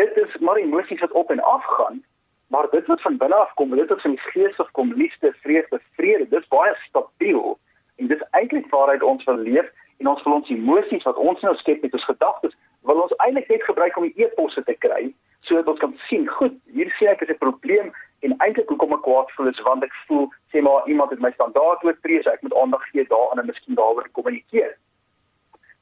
dit 0.00 0.22
is 0.24 0.38
maar 0.38 0.62
emosies 0.62 1.00
wat 1.00 1.18
op 1.22 1.30
en 1.30 1.42
af 1.54 1.66
gaan 1.76 2.02
maar 2.50 2.70
dit 2.70 2.86
wat 2.86 3.02
van 3.02 3.16
binne 3.16 3.34
af 3.34 3.52
kom 3.54 3.76
dit 3.76 3.88
wat 3.88 4.02
van 4.02 4.16
die 4.16 4.26
gees 4.32 4.58
af 4.58 4.70
kom 4.78 4.92
liefde 5.02 5.34
vrede 5.42 5.80
vrede 5.98 6.28
dis 6.28 6.48
baie 6.54 6.74
stabiel 6.86 7.58
en 7.96 8.06
dis 8.06 8.26
eintlik 8.30 8.66
waaruit 8.70 9.02
ons 9.02 9.24
wil 9.24 9.38
leef 9.50 9.70
en 9.98 10.08
ons 10.08 10.22
wil 10.22 10.38
ons 10.40 10.50
emosies 10.50 11.06
wat 11.08 11.16
ons 11.16 11.40
nou 11.46 11.54
skep 11.56 11.82
met 11.82 11.92
ons 11.92 12.10
gedagtes 12.12 12.56
wil 12.88 13.02
ons 13.04 13.16
eintlik 13.16 13.48
net 13.48 13.62
gebruik 13.62 13.96
om 13.96 14.08
die 14.08 14.24
eposse 14.24 14.62
te 14.64 14.76
kry 14.84 15.10
sodat 15.48 15.68
ons 15.72 15.80
kan 15.80 15.94
sien, 16.08 16.26
goed, 16.28 16.56
hier 16.76 16.90
sien 16.98 17.08
ek 17.08 17.22
is 17.24 17.30
'n 17.32 17.38
probleem 17.40 17.92
en 18.20 18.36
eintlik 18.44 18.68
hoekom 18.68 18.92
ek 18.92 19.02
kwaad 19.06 19.30
voel 19.36 19.48
is 19.48 19.60
want 19.64 19.84
ek 19.84 19.94
voel 20.06 20.28
sê 20.52 20.62
maar 20.62 20.86
iemand 20.86 21.10
het 21.10 21.20
my 21.20 21.30
standaard 21.32 21.84
oortree, 21.84 22.22
so 22.22 22.30
ek 22.30 22.42
moet 22.42 22.54
aandag 22.54 22.84
gee 22.90 23.04
daaraan 23.08 23.38
en 23.38 23.46
miskien 23.46 23.74
daaroor 23.74 24.08
kommunikeer. 24.12 24.76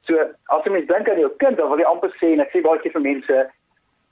So 0.07 0.15
as 0.55 0.63
jy 0.63 0.71
mens 0.71 0.87
dink 0.87 1.09
aan 1.09 1.19
jou 1.19 1.31
kind, 1.37 1.57
dan 1.57 1.69
wil 1.69 1.77
jy 1.77 1.85
amper 1.85 2.15
sê 2.21 2.33
en 2.33 2.39
ek 2.39 2.51
sê 2.51 2.61
baie 2.61 2.79
keer 2.79 2.95
vir 2.95 3.01
mense 3.01 3.49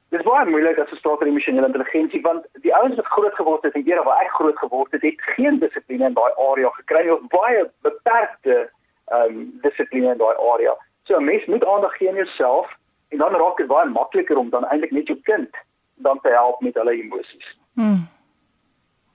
Dit 0.09 0.21
is 0.21 0.25
baie 0.25 0.45
moeilik 0.47 0.77
as 0.79 0.91
jy 0.91 0.97
praat 1.03 1.19
oor 1.19 1.27
emosionele 1.27 1.67
intelligensie 1.67 2.21
want 2.23 2.45
die 2.63 2.71
ouens 2.75 2.95
wat 2.95 3.09
groot 3.11 3.33
geword 3.35 3.65
het 3.67 3.73
en 3.75 3.87
eers 3.89 4.05
waar 4.07 4.21
ek 4.23 4.29
groot 4.37 4.59
geword 4.61 4.93
het, 4.95 5.03
het 5.03 5.25
geen 5.35 5.59
dissipline 5.59 6.07
in 6.07 6.15
daai 6.15 6.31
area 6.45 6.69
gekry 6.77 7.09
of 7.11 7.25
baie 7.33 7.65
beperkte 7.87 8.55
ehm 8.55 9.33
um, 9.33 9.41
dissipline 9.65 10.13
in 10.13 10.21
daai 10.21 10.35
area. 10.51 10.77
So 11.07 11.17
'n 11.17 11.23
mens 11.23 11.45
moet 11.45 11.65
aandag 11.65 11.97
gee 11.97 12.09
aan 12.09 12.15
jouself 12.15 12.67
en 13.07 13.17
dan 13.17 13.31
raak 13.31 13.57
dit 13.57 13.67
baie 13.67 13.89
makliker 13.89 14.37
om 14.37 14.49
dan 14.49 14.65
eintlik 14.65 14.91
net 14.91 15.07
jou 15.07 15.19
kind 15.21 15.49
dan 15.95 16.19
te 16.21 16.29
help 16.29 16.61
met 16.61 16.75
hulle 16.75 16.91
emosies. 16.91 17.57
Hmm. 17.73 18.07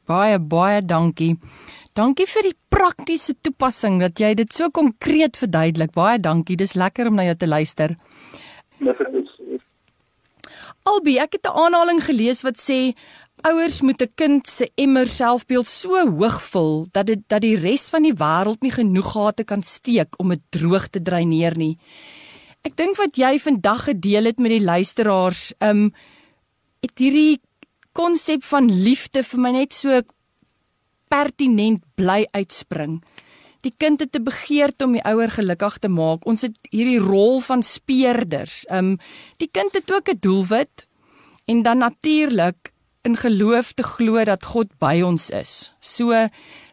Baie 0.06 0.38
baie 0.38 0.84
dankie. 0.84 1.36
Dankie 1.92 2.26
vir 2.26 2.42
die 2.42 2.56
praktiese 2.68 3.34
toepassing 3.40 4.00
dat 4.00 4.18
jy 4.18 4.34
dit 4.34 4.52
so 4.52 4.70
konkreet 4.70 5.36
verduidelik. 5.36 5.92
Baie 5.92 6.18
dankie. 6.18 6.56
Dis 6.56 6.74
lekker 6.74 7.06
om 7.06 7.14
na 7.14 7.22
jou 7.22 7.36
te 7.36 7.48
luister. 7.48 7.96
Albi, 10.82 11.18
ek 11.18 11.32
het 11.32 11.46
'n 11.46 11.58
aanhaling 11.64 12.00
gelees 12.04 12.42
wat 12.42 12.58
sê 12.58 12.94
ouers 13.42 13.80
moet 13.80 14.02
'n 14.02 14.12
kind 14.14 14.48
se 14.48 14.70
emmer 14.74 15.06
selfbeeld 15.06 15.66
so 15.66 15.98
hoog 16.18 16.42
vul 16.42 16.88
dat 16.92 17.06
dit 17.06 17.18
dat 17.26 17.40
die 17.40 17.56
res 17.56 17.88
van 17.88 18.02
die 18.02 18.14
wêreld 18.14 18.62
nie 18.62 18.70
genoeg 18.70 19.12
gate 19.12 19.44
kan 19.44 19.62
steek 19.62 20.18
om 20.18 20.28
dit 20.28 20.40
droog 20.50 20.88
te 20.88 21.02
dreineer 21.02 21.56
nie. 21.56 21.78
Ek 22.62 22.76
dink 22.76 22.96
wat 22.96 23.16
jy 23.16 23.38
vandag 23.38 23.84
gedeel 23.84 24.24
het 24.24 24.38
met 24.38 24.50
die 24.50 24.64
luisteraars, 24.64 25.52
um 25.60 25.92
het 26.82 26.98
hierdie 26.98 27.40
konsep 27.92 28.44
van 28.44 28.70
liefde 28.70 29.22
vir 29.22 29.40
my 29.40 29.50
net 29.50 29.72
so 29.72 30.02
pertinent 31.08 31.82
bly 31.94 32.26
uitspring. 32.32 33.02
Die 33.62 33.74
kind 33.78 34.00
het 34.00 34.16
'n 34.16 34.24
begeerte 34.24 34.84
om 34.84 34.92
die 34.92 35.04
ouer 35.04 35.30
gelukkig 35.30 35.78
te 35.78 35.88
maak. 35.88 36.26
Ons 36.26 36.42
het 36.42 36.56
hierdie 36.70 36.98
rol 36.98 37.40
van 37.40 37.62
speerders. 37.62 38.64
Um 38.70 38.98
die 39.38 39.48
kind 39.50 39.74
het 39.74 39.90
ook 39.90 40.08
'n 40.08 40.18
doelwit 40.20 40.86
en 41.46 41.62
dan 41.62 41.78
natuurlik 41.78 42.71
in 43.02 43.16
geloof 43.16 43.72
te 43.72 43.82
glo 43.82 44.22
dat 44.24 44.44
God 44.44 44.70
by 44.78 45.00
ons 45.02 45.30
is. 45.30 45.72
So 45.80 46.14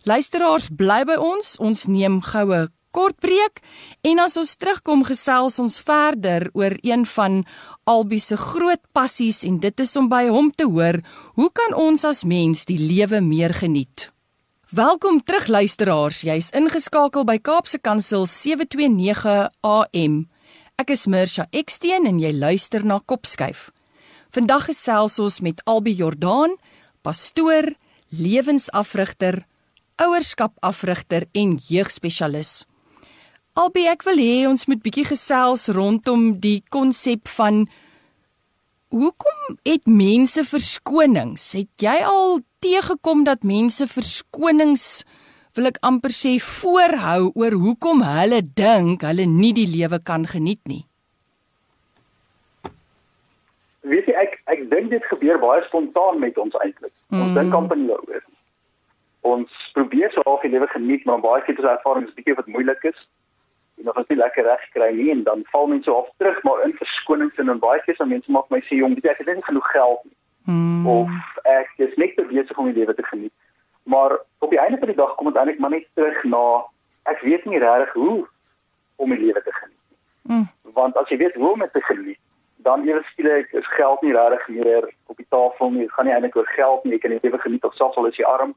luisteraars 0.06 0.70
bly 0.70 1.04
by 1.10 1.18
ons. 1.18 1.58
Ons 1.58 1.88
neem 1.90 2.22
goue 2.22 2.68
kort 2.92 3.20
breek 3.22 3.62
en 4.02 4.22
as 4.22 4.38
ons 4.40 4.56
terugkom 4.58 5.04
gesels 5.06 5.60
ons 5.62 5.78
verder 5.86 6.48
oor 6.58 6.74
een 6.82 7.06
van 7.06 7.44
Albie 7.90 8.22
se 8.22 8.38
groot 8.38 8.82
passies 8.98 9.44
en 9.46 9.60
dit 9.62 9.84
is 9.86 9.94
om 10.00 10.10
by 10.10 10.26
hom 10.30 10.50
te 10.50 10.66
hoor 10.66 10.98
hoe 11.38 11.50
kan 11.54 11.76
ons 11.78 12.06
as 12.06 12.24
mens 12.26 12.66
die 12.66 12.80
lewe 12.82 13.22
meer 13.22 13.54
geniet. 13.54 14.10
Welkom 14.70 15.22
terug 15.26 15.48
luisteraars, 15.50 16.22
jy's 16.26 16.52
ingeskakel 16.54 17.26
by 17.26 17.40
Kaapse 17.42 17.80
Kansel 17.82 18.28
729 18.30 19.50
AM. 19.66 20.22
Ek 20.78 20.94
is 20.94 21.08
Mirsha 21.10 21.48
Eksteen 21.50 22.06
en 22.10 22.22
jy 22.22 22.34
luister 22.34 22.86
na 22.86 23.00
Kopskyf. 23.02 23.70
Vandag 24.30 24.68
gesels 24.70 25.16
ons 25.18 25.40
met 25.42 25.62
Albie 25.66 25.96
Jordaan, 25.98 26.52
pastoor, 27.02 27.72
lewensafrigter, 28.14 29.40
ouerskapafrigter 29.98 31.26
en 31.34 31.56
jeugspesialis. 31.58 32.52
Albie, 33.58 33.88
ek 33.90 34.06
wil 34.06 34.22
hê 34.22 34.36
ons 34.46 34.68
moet 34.70 34.84
bietjie 34.86 35.08
gesels 35.10 35.66
rondom 35.74 36.36
die 36.44 36.60
konsep 36.70 37.26
van 37.40 37.64
hoekom 38.94 39.58
het 39.66 39.90
mense 39.90 40.44
verskonings? 40.46 41.48
Het 41.58 41.88
jy 41.88 41.96
al 42.06 42.44
teëgekom 42.62 43.26
dat 43.26 43.42
mense 43.42 43.90
verskonings 43.90 44.86
wil 45.58 45.72
ek 45.72 45.82
amper 45.82 46.14
sê 46.14 46.36
voorhou 46.38 47.32
oor 47.34 47.58
hoekom 47.66 48.06
hulle 48.06 48.44
dink 48.46 49.10
hulle 49.10 49.26
nie 49.26 49.56
die 49.58 49.68
lewe 49.74 49.98
kan 50.06 50.30
geniet 50.30 50.62
nie? 50.70 50.84
Weet 53.88 54.10
jy 54.12 54.16
ek 54.20 54.42
ek 54.46 54.66
dink 54.70 54.90
dit 54.92 55.06
gebeur 55.12 55.40
baie 55.40 55.64
spontaan 55.68 56.20
met 56.20 56.38
ons 56.38 56.56
eintlik. 56.64 56.94
Ons 57.12 57.32
mm. 57.32 57.38
dink 57.38 57.54
amper 57.56 57.78
nie 57.80 57.88
daaroor 57.88 58.24
nie 58.28 58.40
ons 59.22 59.72
probeer 59.74 60.12
so 60.14 60.22
half 60.26 60.42
die 60.42 60.52
lewe 60.52 60.68
geniet 60.68 61.06
maar 61.06 61.20
baie 61.20 61.42
keer 61.44 61.58
is 61.58 61.66
daar 61.66 61.78
ervarings 61.78 62.14
bietjie 62.16 62.36
wat 62.36 62.48
moeilik 62.48 62.84
is 62.84 63.00
en 63.78 63.90
nog 63.90 63.98
as 64.00 64.08
jy 64.12 64.16
lekker 64.20 64.48
reg 64.48 64.64
kry 64.76 64.90
nie 64.96 65.10
en 65.12 65.24
dan 65.28 65.44
val 65.52 65.68
mense 65.68 65.92
af 65.92 66.08
terug 66.22 66.40
maar 66.48 66.64
in 66.68 66.76
verskonings 66.80 67.42
en 67.42 67.52
dan 67.52 67.60
baie 67.60 67.82
keer 67.86 67.98
sal 68.00 68.12
mense 68.12 68.32
maak 68.32 68.48
my 68.54 68.62
sê 68.68 68.80
jong 68.80 68.96
jy 68.96 69.12
ek 69.12 69.22
het 69.24 69.34
nie 69.34 69.48
genoeg 69.50 69.70
geld 69.76 70.06
nie 70.08 70.16
hmm. 70.52 70.88
of 70.88 71.44
ek 71.56 71.84
is 71.88 72.00
net 72.04 72.16
te 72.16 72.28
besig 72.32 72.58
om 72.58 72.72
die 72.72 72.80
lewe 72.80 72.96
te 72.96 73.08
geniet 73.12 73.36
maar 73.96 74.16
op 74.40 74.56
die 74.56 74.62
einde 74.64 74.80
van 74.80 74.94
die 74.94 75.00
dag 75.02 75.16
kom 75.20 75.32
dit 75.32 75.42
eintlik 75.42 75.60
maar 75.60 75.76
net 75.76 75.90
terug 76.00 76.24
na 76.36 76.44
ek 77.12 77.24
weet 77.28 77.46
nie 77.46 77.60
regtig 77.66 77.94
hoe 78.00 78.18
om 79.04 79.16
die 79.16 79.22
lewe 79.26 79.44
te 79.44 79.56
geniet 79.60 79.78
nie 79.84 80.36
hmm. 80.36 80.50
want 80.80 81.04
as 81.04 81.12
jy 81.12 81.20
weet 81.26 81.40
hoe 81.44 81.54
om 81.54 81.68
dit 81.68 81.76
te 81.76 81.84
geniet 81.92 82.24
dan 82.64 82.88
ewe 82.88 83.04
skielik 83.12 83.52
is 83.52 83.68
geld 83.76 84.02
nie 84.02 84.14
regtig 84.14 84.48
meer 84.48 84.90
op 85.06 85.18
die 85.18 85.30
tafel 85.30 85.72
nie. 85.72 85.86
Dit 85.88 85.92
gaan 85.92 86.06
nie 86.06 86.14
eintlik 86.14 86.36
oor 86.36 86.50
geld 86.56 86.84
nie. 86.84 86.94
Jy 86.94 87.00
kan 87.04 87.14
die 87.16 87.20
lewe 87.22 87.40
geniet 87.40 87.64
of 87.64 87.76
selfs 87.76 87.98
al 87.98 88.10
is 88.10 88.20
jy 88.20 88.26
arm 88.28 88.56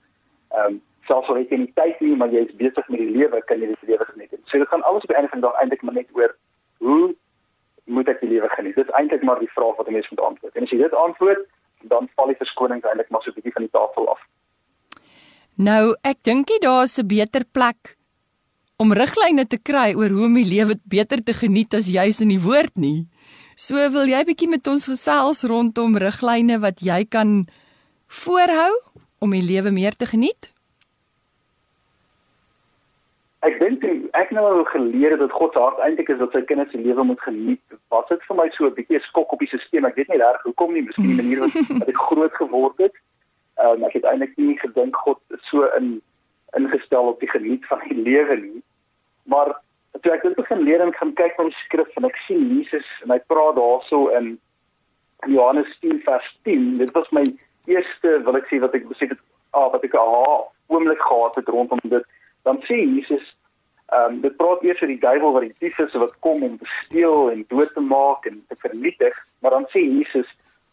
ehm 0.53 0.66
um, 0.66 0.80
selfs 1.07 1.28
al 1.28 1.40
het 1.40 1.50
jy 1.50 1.59
nie 1.59 1.72
tyd 1.74 2.00
nie, 2.00 2.16
maar 2.16 2.30
jy 2.30 2.44
is 2.46 2.55
besig 2.59 2.88
met 2.88 3.00
die 3.00 3.11
lewe, 3.11 3.40
kan 3.48 3.61
jy 3.61 3.72
die 3.72 3.90
lewe 3.90 4.05
geniet. 4.11 4.34
So 4.50 4.59
dit 4.59 4.68
gaan 4.70 4.84
alles 4.88 5.03
op 5.03 5.11
die 5.11 5.16
einde 5.18 5.30
van 5.32 5.40
die 5.40 5.48
dag 5.48 5.59
eintlik 5.62 5.82
maar 5.82 5.96
net 5.98 6.11
oor 6.18 6.34
hoe 6.78 7.14
moet 7.84 8.09
ek 8.12 8.20
die 8.22 8.30
lewe 8.30 8.50
geniet? 8.53 8.76
Dit 8.78 8.86
is 8.86 8.94
eintlik 8.98 9.24
maar 9.26 9.40
die 9.42 9.50
vraag 9.55 9.80
wat 9.80 9.88
'n 9.88 9.96
mens 9.98 10.11
moet 10.11 10.20
antwoord. 10.28 10.55
En 10.57 10.62
as 10.62 10.70
jy 10.70 10.78
dit 10.78 10.94
antwoord, 11.07 11.42
dan 11.94 12.09
val 12.14 12.30
die 12.30 12.38
verskonings 12.42 12.86
eintlik 12.86 13.11
maar 13.11 13.22
so 13.22 13.30
'n 13.30 13.34
bietjie 13.34 13.53
van 13.53 13.66
die 13.66 13.74
tafel 13.78 14.09
af. 14.09 14.20
Nou, 15.57 15.94
ek 16.03 16.22
dink 16.22 16.48
jy 16.48 16.59
daar 16.59 16.84
is 16.84 16.98
'n 16.98 17.07
beter 17.07 17.44
plek 17.53 17.96
om 18.78 18.92
riglyne 18.92 19.46
te 19.46 19.59
kry 19.59 19.94
oor 19.94 20.09
hoe 20.09 20.24
om 20.24 20.34
die 20.34 20.48
lewe 20.48 20.74
beter 20.84 21.22
te 21.22 21.34
geniet 21.34 21.74
as 21.74 21.86
jy's 21.88 22.20
in 22.20 22.28
die 22.28 22.40
woord 22.40 22.76
nie. 22.76 23.07
So 23.57 23.76
wil 23.92 24.09
jy 24.09 24.22
bietjie 24.24 24.48
met 24.48 24.66
ons 24.66 24.88
gesels 24.88 25.44
rondom 25.48 25.96
riglyne 26.00 26.59
wat 26.62 26.80
jy 26.80 27.05
kan 27.05 27.46
voorhou 28.09 28.72
om 29.20 29.30
die 29.36 29.44
lewe 29.44 29.70
meer 29.70 29.96
te 29.96 30.07
geniet? 30.07 30.53
Ek 33.42 33.59
dink 33.59 33.82
ek 34.14 34.30
nou 34.30 34.62
geleer 34.70 35.16
dat 35.18 35.32
God 35.34 35.53
se 35.53 35.59
hart 35.59 35.80
eintlik 35.82 36.12
is 36.14 36.20
dat 36.20 36.34
sy 36.34 36.44
kinders 36.46 36.70
se 36.70 36.78
lewe 36.78 37.05
moet 37.05 37.20
geniet. 37.20 37.62
Wat 37.90 38.09
dit 38.09 38.22
vir 38.28 38.36
my 38.38 38.48
so 38.55 38.66
'n 38.66 38.76
bietjie 38.76 39.00
skok 39.09 39.32
op 39.32 39.40
die 39.42 39.48
stelsel. 39.48 39.86
Ek 39.86 39.96
weet 39.96 40.09
nie 40.09 40.22
reg 40.22 40.42
hoekom 40.46 40.72
nie, 40.72 40.82
miskien 40.82 41.11
die 41.11 41.20
manier 41.22 41.40
wat, 41.40 41.55
wat 41.80 41.88
ek 41.88 42.05
groot 42.09 42.34
geword 42.38 42.78
het. 42.78 42.94
Ehm 43.59 43.82
um, 43.82 43.84
ek 43.84 43.98
het 43.98 44.05
eintlik 44.05 44.36
nie 44.36 44.59
gedink 44.59 44.96
God 44.96 45.18
is 45.34 45.42
so 45.50 45.66
in 45.76 46.00
ingestel 46.57 47.09
op 47.09 47.20
die 47.20 47.28
geniet 47.28 47.66
van 47.66 47.80
die 47.88 47.98
lewe 47.98 48.36
nie. 48.36 48.62
Maar 49.24 49.57
toe 50.01 50.12
ek 50.12 50.22
dit 50.22 50.36
begin 50.36 50.64
leer 50.64 50.80
en 50.80 50.95
gaan 50.97 51.12
kyk 51.14 51.36
na 51.38 51.45
die 51.51 51.61
skrif 51.66 51.97
en 51.97 52.09
ek 52.09 52.16
sien 52.26 52.49
Jesus 52.57 52.88
en 53.05 53.12
hy 53.12 53.20
praat 53.28 53.59
daarso 53.59 54.09
in 54.18 54.38
Johannes 55.28 55.68
10 55.80 56.01
vers 56.07 56.30
10. 56.49 56.78
Dit 56.80 56.90
was 56.97 57.11
my 57.12 57.26
eerste 57.70 58.16
wil 58.24 58.40
ek 58.40 58.49
sê 58.51 58.59
wat 58.62 58.74
ek 58.74 58.88
besef 58.88 59.12
het 59.14 59.20
ah 59.53 59.68
wat 59.72 59.84
ek 59.84 59.95
ah 60.01 60.43
oomblik 60.72 61.01
gehad 61.01 61.36
het 61.38 61.49
rondom 61.49 61.80
dit 61.84 62.05
dan 62.49 62.59
sê 62.68 62.80
Jesus 62.80 63.24
ehm 63.93 64.14
um, 64.14 64.20
dit 64.24 64.36
praat 64.40 64.62
eers 64.64 64.82
oor 64.82 64.90
die 64.90 65.03
duiwel 65.05 65.34
wat 65.36 65.47
die 65.47 65.57
dief 65.64 65.78
is 65.84 65.99
wat 66.05 66.14
kom 66.26 66.43
om 66.43 66.57
te 66.59 66.68
steel 66.80 67.30
en 67.30 67.45
dood 67.49 67.72
te 67.76 67.84
maak 67.84 68.26
en 68.30 68.40
te 68.49 68.57
vernietig 68.64 69.18
maar 69.40 69.55
dan 69.59 69.68
sê 69.74 69.84
Jesus 69.84 70.28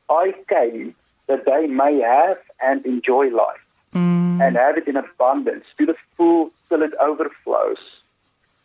I 0.09 0.34
came 0.53 0.93
that 1.28 1.45
they 1.45 1.67
may 1.67 1.99
have 2.01 2.39
and 2.70 2.86
enjoy 2.86 3.26
life 3.30 3.65
mm. 3.93 4.41
and 4.41 4.57
have 4.57 4.80
it 4.82 4.88
in 4.88 4.97
abundance 4.97 5.67
to 5.78 5.86
the 5.86 5.97
full 6.15 6.49
till 6.70 6.82
it 6.82 6.95
overflows 7.09 7.84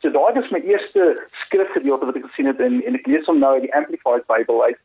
so 0.04 0.12
daai 0.12 0.36
is 0.40 0.50
my 0.52 0.60
eerste 0.68 1.14
skrifgedeelte 1.46 2.10
wat 2.10 2.18
ek 2.20 2.26
gesien 2.28 2.52
het 2.52 2.60
in 2.60 2.82
en 2.84 2.98
ek 3.00 3.08
lees 3.08 3.30
hom 3.30 3.40
nou 3.40 3.54
uit 3.56 3.64
die 3.64 3.76
amplified 3.80 4.28
bible 4.28 4.60
uit 4.68 4.82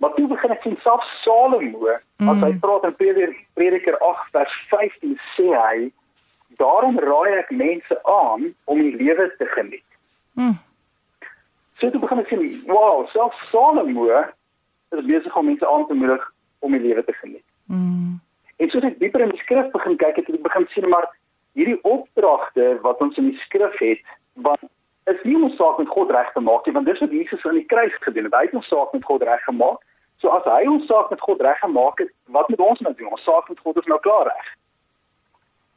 Maar 0.00 0.14
toe 0.16 0.26
begin 0.28 0.52
ek 0.54 0.62
sien 0.64 0.76
self 0.80 1.04
Salomo, 1.20 1.90
mm. 2.16 2.28
as 2.32 2.38
hy 2.40 2.54
praat 2.62 2.86
in 2.88 2.94
Prediker, 2.96 3.34
Prediker 3.58 3.98
8 4.00 4.30
vers 4.32 4.54
15 4.70 5.18
sê 5.34 5.48
hy, 5.52 5.90
daarom 6.56 6.96
raai 7.04 7.36
ek 7.42 7.52
mense 7.52 7.98
aan 8.08 8.46
om 8.64 8.80
die 8.80 8.94
lewe 8.96 9.26
te 9.36 9.48
geniet. 9.52 9.84
Mm. 10.40 10.56
So 11.76 11.92
toe 11.92 12.00
begin 12.00 12.22
ek 12.24 12.32
sien, 12.32 12.46
wow, 12.70 13.04
self 13.12 13.36
Salomo 13.50 14.08
is 14.08 15.04
besig 15.04 15.36
om 15.36 15.50
mense 15.52 15.68
aan 15.68 15.84
te 15.90 15.98
moedig 16.00 16.24
om 16.64 16.72
die 16.78 16.84
lewe 16.86 17.04
te 17.04 17.18
geniet. 17.20 17.44
Mm. 17.68 18.16
En 18.56 18.72
so 18.72 18.80
as 18.80 18.88
ek 18.88 18.98
dieper 19.04 19.26
in 19.26 19.36
die 19.36 19.44
skrif 19.44 19.68
begin 19.76 20.00
kyk, 20.00 20.16
het 20.22 20.32
ek 20.32 20.48
begin 20.48 20.68
sien 20.72 20.88
maar 20.88 21.10
hierdie 21.58 21.78
opdragte 21.82 22.78
wat 22.84 23.00
ons 23.04 23.18
in 23.18 23.30
die 23.30 23.40
skrif 23.44 23.78
het, 23.78 24.02
want 24.46 24.62
is 25.10 25.22
nie 25.26 25.36
ons 25.36 25.56
saak 25.58 25.78
met 25.78 25.88
God 25.88 26.10
reg 26.14 26.32
te 26.32 26.42
maak 26.44 26.66
nie, 26.66 26.74
want 26.76 26.86
dis 26.86 27.00
wat 27.02 27.14
Jesus 27.14 27.46
aan 27.46 27.58
die 27.58 27.66
kruis 27.72 27.96
gedoen 28.04 28.28
het. 28.28 28.36
Hy 28.36 28.46
het 28.46 28.54
ons 28.60 28.70
saak 28.70 28.92
met 28.94 29.04
God 29.04 29.24
reg 29.26 29.42
gemaak. 29.48 29.82
So 30.20 30.30
as 30.36 30.46
hy 30.46 30.68
ons 30.68 30.86
saak 30.86 31.10
met 31.10 31.22
God 31.24 31.40
reg 31.40 31.58
gemaak 31.64 32.02
het, 32.02 32.12
wat 32.36 32.48
moet 32.52 32.60
ons 32.60 32.80
nou 32.84 32.94
doen? 32.94 33.12
Ons 33.16 33.26
saak 33.26 33.48
met 33.48 33.60
God 33.64 33.80
is 33.80 33.88
nou 33.90 33.98
klaar 34.04 34.28
reg. 34.28 34.48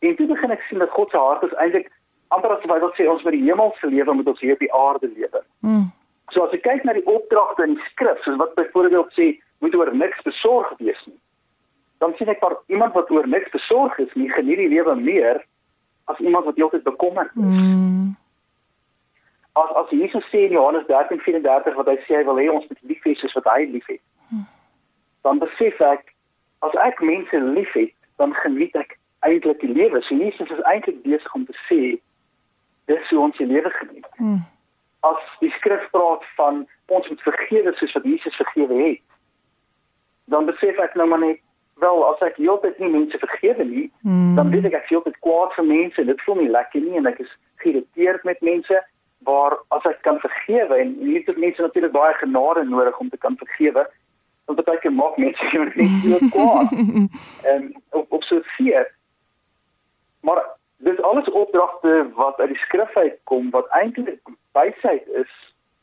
En 0.03 0.15
toe 0.19 0.27
begin 0.27 0.51
ek 0.51 0.65
sien 0.67 0.83
dat 0.83 0.91
God 0.91 1.13
se 1.13 1.19
hart 1.19 1.45
is 1.47 1.55
eintlik 1.63 1.89
amper 2.35 2.55
as 2.55 2.65
hy 2.67 2.79
wil 2.81 2.93
sê 2.97 3.07
ons 3.09 3.23
met 3.23 3.35
die 3.37 3.45
hemelse 3.45 3.89
lewe 3.89 4.17
moet 4.19 4.31
ons 4.31 4.41
hier 4.43 4.57
op 4.57 4.63
die 4.63 4.73
aarde 4.75 5.09
lewe. 5.13 5.43
Mm. 5.63 5.87
So 6.33 6.43
as 6.47 6.55
ek 6.57 6.65
kyk 6.65 6.83
na 6.83 6.95
die 6.97 7.05
opdragte 7.07 7.67
in 7.67 7.77
die 7.77 7.87
skrif, 7.91 8.19
soos 8.25 8.39
wat 8.41 8.55
byvoorbeeld 8.57 9.13
sê, 9.15 9.33
moet 9.63 9.75
oor 9.79 9.93
niks 9.95 10.23
besorg 10.27 10.73
wees 10.81 10.99
nie. 11.07 11.19
Dan 12.03 12.15
sien 12.17 12.31
ek 12.33 12.41
maar 12.43 12.57
iemand 12.73 12.97
wat 12.97 13.11
oor 13.15 13.27
niks 13.29 13.53
besorg 13.53 13.95
is, 14.03 14.11
nie 14.19 14.31
geniet 14.33 14.59
die 14.59 14.71
lewe 14.73 14.95
meer 14.99 15.39
as 16.05 16.19
iemand 16.19 16.45
wat 16.45 16.55
heeltyd 16.55 16.83
bekommerd 16.83 17.31
is. 17.35 17.43
Mm. 17.43 18.15
As 19.53 19.69
as 19.81 19.89
Jesus 19.89 20.25
sê 20.31 20.47
in 20.47 20.57
Johannes 20.57 20.85
13:34 20.87 21.75
wat 21.75 21.87
hy 21.91 21.97
sê 22.07 22.17
hy 22.19 22.25
wil 22.25 22.41
hê 22.41 22.49
ons 22.51 22.67
moet 22.67 22.81
lief 22.81 23.03
hê 23.05 23.15
soos 23.15 23.33
wat 23.39 23.51
hy 23.53 23.69
liefhet 23.75 24.01
dan 25.23 25.39
besef 25.39 25.79
ek 25.81 26.11
as 26.63 26.75
ek 26.83 27.01
mense 27.03 27.39
liefhet, 27.55 27.91
dan 28.21 28.35
geniet 28.43 28.75
ek 28.79 28.97
eintlik 29.27 29.59
die 29.63 29.71
lewe. 29.71 30.01
So 30.03 30.15
Jesus 30.15 30.51
is 30.51 30.63
eintlik 30.71 31.01
besig 31.03 31.35
om 31.35 31.45
te 31.47 31.55
sê 31.67 31.79
dis 32.91 33.09
hoe 33.11 33.19
ons 33.25 33.39
die 33.39 33.47
lewe 33.47 33.71
geniet. 33.79 34.07
Mm. 34.19 34.43
As 35.07 35.23
die 35.39 35.51
skrif 35.57 35.83
praat 35.95 36.23
van 36.37 36.63
ons 36.91 37.09
moet 37.09 37.23
vergewe 37.23 37.73
soos 37.79 37.95
wat 37.97 38.07
Jesus 38.07 38.39
vergewe 38.39 38.79
het, 38.79 39.03
dan 40.31 40.47
besef 40.47 40.79
ek 40.79 40.95
nou 40.99 41.07
maar 41.11 41.23
net 41.23 41.42
wel 41.81 42.05
as 42.07 42.21
ek 42.21 42.37
heeltyd 42.37 42.79
nie 42.79 42.89
mense 42.89 43.17
vergewe 43.17 43.63
nie, 43.63 43.91
mm. 44.01 44.35
dan 44.35 44.49
weet 44.53 44.65
ek 44.69 44.77
ek 44.81 44.89
heeltyd 44.91 45.19
kwaad 45.25 45.53
vir 45.57 45.65
mense. 45.65 46.05
Dit 46.05 46.21
voel 46.25 46.41
nie 46.41 46.51
lekker 46.53 46.81
nie 46.81 46.97
en 46.99 47.09
ek 47.09 47.19
is 47.23 47.31
geïrriteerd 47.63 48.23
met 48.23 48.41
mense 48.41 48.81
waar 49.23 49.57
as 49.75 49.85
ek 49.87 50.01
kan 50.03 50.19
vergewe 50.19 50.75
en 50.75 50.95
hier 50.99 51.21
het 51.25 51.37
mense 51.39 51.61
natuurlik 51.61 51.93
baie 51.95 52.13
genade 52.19 52.63
nodig 52.67 52.97
om 52.99 53.09
te 53.09 53.17
kan 53.17 53.37
vergewe 53.39 53.85
want 54.45 54.65
baie 54.65 54.79
keer 54.83 54.91
maak 54.91 55.15
mense 55.17 55.49
jou 55.51 55.63
net 55.69 55.93
so 56.03 56.19
kwaad. 56.35 56.73
En 57.53 57.71
op 57.91 58.11
op 58.11 58.23
so 58.23 58.41
vier. 58.57 58.89
Maar 60.27 60.43
dis 60.83 61.01
alles 61.01 61.29
opdragte 61.29 62.09
wat 62.15 62.39
uit 62.39 62.51
die 62.51 62.63
skrif 62.65 62.95
uitkom 62.95 63.49
wat 63.55 63.67
eintlik 63.79 64.19
wysheid 64.51 65.07
is 65.07 65.31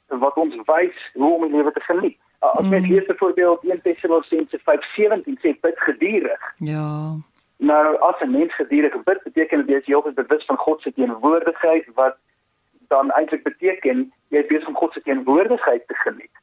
wat 0.08 0.36
ons 0.36 0.56
wys 0.66 0.98
hoe 1.14 1.34
om 1.34 1.46
die 1.46 1.56
lewe 1.56 1.72
te 1.72 1.80
geniet. 1.80 2.18
As 2.40 2.68
mens 2.68 2.86
mm. 2.86 2.92
lees 2.92 3.06
byvoorbeeld 3.06 3.64
1 3.64 3.82
Tessalonisense 3.82 4.58
5:17 4.58 5.40
sê 5.40 5.60
bid 5.60 5.78
gedurig. 5.78 6.42
Ja. 6.56 7.16
Nou 7.56 7.96
as 7.98 8.20
'n 8.20 8.30
mens 8.30 8.54
gedurig 8.54 9.02
bid, 9.02 9.22
beteken 9.22 9.58
dit 9.58 9.68
jy 9.68 9.76
is 9.76 9.86
heeltyd 9.86 10.14
bewus 10.14 10.44
van 10.44 10.56
God 10.56 10.82
se 10.82 10.92
teenwoordigheid 10.92 11.86
wat 11.94 12.16
dan 12.88 13.10
eintlik 13.10 13.42
beteken 13.42 14.12
jy 14.28 14.38
is 14.38 14.46
besig 14.46 14.68
om 14.68 14.76
God 14.76 14.92
se 14.92 15.02
teenwoordigheid 15.02 15.86
te 15.86 15.94
geniet 15.94 16.36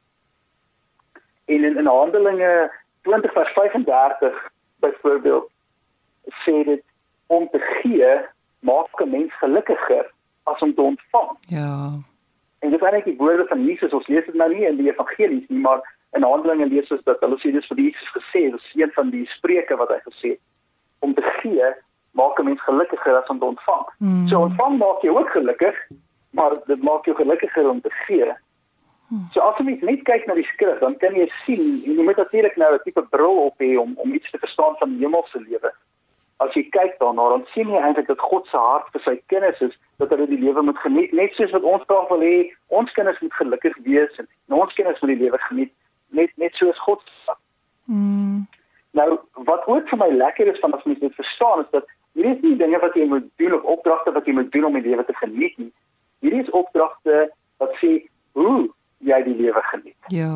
en 1.48 1.64
in, 1.64 1.76
in 1.76 1.86
Handelinge 1.86 2.72
20 3.02 3.32
vers 3.32 3.52
35 3.52 4.50
byvoorbeeld 4.80 5.50
sê 6.44 6.64
dit 6.64 6.82
om 7.26 7.48
te 7.50 7.58
gee 7.58 8.12
maak 8.60 9.00
'n 9.00 9.10
mens 9.10 9.32
gelukkiger 9.38 10.12
as 10.42 10.60
om 10.60 10.74
te 10.74 10.82
ontvang. 10.82 11.30
Ja. 11.40 11.90
En 12.58 12.70
dis 12.70 12.80
eintlik 12.80 13.04
die 13.04 13.16
woorde 13.16 13.46
van 13.46 13.64
Jesus. 13.64 13.92
Ons 13.92 14.06
lees 14.06 14.26
dit 14.26 14.34
nou 14.34 14.48
nie 14.54 14.66
in 14.66 14.76
die 14.76 14.90
evangelies 14.90 15.46
nie, 15.48 15.60
maar 15.62 15.82
in 16.16 16.24
Handelinge 16.26 16.66
lees 16.66 16.90
ons 16.90 17.04
dat 17.04 17.20
hulle 17.20 17.38
sê 17.42 17.52
dis 17.54 17.68
vir 17.70 17.82
Jesus 17.84 18.14
gesê, 18.16 18.50
dis 18.50 18.70
een 18.74 18.92
van 18.96 19.10
die 19.10 19.26
spreuke 19.36 19.76
wat 19.76 19.92
hy 19.94 20.00
gesê 20.08 20.34
het 20.36 20.44
om 21.06 21.14
te 21.14 21.22
gee 21.38 21.68
maak 22.18 22.38
'n 22.40 22.44
mens 22.44 22.62
gelukkiger 22.62 23.16
as 23.16 23.28
om 23.28 23.38
te 23.38 23.44
ontvang. 23.44 23.84
Mm. 23.98 24.28
So 24.28 24.40
ontvang 24.40 24.78
maak 24.78 25.02
jou 25.02 25.18
ook 25.18 25.30
gelukkig, 25.30 25.76
maar 26.30 26.52
dit 26.66 26.82
maak 26.82 27.04
jou 27.04 27.16
gelukkiger 27.16 27.68
om 27.70 27.80
te 27.80 27.90
gee. 27.90 28.32
Mm. 29.08 29.28
So 29.32 29.40
as 29.40 29.58
jy 29.58 29.78
net 29.80 30.02
kyk 30.02 30.26
na 30.26 30.34
die 30.34 30.48
skrif, 30.52 30.78
dan 30.78 30.96
kan 30.96 31.14
jy 31.14 31.28
sien 31.44 31.80
jy 31.84 32.02
moet 32.02 32.16
natuurlik 32.16 32.56
nou 32.56 32.74
'n 32.74 32.82
tipe 32.84 33.02
bril 33.10 33.36
op 33.48 33.58
hê 33.58 33.78
om 33.78 33.94
om 33.96 34.14
iets 34.14 34.30
te 34.30 34.38
verstaan 34.38 34.74
van 34.78 34.90
die 34.90 35.06
hemelse 35.06 35.40
lewe. 35.40 35.72
As 36.38 36.54
jy 36.54 36.62
kyk 36.70 36.98
daarna, 37.00 37.24
dan 37.34 37.44
sien 37.50 37.70
jy 37.72 37.80
eintlik 37.82 38.06
dat 38.06 38.20
God 38.22 38.46
se 38.46 38.56
hart 38.56 38.86
vir 38.94 39.02
sy 39.02 39.16
kinders 39.32 39.60
is 39.64 39.74
dat 39.98 40.12
hulle 40.14 40.28
die 40.30 40.38
lewe 40.38 40.62
moet 40.62 40.78
geniet, 40.78 41.12
net 41.12 41.34
soos 41.34 41.50
wat 41.56 41.66
ons 41.66 41.82
graag 41.88 42.06
wil 42.12 42.22
hê 42.22 42.36
ons 42.80 42.92
kinders 42.94 43.18
moet 43.24 43.34
gelukkig 43.40 43.74
wees 43.88 44.20
en 44.22 44.28
ons 44.60 44.74
kinders 44.78 45.00
moet 45.02 45.16
die 45.16 45.24
lewe 45.24 45.40
geniet 45.48 45.74
net 46.10 46.30
net 46.36 46.54
soos 46.54 46.78
God 46.86 47.02
sê. 47.26 47.34
Mm. 47.88 48.46
Nou 48.96 49.08
wat 49.48 49.66
ook 49.66 49.88
vir 49.90 50.00
my 50.00 50.08
lekker 50.14 50.50
is 50.52 50.60
van 50.62 50.74
as 50.76 50.84
mens 50.84 51.00
dit 51.00 51.14
verstaan 51.14 51.64
is 51.64 51.70
dat 51.76 51.90
hierdie 52.18 52.36
is 52.36 52.44
nie 52.44 52.56
dinge 52.60 52.80
wat 52.82 52.96
jy 52.96 53.06
moet 53.08 53.26
doen 53.42 53.54
of 53.58 53.68
opdragte 53.76 54.14
wat 54.16 54.26
jy 54.26 54.34
moet 54.38 54.52
doen 54.52 54.68
om 54.68 54.78
die 54.78 54.86
lewe 54.88 55.04
te 55.04 55.16
geniet 55.20 55.58
nie. 55.58 55.70
Hierdie 56.24 56.42
is 56.46 56.56
opdragte 56.56 57.28
wat 57.62 57.76
sê 57.82 57.92
hoe 58.38 58.68
jy 59.06 59.20
die 59.26 59.36
lewe 59.42 59.62
geniet. 59.72 59.98
Ja. 60.14 60.32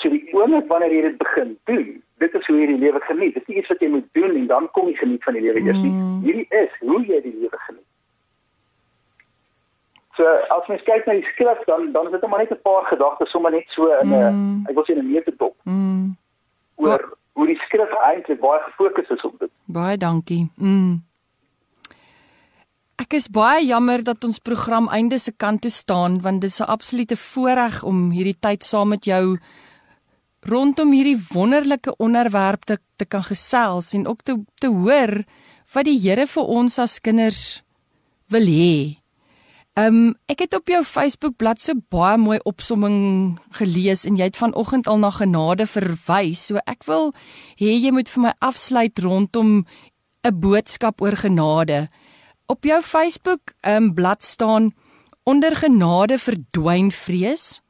So 0.00 0.12
die 0.12 0.24
oomblik 0.36 0.68
wanneer 0.72 0.92
jy 0.92 1.02
dit 1.08 1.18
begin 1.22 1.54
doen, 1.70 1.88
dit 2.18 2.34
is 2.34 2.46
hoe 2.46 2.56
jy 2.60 2.66
die 2.66 2.78
lewe 2.78 3.00
geniet. 3.00 3.34
Dit 3.34 3.42
is 3.42 3.48
nie 3.48 3.58
iets 3.60 3.68
wat 3.68 3.82
jy 3.84 3.88
moet 3.92 4.06
doen 4.12 4.36
en 4.36 4.46
dan 4.46 4.70
kom 4.72 4.88
jy 4.88 4.96
geniet 5.00 5.24
van 5.24 5.36
die 5.36 5.44
lewe 5.44 5.60
eers 5.60 5.82
nie. 5.82 5.92
Mm. 5.92 6.22
Hierdie 6.24 6.46
is 6.62 6.72
hoe 6.80 7.00
jy 7.04 7.20
die 7.24 7.34
lewe 7.34 7.60
geniet. 7.66 7.84
So 10.16 10.24
as 10.54 10.68
mens 10.72 10.84
kyk 10.86 11.04
na 11.06 11.18
die 11.18 11.28
skrif 11.32 11.60
dan 11.68 11.90
dan 11.92 12.08
is 12.08 12.14
dit 12.14 12.28
maar 12.28 12.40
net 12.40 12.52
'n 12.52 12.62
paar 12.64 12.86
gedagtes 12.88 13.30
sommer 13.30 13.52
net 13.52 13.68
so 13.68 13.90
in 14.00 14.08
'n 14.08 14.34
mm. 14.34 14.66
ek 14.68 14.74
wil 14.74 14.84
sê 14.84 14.96
'n 14.96 15.10
meetdop. 15.12 15.54
Mm. 15.64 16.16
oor 16.76 17.16
hoe 17.32 17.46
die 17.46 17.60
skrif 17.66 17.92
eintlik 18.08 18.40
baie 18.40 18.60
gefokus 18.62 19.08
is 19.08 19.24
op 19.24 19.38
dit. 19.38 19.50
Baie 19.64 19.96
dankie. 19.96 20.48
Mm. 20.56 21.02
Ek 22.96 23.12
is 23.12 23.28
baie 23.28 23.66
jammer 23.66 24.04
dat 24.04 24.24
ons 24.24 24.38
program 24.38 24.88
einde 24.88 25.18
se 25.18 25.32
kant 25.36 25.60
toe 25.60 25.70
staan 25.70 26.20
want 26.20 26.40
dit 26.40 26.50
is 26.50 26.60
'n 26.60 26.72
absolute 26.76 27.16
voorreg 27.16 27.82
om 27.82 28.10
hierdie 28.10 28.40
tyd 28.40 28.64
saam 28.64 28.88
met 28.88 29.04
jou 29.04 29.38
rondom 30.48 30.92
hierdie 30.94 31.18
wonderlike 31.32 31.96
onderwerp 32.02 32.64
te 32.64 32.78
te 32.96 33.04
kan 33.04 33.24
gesels 33.26 33.92
en 33.92 34.06
ook 34.06 34.22
te 34.22 34.36
te 34.60 34.70
hoor 34.72 35.24
wat 35.74 35.84
die 35.88 35.98
Here 36.00 36.26
vir 36.26 36.52
ons 36.58 36.78
as 36.78 37.00
kinders 37.00 37.62
wil 38.32 38.46
hê. 38.46 38.96
Ehm 39.76 39.96
um, 39.96 40.14
ek 40.32 40.46
het 40.46 40.54
op 40.56 40.70
jou 40.72 40.80
Facebook 40.84 41.36
bladsy 41.36 41.74
so 41.74 41.82
baie 41.92 42.16
mooi 42.16 42.38
opsomming 42.48 43.36
gelees 43.58 44.06
en 44.08 44.16
jy 44.16 44.30
het 44.30 44.38
vanoggend 44.40 44.86
al 44.88 45.02
na 45.02 45.10
genade 45.12 45.66
verwys. 45.68 46.46
So 46.48 46.62
ek 46.64 46.86
wil 46.88 47.12
hê 47.60 47.74
jy 47.76 47.92
moet 47.92 48.08
vir 48.08 48.22
my 48.22 48.32
afsluit 48.40 48.98
rondom 49.04 49.66
'n 50.24 50.40
boodskap 50.40 51.02
oor 51.02 51.16
genade. 51.16 51.88
Op 52.46 52.64
jou 52.64 52.80
Facebook 52.82 53.52
ehm 53.60 53.82
um, 53.82 53.94
blad 53.94 54.22
staan 54.22 54.72
onder 55.24 55.56
genade 55.56 56.18
verdwyn 56.18 56.90
vrees. 56.92 57.60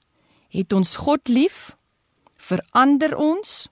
Het 0.49 0.73
ons 0.73 0.97
God 0.97 1.29
lief? 1.29 1.77
Verander 2.47 3.17
ons? 3.19 3.67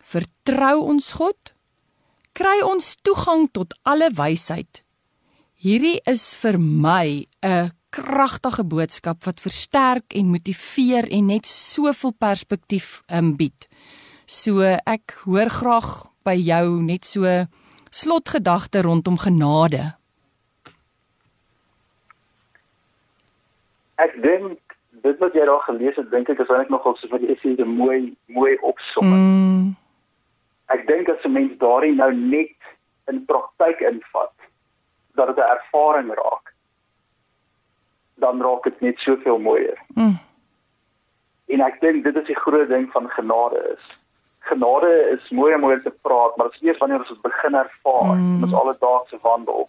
Vertrou 0.00 0.78
ons 0.88 1.10
God? 1.18 1.52
Kry 2.32 2.62
ons 2.64 2.94
toegang 3.04 3.50
tot 3.52 3.74
alle 3.84 4.08
wysheid? 4.16 4.80
Hierdie 5.60 6.00
is 6.08 6.34
vir 6.40 6.56
my 6.58 7.26
'n 7.42 7.72
kragtige 7.90 8.64
boodskap 8.64 9.24
wat 9.24 9.40
versterk 9.40 10.14
en 10.18 10.32
motiveer 10.32 11.06
en 11.10 11.26
net 11.26 11.46
soveel 11.46 12.12
perspektief 12.18 13.02
um, 13.08 13.36
bied. 13.36 13.68
So 14.26 14.60
ek 14.62 15.14
hoor 15.24 15.50
graag 15.50 15.90
by 16.24 16.34
jou 16.34 16.82
net 16.82 17.04
so 17.04 17.24
slotgedagte 17.90 18.82
rondom 18.82 19.18
genade. 19.18 19.94
Ek 23.96 24.12
dink 24.22 24.63
dit 25.04 25.18
wat 25.20 25.34
jy 25.36 25.44
daar 25.44 25.64
gelees 25.68 25.96
het, 26.00 26.10
dink 26.10 26.30
ek 26.32 26.40
is 26.40 26.48
eintlik 26.48 26.72
nogal 26.72 26.96
so 26.96 27.10
wat 27.12 27.24
jy 27.24 27.36
sê 27.42 27.52
'n 27.54 27.76
mooi 27.76 28.16
mooi 28.26 28.56
opsomming. 28.70 29.24
Mm. 29.24 29.66
Ek 30.74 30.86
dink 30.88 31.08
as 31.08 31.24
'n 31.24 31.32
mens 31.32 31.52
daarin 31.58 31.96
nou 31.96 32.12
net 32.12 32.56
in 33.12 33.24
praktyk 33.24 33.80
invat, 33.80 34.36
dat 35.14 35.26
dit 35.26 35.36
'n 35.36 35.50
ervaring 35.56 36.08
raak 36.14 36.52
dan 38.14 38.42
raak 38.42 38.62
dit 38.62 38.80
net 38.80 38.98
soveel 38.98 39.38
mooier. 39.38 39.78
Mm. 39.94 40.18
En 41.46 41.60
ek 41.60 41.80
dink 41.80 42.04
dit 42.04 42.16
is 42.16 42.26
die 42.26 42.42
groot 42.44 42.68
ding 42.68 42.90
van 42.92 43.08
genade 43.10 43.60
is. 43.76 43.98
Genade 44.40 44.92
is 45.10 45.30
mooi 45.30 45.54
om 45.54 45.64
oor 45.64 45.80
te 45.82 45.94
praat, 46.02 46.36
maar 46.36 46.46
dit 46.46 46.54
is 46.54 46.68
eers 46.68 46.78
wanneer 46.78 46.98
ons 46.98 47.08
dit 47.08 47.22
begin 47.22 47.54
ervaar 47.54 48.14
mm. 48.14 48.36
in 48.36 48.44
ons 48.44 48.54
alledaagse 48.54 49.18
wandel 49.22 49.68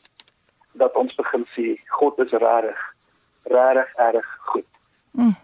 dat 0.73 0.95
ons 0.95 1.15
begin 1.15 1.45
sien 1.55 1.79
God 1.87 2.19
is 2.19 2.31
regtig 2.31 2.93
regtig 3.43 3.93
erg 3.95 4.37
goed. 4.39 4.67
Mm. 5.15 5.35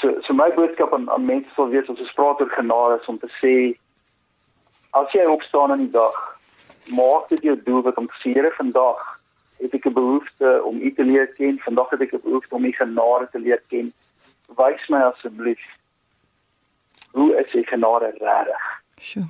So 0.00 0.20
so 0.26 0.34
my 0.34 0.50
boodskap 0.50 0.94
aan, 0.94 1.10
aan 1.10 1.24
mense 1.24 1.50
sal 1.54 1.68
wees 1.68 1.88
as 1.90 2.00
ons 2.00 2.14
praat 2.18 2.40
oor 2.40 2.50
genade 2.50 3.00
is 3.00 3.08
om 3.08 3.18
te 3.18 3.30
sê 3.40 3.56
as 5.00 5.12
jy 5.16 5.26
opstaan 5.26 5.72
in 5.76 5.86
die 5.86 5.94
dag 5.94 6.18
maak 6.96 7.28
dit 7.28 7.42
jou 7.42 7.56
doel 7.66 7.82
wat 7.82 7.98
om 7.98 8.06
te 8.06 8.22
sê 8.22 8.34
Here 8.34 8.50
vandag 8.56 9.02
het 9.62 9.74
ek 9.74 9.86
'n 9.86 9.92
behoefte 9.92 10.62
om 10.64 10.80
U 10.80 10.94
te 10.94 11.04
leer 11.04 11.26
ken. 11.26 11.58
Vandag 11.58 11.90
het 11.90 12.00
ek 12.00 12.14
'n 12.14 12.24
behoefte 12.24 12.54
om 12.54 12.64
U 12.64 12.72
genade 12.72 13.28
te 13.30 13.38
leer 13.38 13.62
ken. 13.68 13.92
Wys 14.56 14.88
my 14.88 15.00
asseblief 15.10 15.62
hoe 17.12 17.36
is 17.36 17.54
U 17.54 17.62
genade 17.62 18.10
regtig? 18.18 18.82
Sjoe. 18.98 19.24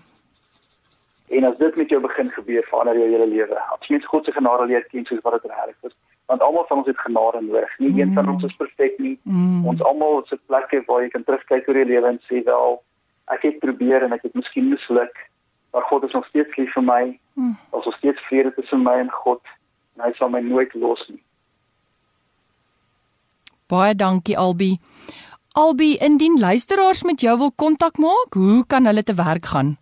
En 1.28 1.44
as 1.44 1.56
dit 1.56 1.76
met 1.76 1.88
jou 1.88 2.00
begin 2.00 2.30
gebeur, 2.30 2.62
verander 2.62 2.98
jou 2.98 3.08
hele 3.10 3.26
lewe. 3.26 3.58
As 3.58 3.88
mens 3.88 4.06
God 4.06 4.24
se 4.24 4.32
genade 4.32 4.66
leer 4.66 4.84
ken 4.84 5.04
soos 5.04 5.20
wat 5.22 5.42
dit 5.42 5.50
regtig 5.50 5.76
is, 5.80 5.96
want 6.32 6.42
almal 6.42 6.64
van 6.68 6.80
ons 6.80 6.88
het 6.88 6.98
genade 7.04 7.40
nodig. 7.44 7.74
Nie 7.78 7.92
mm. 7.92 7.98
een 8.00 8.14
van 8.16 8.28
ons 8.32 8.44
is 8.48 8.56
perfek 8.56 8.96
nie. 8.98 9.18
Mm. 9.22 9.66
Ons 9.68 9.82
almal 9.84 10.16
het 10.22 10.32
'n 10.32 10.40
plekke 10.46 10.82
waar 10.86 11.02
jy 11.02 11.10
kan 11.12 11.24
terugkyk 11.24 11.68
oor 11.68 11.76
jou 11.76 11.86
lewe 11.86 12.08
en 12.08 12.20
sê 12.28 12.42
wel, 12.44 12.80
ek 13.34 13.42
het 13.42 13.58
probeer 13.58 14.02
en 14.02 14.12
ek 14.12 14.22
het 14.22 14.34
miskien 14.34 14.68
misluk 14.68 15.16
maar 15.72 15.82
God 15.82 16.02
is 16.02 16.12
nog 16.12 16.26
steeds 16.26 16.56
lief 16.56 16.72
vir 16.72 16.84
my. 16.84 17.02
Hmm. 17.34 17.56
Ons 17.70 17.86
is 17.86 17.96
steeds 17.96 18.20
vrede 18.28 18.52
tussen 18.54 18.82
my 18.84 18.98
en 19.00 19.10
God. 19.10 19.40
En 19.96 20.04
hy 20.06 20.12
sal 20.18 20.28
my 20.32 20.40
nooit 20.44 20.74
los 20.76 21.04
nie. 21.08 21.20
Baie 23.72 23.94
dankie 23.96 24.36
Albi. 24.38 24.76
Albi, 25.56 25.94
indien 26.00 26.36
luisteraars 26.40 27.02
met 27.08 27.20
jou 27.24 27.38
wil 27.38 27.52
kontak 27.56 27.96
maak, 28.00 28.36
hoe 28.36 28.64
kan 28.68 28.88
hulle 28.88 29.02
te 29.02 29.16
werk 29.16 29.48
gaan? 29.52 29.76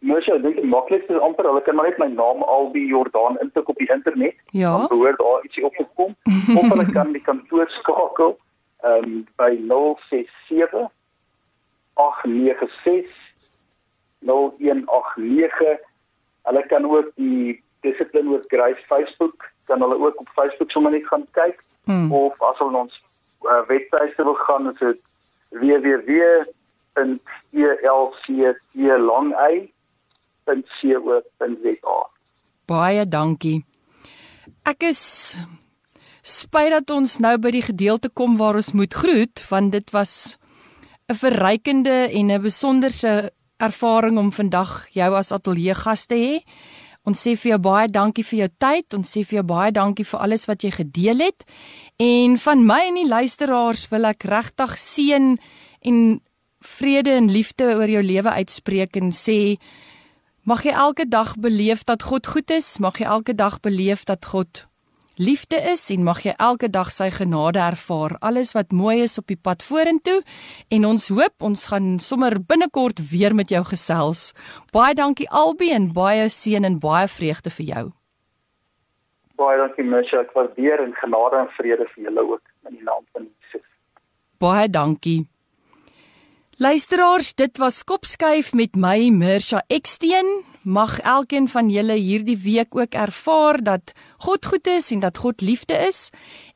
Mens 0.00 0.24
sou 0.24 0.38
dink 0.40 0.56
die 0.56 0.64
maklikste 0.64 1.12
is 1.12 1.20
amper 1.20 1.44
hulle 1.44 1.60
kan 1.64 1.76
maar 1.76 1.90
net 1.90 1.98
my 2.00 2.06
naam 2.12 2.42
Albi 2.42 2.86
Jordaan 2.88 3.36
intik 3.44 3.68
op 3.68 3.76
die 3.76 3.90
internet. 3.92 4.36
Ja. 4.56 4.70
Dan 4.78 4.86
behoort 4.88 5.18
daar 5.18 5.44
ietsie 5.44 5.64
op 5.64 5.74
te 5.76 5.86
kom. 5.94 6.16
of 6.58 6.68
hulle 6.72 6.86
kan 6.92 7.12
die 7.12 7.22
kantoor 7.22 7.68
skakel 7.80 8.38
ehm 8.80 9.04
um, 9.04 9.26
by 9.36 9.50
067 9.68 10.88
896 11.94 13.10
0189. 14.24 15.84
Hulle 16.48 16.66
kan 16.66 16.88
ook 16.88 17.12
die 17.14 17.62
Discipline 17.80 18.30
with 18.30 18.48
Grace 18.48 18.80
Facebook, 18.86 19.50
kan 19.64 19.80
hulle 19.80 19.98
ook 20.00 20.20
op 20.20 20.28
Facebook 20.28 20.70
sommer 20.70 20.90
net 20.90 21.06
gaan 21.06 21.26
kyk 21.36 21.60
hmm. 21.84 22.12
of 22.12 22.42
as 22.42 22.58
hulle 22.58 22.76
ons 22.76 23.02
uh, 23.44 23.60
webtuiste 23.68 24.24
wil 24.24 24.34
gaan, 24.34 24.72
is 24.72 24.78
dit 24.78 25.00
www.elct.co.za. 30.58 31.98
Baie 32.70 33.06
dankie. 33.08 33.64
Ek 34.68 34.84
is 34.90 35.02
spyt 36.22 36.70
dat 36.74 36.90
ons 36.94 37.18
nou 37.22 37.36
by 37.40 37.50
die 37.54 37.64
gedeelte 37.64 38.10
kom 38.12 38.36
waar 38.38 38.58
ons 38.60 38.72
moet 38.76 38.94
groet 38.94 39.40
want 39.48 39.72
dit 39.72 39.90
was 39.90 40.36
'n 41.08 41.14
verrykende 41.14 42.10
en 42.12 42.30
'n 42.30 42.42
besonderse 42.42 43.32
ervaring 43.58 44.18
om 44.18 44.32
vandag 44.32 44.86
jou 44.92 45.14
as 45.14 45.32
ateljee 45.32 45.74
gas 45.74 46.06
te 46.06 46.14
hê. 46.14 46.34
Ons 47.04 47.26
sê 47.26 47.36
vir 47.36 47.50
jou 47.50 47.58
baie 47.58 47.88
dankie 47.88 48.24
vir 48.24 48.38
jou 48.38 48.48
tyd. 48.58 48.94
Ons 48.94 49.16
sê 49.16 49.24
vir 49.24 49.36
jou 49.40 49.42
baie 49.42 49.72
dankie 49.72 50.04
vir 50.04 50.20
alles 50.20 50.46
wat 50.46 50.62
jy 50.62 50.70
gedeel 50.70 51.18
het. 51.18 51.44
En 51.98 52.38
van 52.38 52.66
my 52.66 52.80
en 52.88 52.94
die 52.94 53.08
luisteraars 53.08 53.88
wil 53.90 54.04
ek 54.04 54.24
regtig 54.24 54.76
seën 54.78 55.38
en 55.80 56.20
vrede 56.60 57.10
en 57.16 57.30
liefde 57.32 57.64
oor 57.64 57.88
jou 57.88 58.02
lewe 58.02 58.30
uitspreek 58.30 58.96
en 58.96 59.12
sê 59.12 59.56
mag 60.44 60.64
jy 60.64 60.72
elke 60.72 61.06
dag 61.08 61.36
beleef 61.36 61.84
dat 61.84 62.02
God 62.02 62.26
goed 62.26 62.50
is. 62.50 62.78
Mag 62.78 62.98
jy 62.98 63.06
elke 63.06 63.34
dag 63.34 63.60
beleef 63.60 64.04
dat 64.04 64.24
God 64.24 64.66
liefde 65.20 65.58
is 65.72 65.82
en 65.92 66.04
mag 66.04 66.22
jy 66.24 66.32
elke 66.40 66.70
dag 66.72 66.90
sy 66.94 67.10
genade 67.12 67.60
ervaar. 67.60 68.16
Alles 68.24 68.54
wat 68.56 68.72
mooi 68.72 69.02
is 69.04 69.18
op 69.20 69.28
die 69.28 69.36
pad 69.36 69.62
vorentoe 69.62 70.20
en 70.72 70.86
ons 70.88 71.08
hoop 71.12 71.44
ons 71.44 71.66
gaan 71.72 71.98
sommer 72.00 72.38
binnekort 72.40 73.02
weer 73.10 73.36
met 73.36 73.52
jou 73.52 73.62
gesels. 73.68 74.30
Baie 74.72 74.94
dankie 74.96 75.28
Albie 75.28 75.74
en 75.76 75.90
baie 75.92 76.28
seën 76.32 76.64
en 76.64 76.78
baie 76.80 77.08
vreugde 77.08 77.52
vir 77.58 77.66
jou. 77.74 77.84
Baie 79.40 79.60
dankie 79.60 79.84
Misha, 79.84 80.24
ek 80.24 80.32
waardeer 80.36 80.82
en 80.84 80.96
genade 81.00 81.44
en 81.44 81.52
vrede 81.56 81.86
vir 81.94 82.08
julle 82.08 82.24
ook 82.34 82.42
in 82.68 82.78
die 82.78 82.84
naam 82.84 83.04
van 83.12 83.28
Jesus. 83.28 83.66
Baie 84.40 84.68
dankie. 84.68 85.24
Luisteraars, 86.60 87.34
dit 87.34 87.56
was 87.56 87.78
Kopskuif 87.88 88.50
met 88.52 88.74
my 88.76 89.06
Mirsha 89.08 89.62
Eksteen. 89.72 90.26
Mag 90.60 90.98
elkeen 91.00 91.46
van 91.48 91.70
julle 91.72 91.94
hierdie 91.96 92.36
week 92.36 92.76
ook 92.76 92.92
ervaar 93.00 93.62
dat 93.64 93.94
God 94.26 94.44
goed 94.44 94.68
is 94.68 94.90
en 94.92 95.00
dat 95.00 95.16
God 95.22 95.40
liefde 95.40 95.78
is 95.86 96.10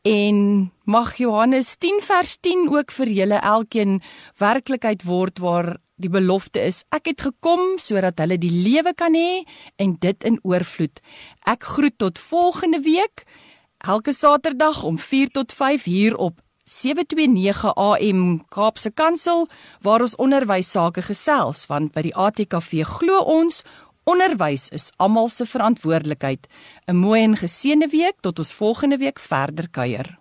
en 0.04 0.68
mag 0.84 1.14
Johannes 1.16 1.72
10 1.80 2.04
vers 2.04 2.36
10 2.36 2.68
ook 2.68 2.92
vir 2.92 3.14
julle 3.16 3.40
elkeen 3.40 4.02
werklikheid 4.36 5.08
word 5.08 5.40
waar 5.40 5.72
die 5.96 6.12
belofte 6.12 6.60
is 6.60 6.84
ek 6.92 7.14
het 7.14 7.24
gekom 7.30 7.78
sodat 7.80 8.20
hulle 8.20 8.36
die 8.36 8.52
lewe 8.52 8.92
kan 8.92 9.16
hê 9.16 9.40
en 9.80 9.96
dit 10.04 10.28
in 10.28 10.36
oorvloed. 10.44 11.00
Ek 11.48 11.64
groet 11.64 11.96
tot 11.96 12.20
volgende 12.20 12.84
week 12.84 13.24
elke 13.80 14.12
Saterdag 14.12 14.84
om 14.84 15.00
4 15.00 15.32
tot 15.40 15.56
5 15.64 15.88
hier 15.88 16.20
op 16.20 16.43
729 16.64 17.74
AM 17.74 18.44
Kaapse 18.48 18.90
Kansel 18.90 19.48
waar 19.84 20.00
ons 20.00 20.16
onderwys 20.16 20.70
sake 20.70 21.02
gesels 21.04 21.66
want 21.68 21.92
by 21.92 22.02
die 22.06 22.14
ATKV 22.16 22.86
glo 22.88 23.20
ons 23.20 23.62
onderwys 24.08 24.70
is 24.72 24.90
almal 24.96 25.28
se 25.28 25.44
verantwoordelikheid. 25.44 26.46
'n 26.88 26.96
Mooi 26.96 27.22
en 27.22 27.36
geseënde 27.36 27.88
week 27.88 28.16
tot 28.20 28.38
ons 28.38 28.52
volgende 28.52 28.96
week 28.96 29.18
verder 29.18 29.68
kuier. 29.70 30.18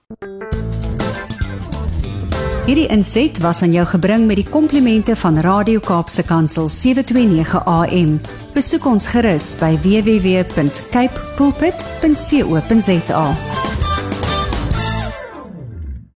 Hierdie 2.66 2.88
inset 2.88 3.38
was 3.40 3.62
aan 3.62 3.72
jou 3.72 3.86
gebring 3.86 4.28
met 4.28 4.36
die 4.36 4.50
komplimente 4.50 5.16
van 5.16 5.40
Radio 5.40 5.80
Kaapse 5.80 6.24
Kansel 6.24 6.70
729 6.70 7.66
AM. 7.66 8.22
Besoek 8.54 8.86
ons 8.86 9.08
gerus 9.08 9.56
by 9.60 9.78
www.cape 9.84 11.20
pulpit.co.za. 11.36 13.26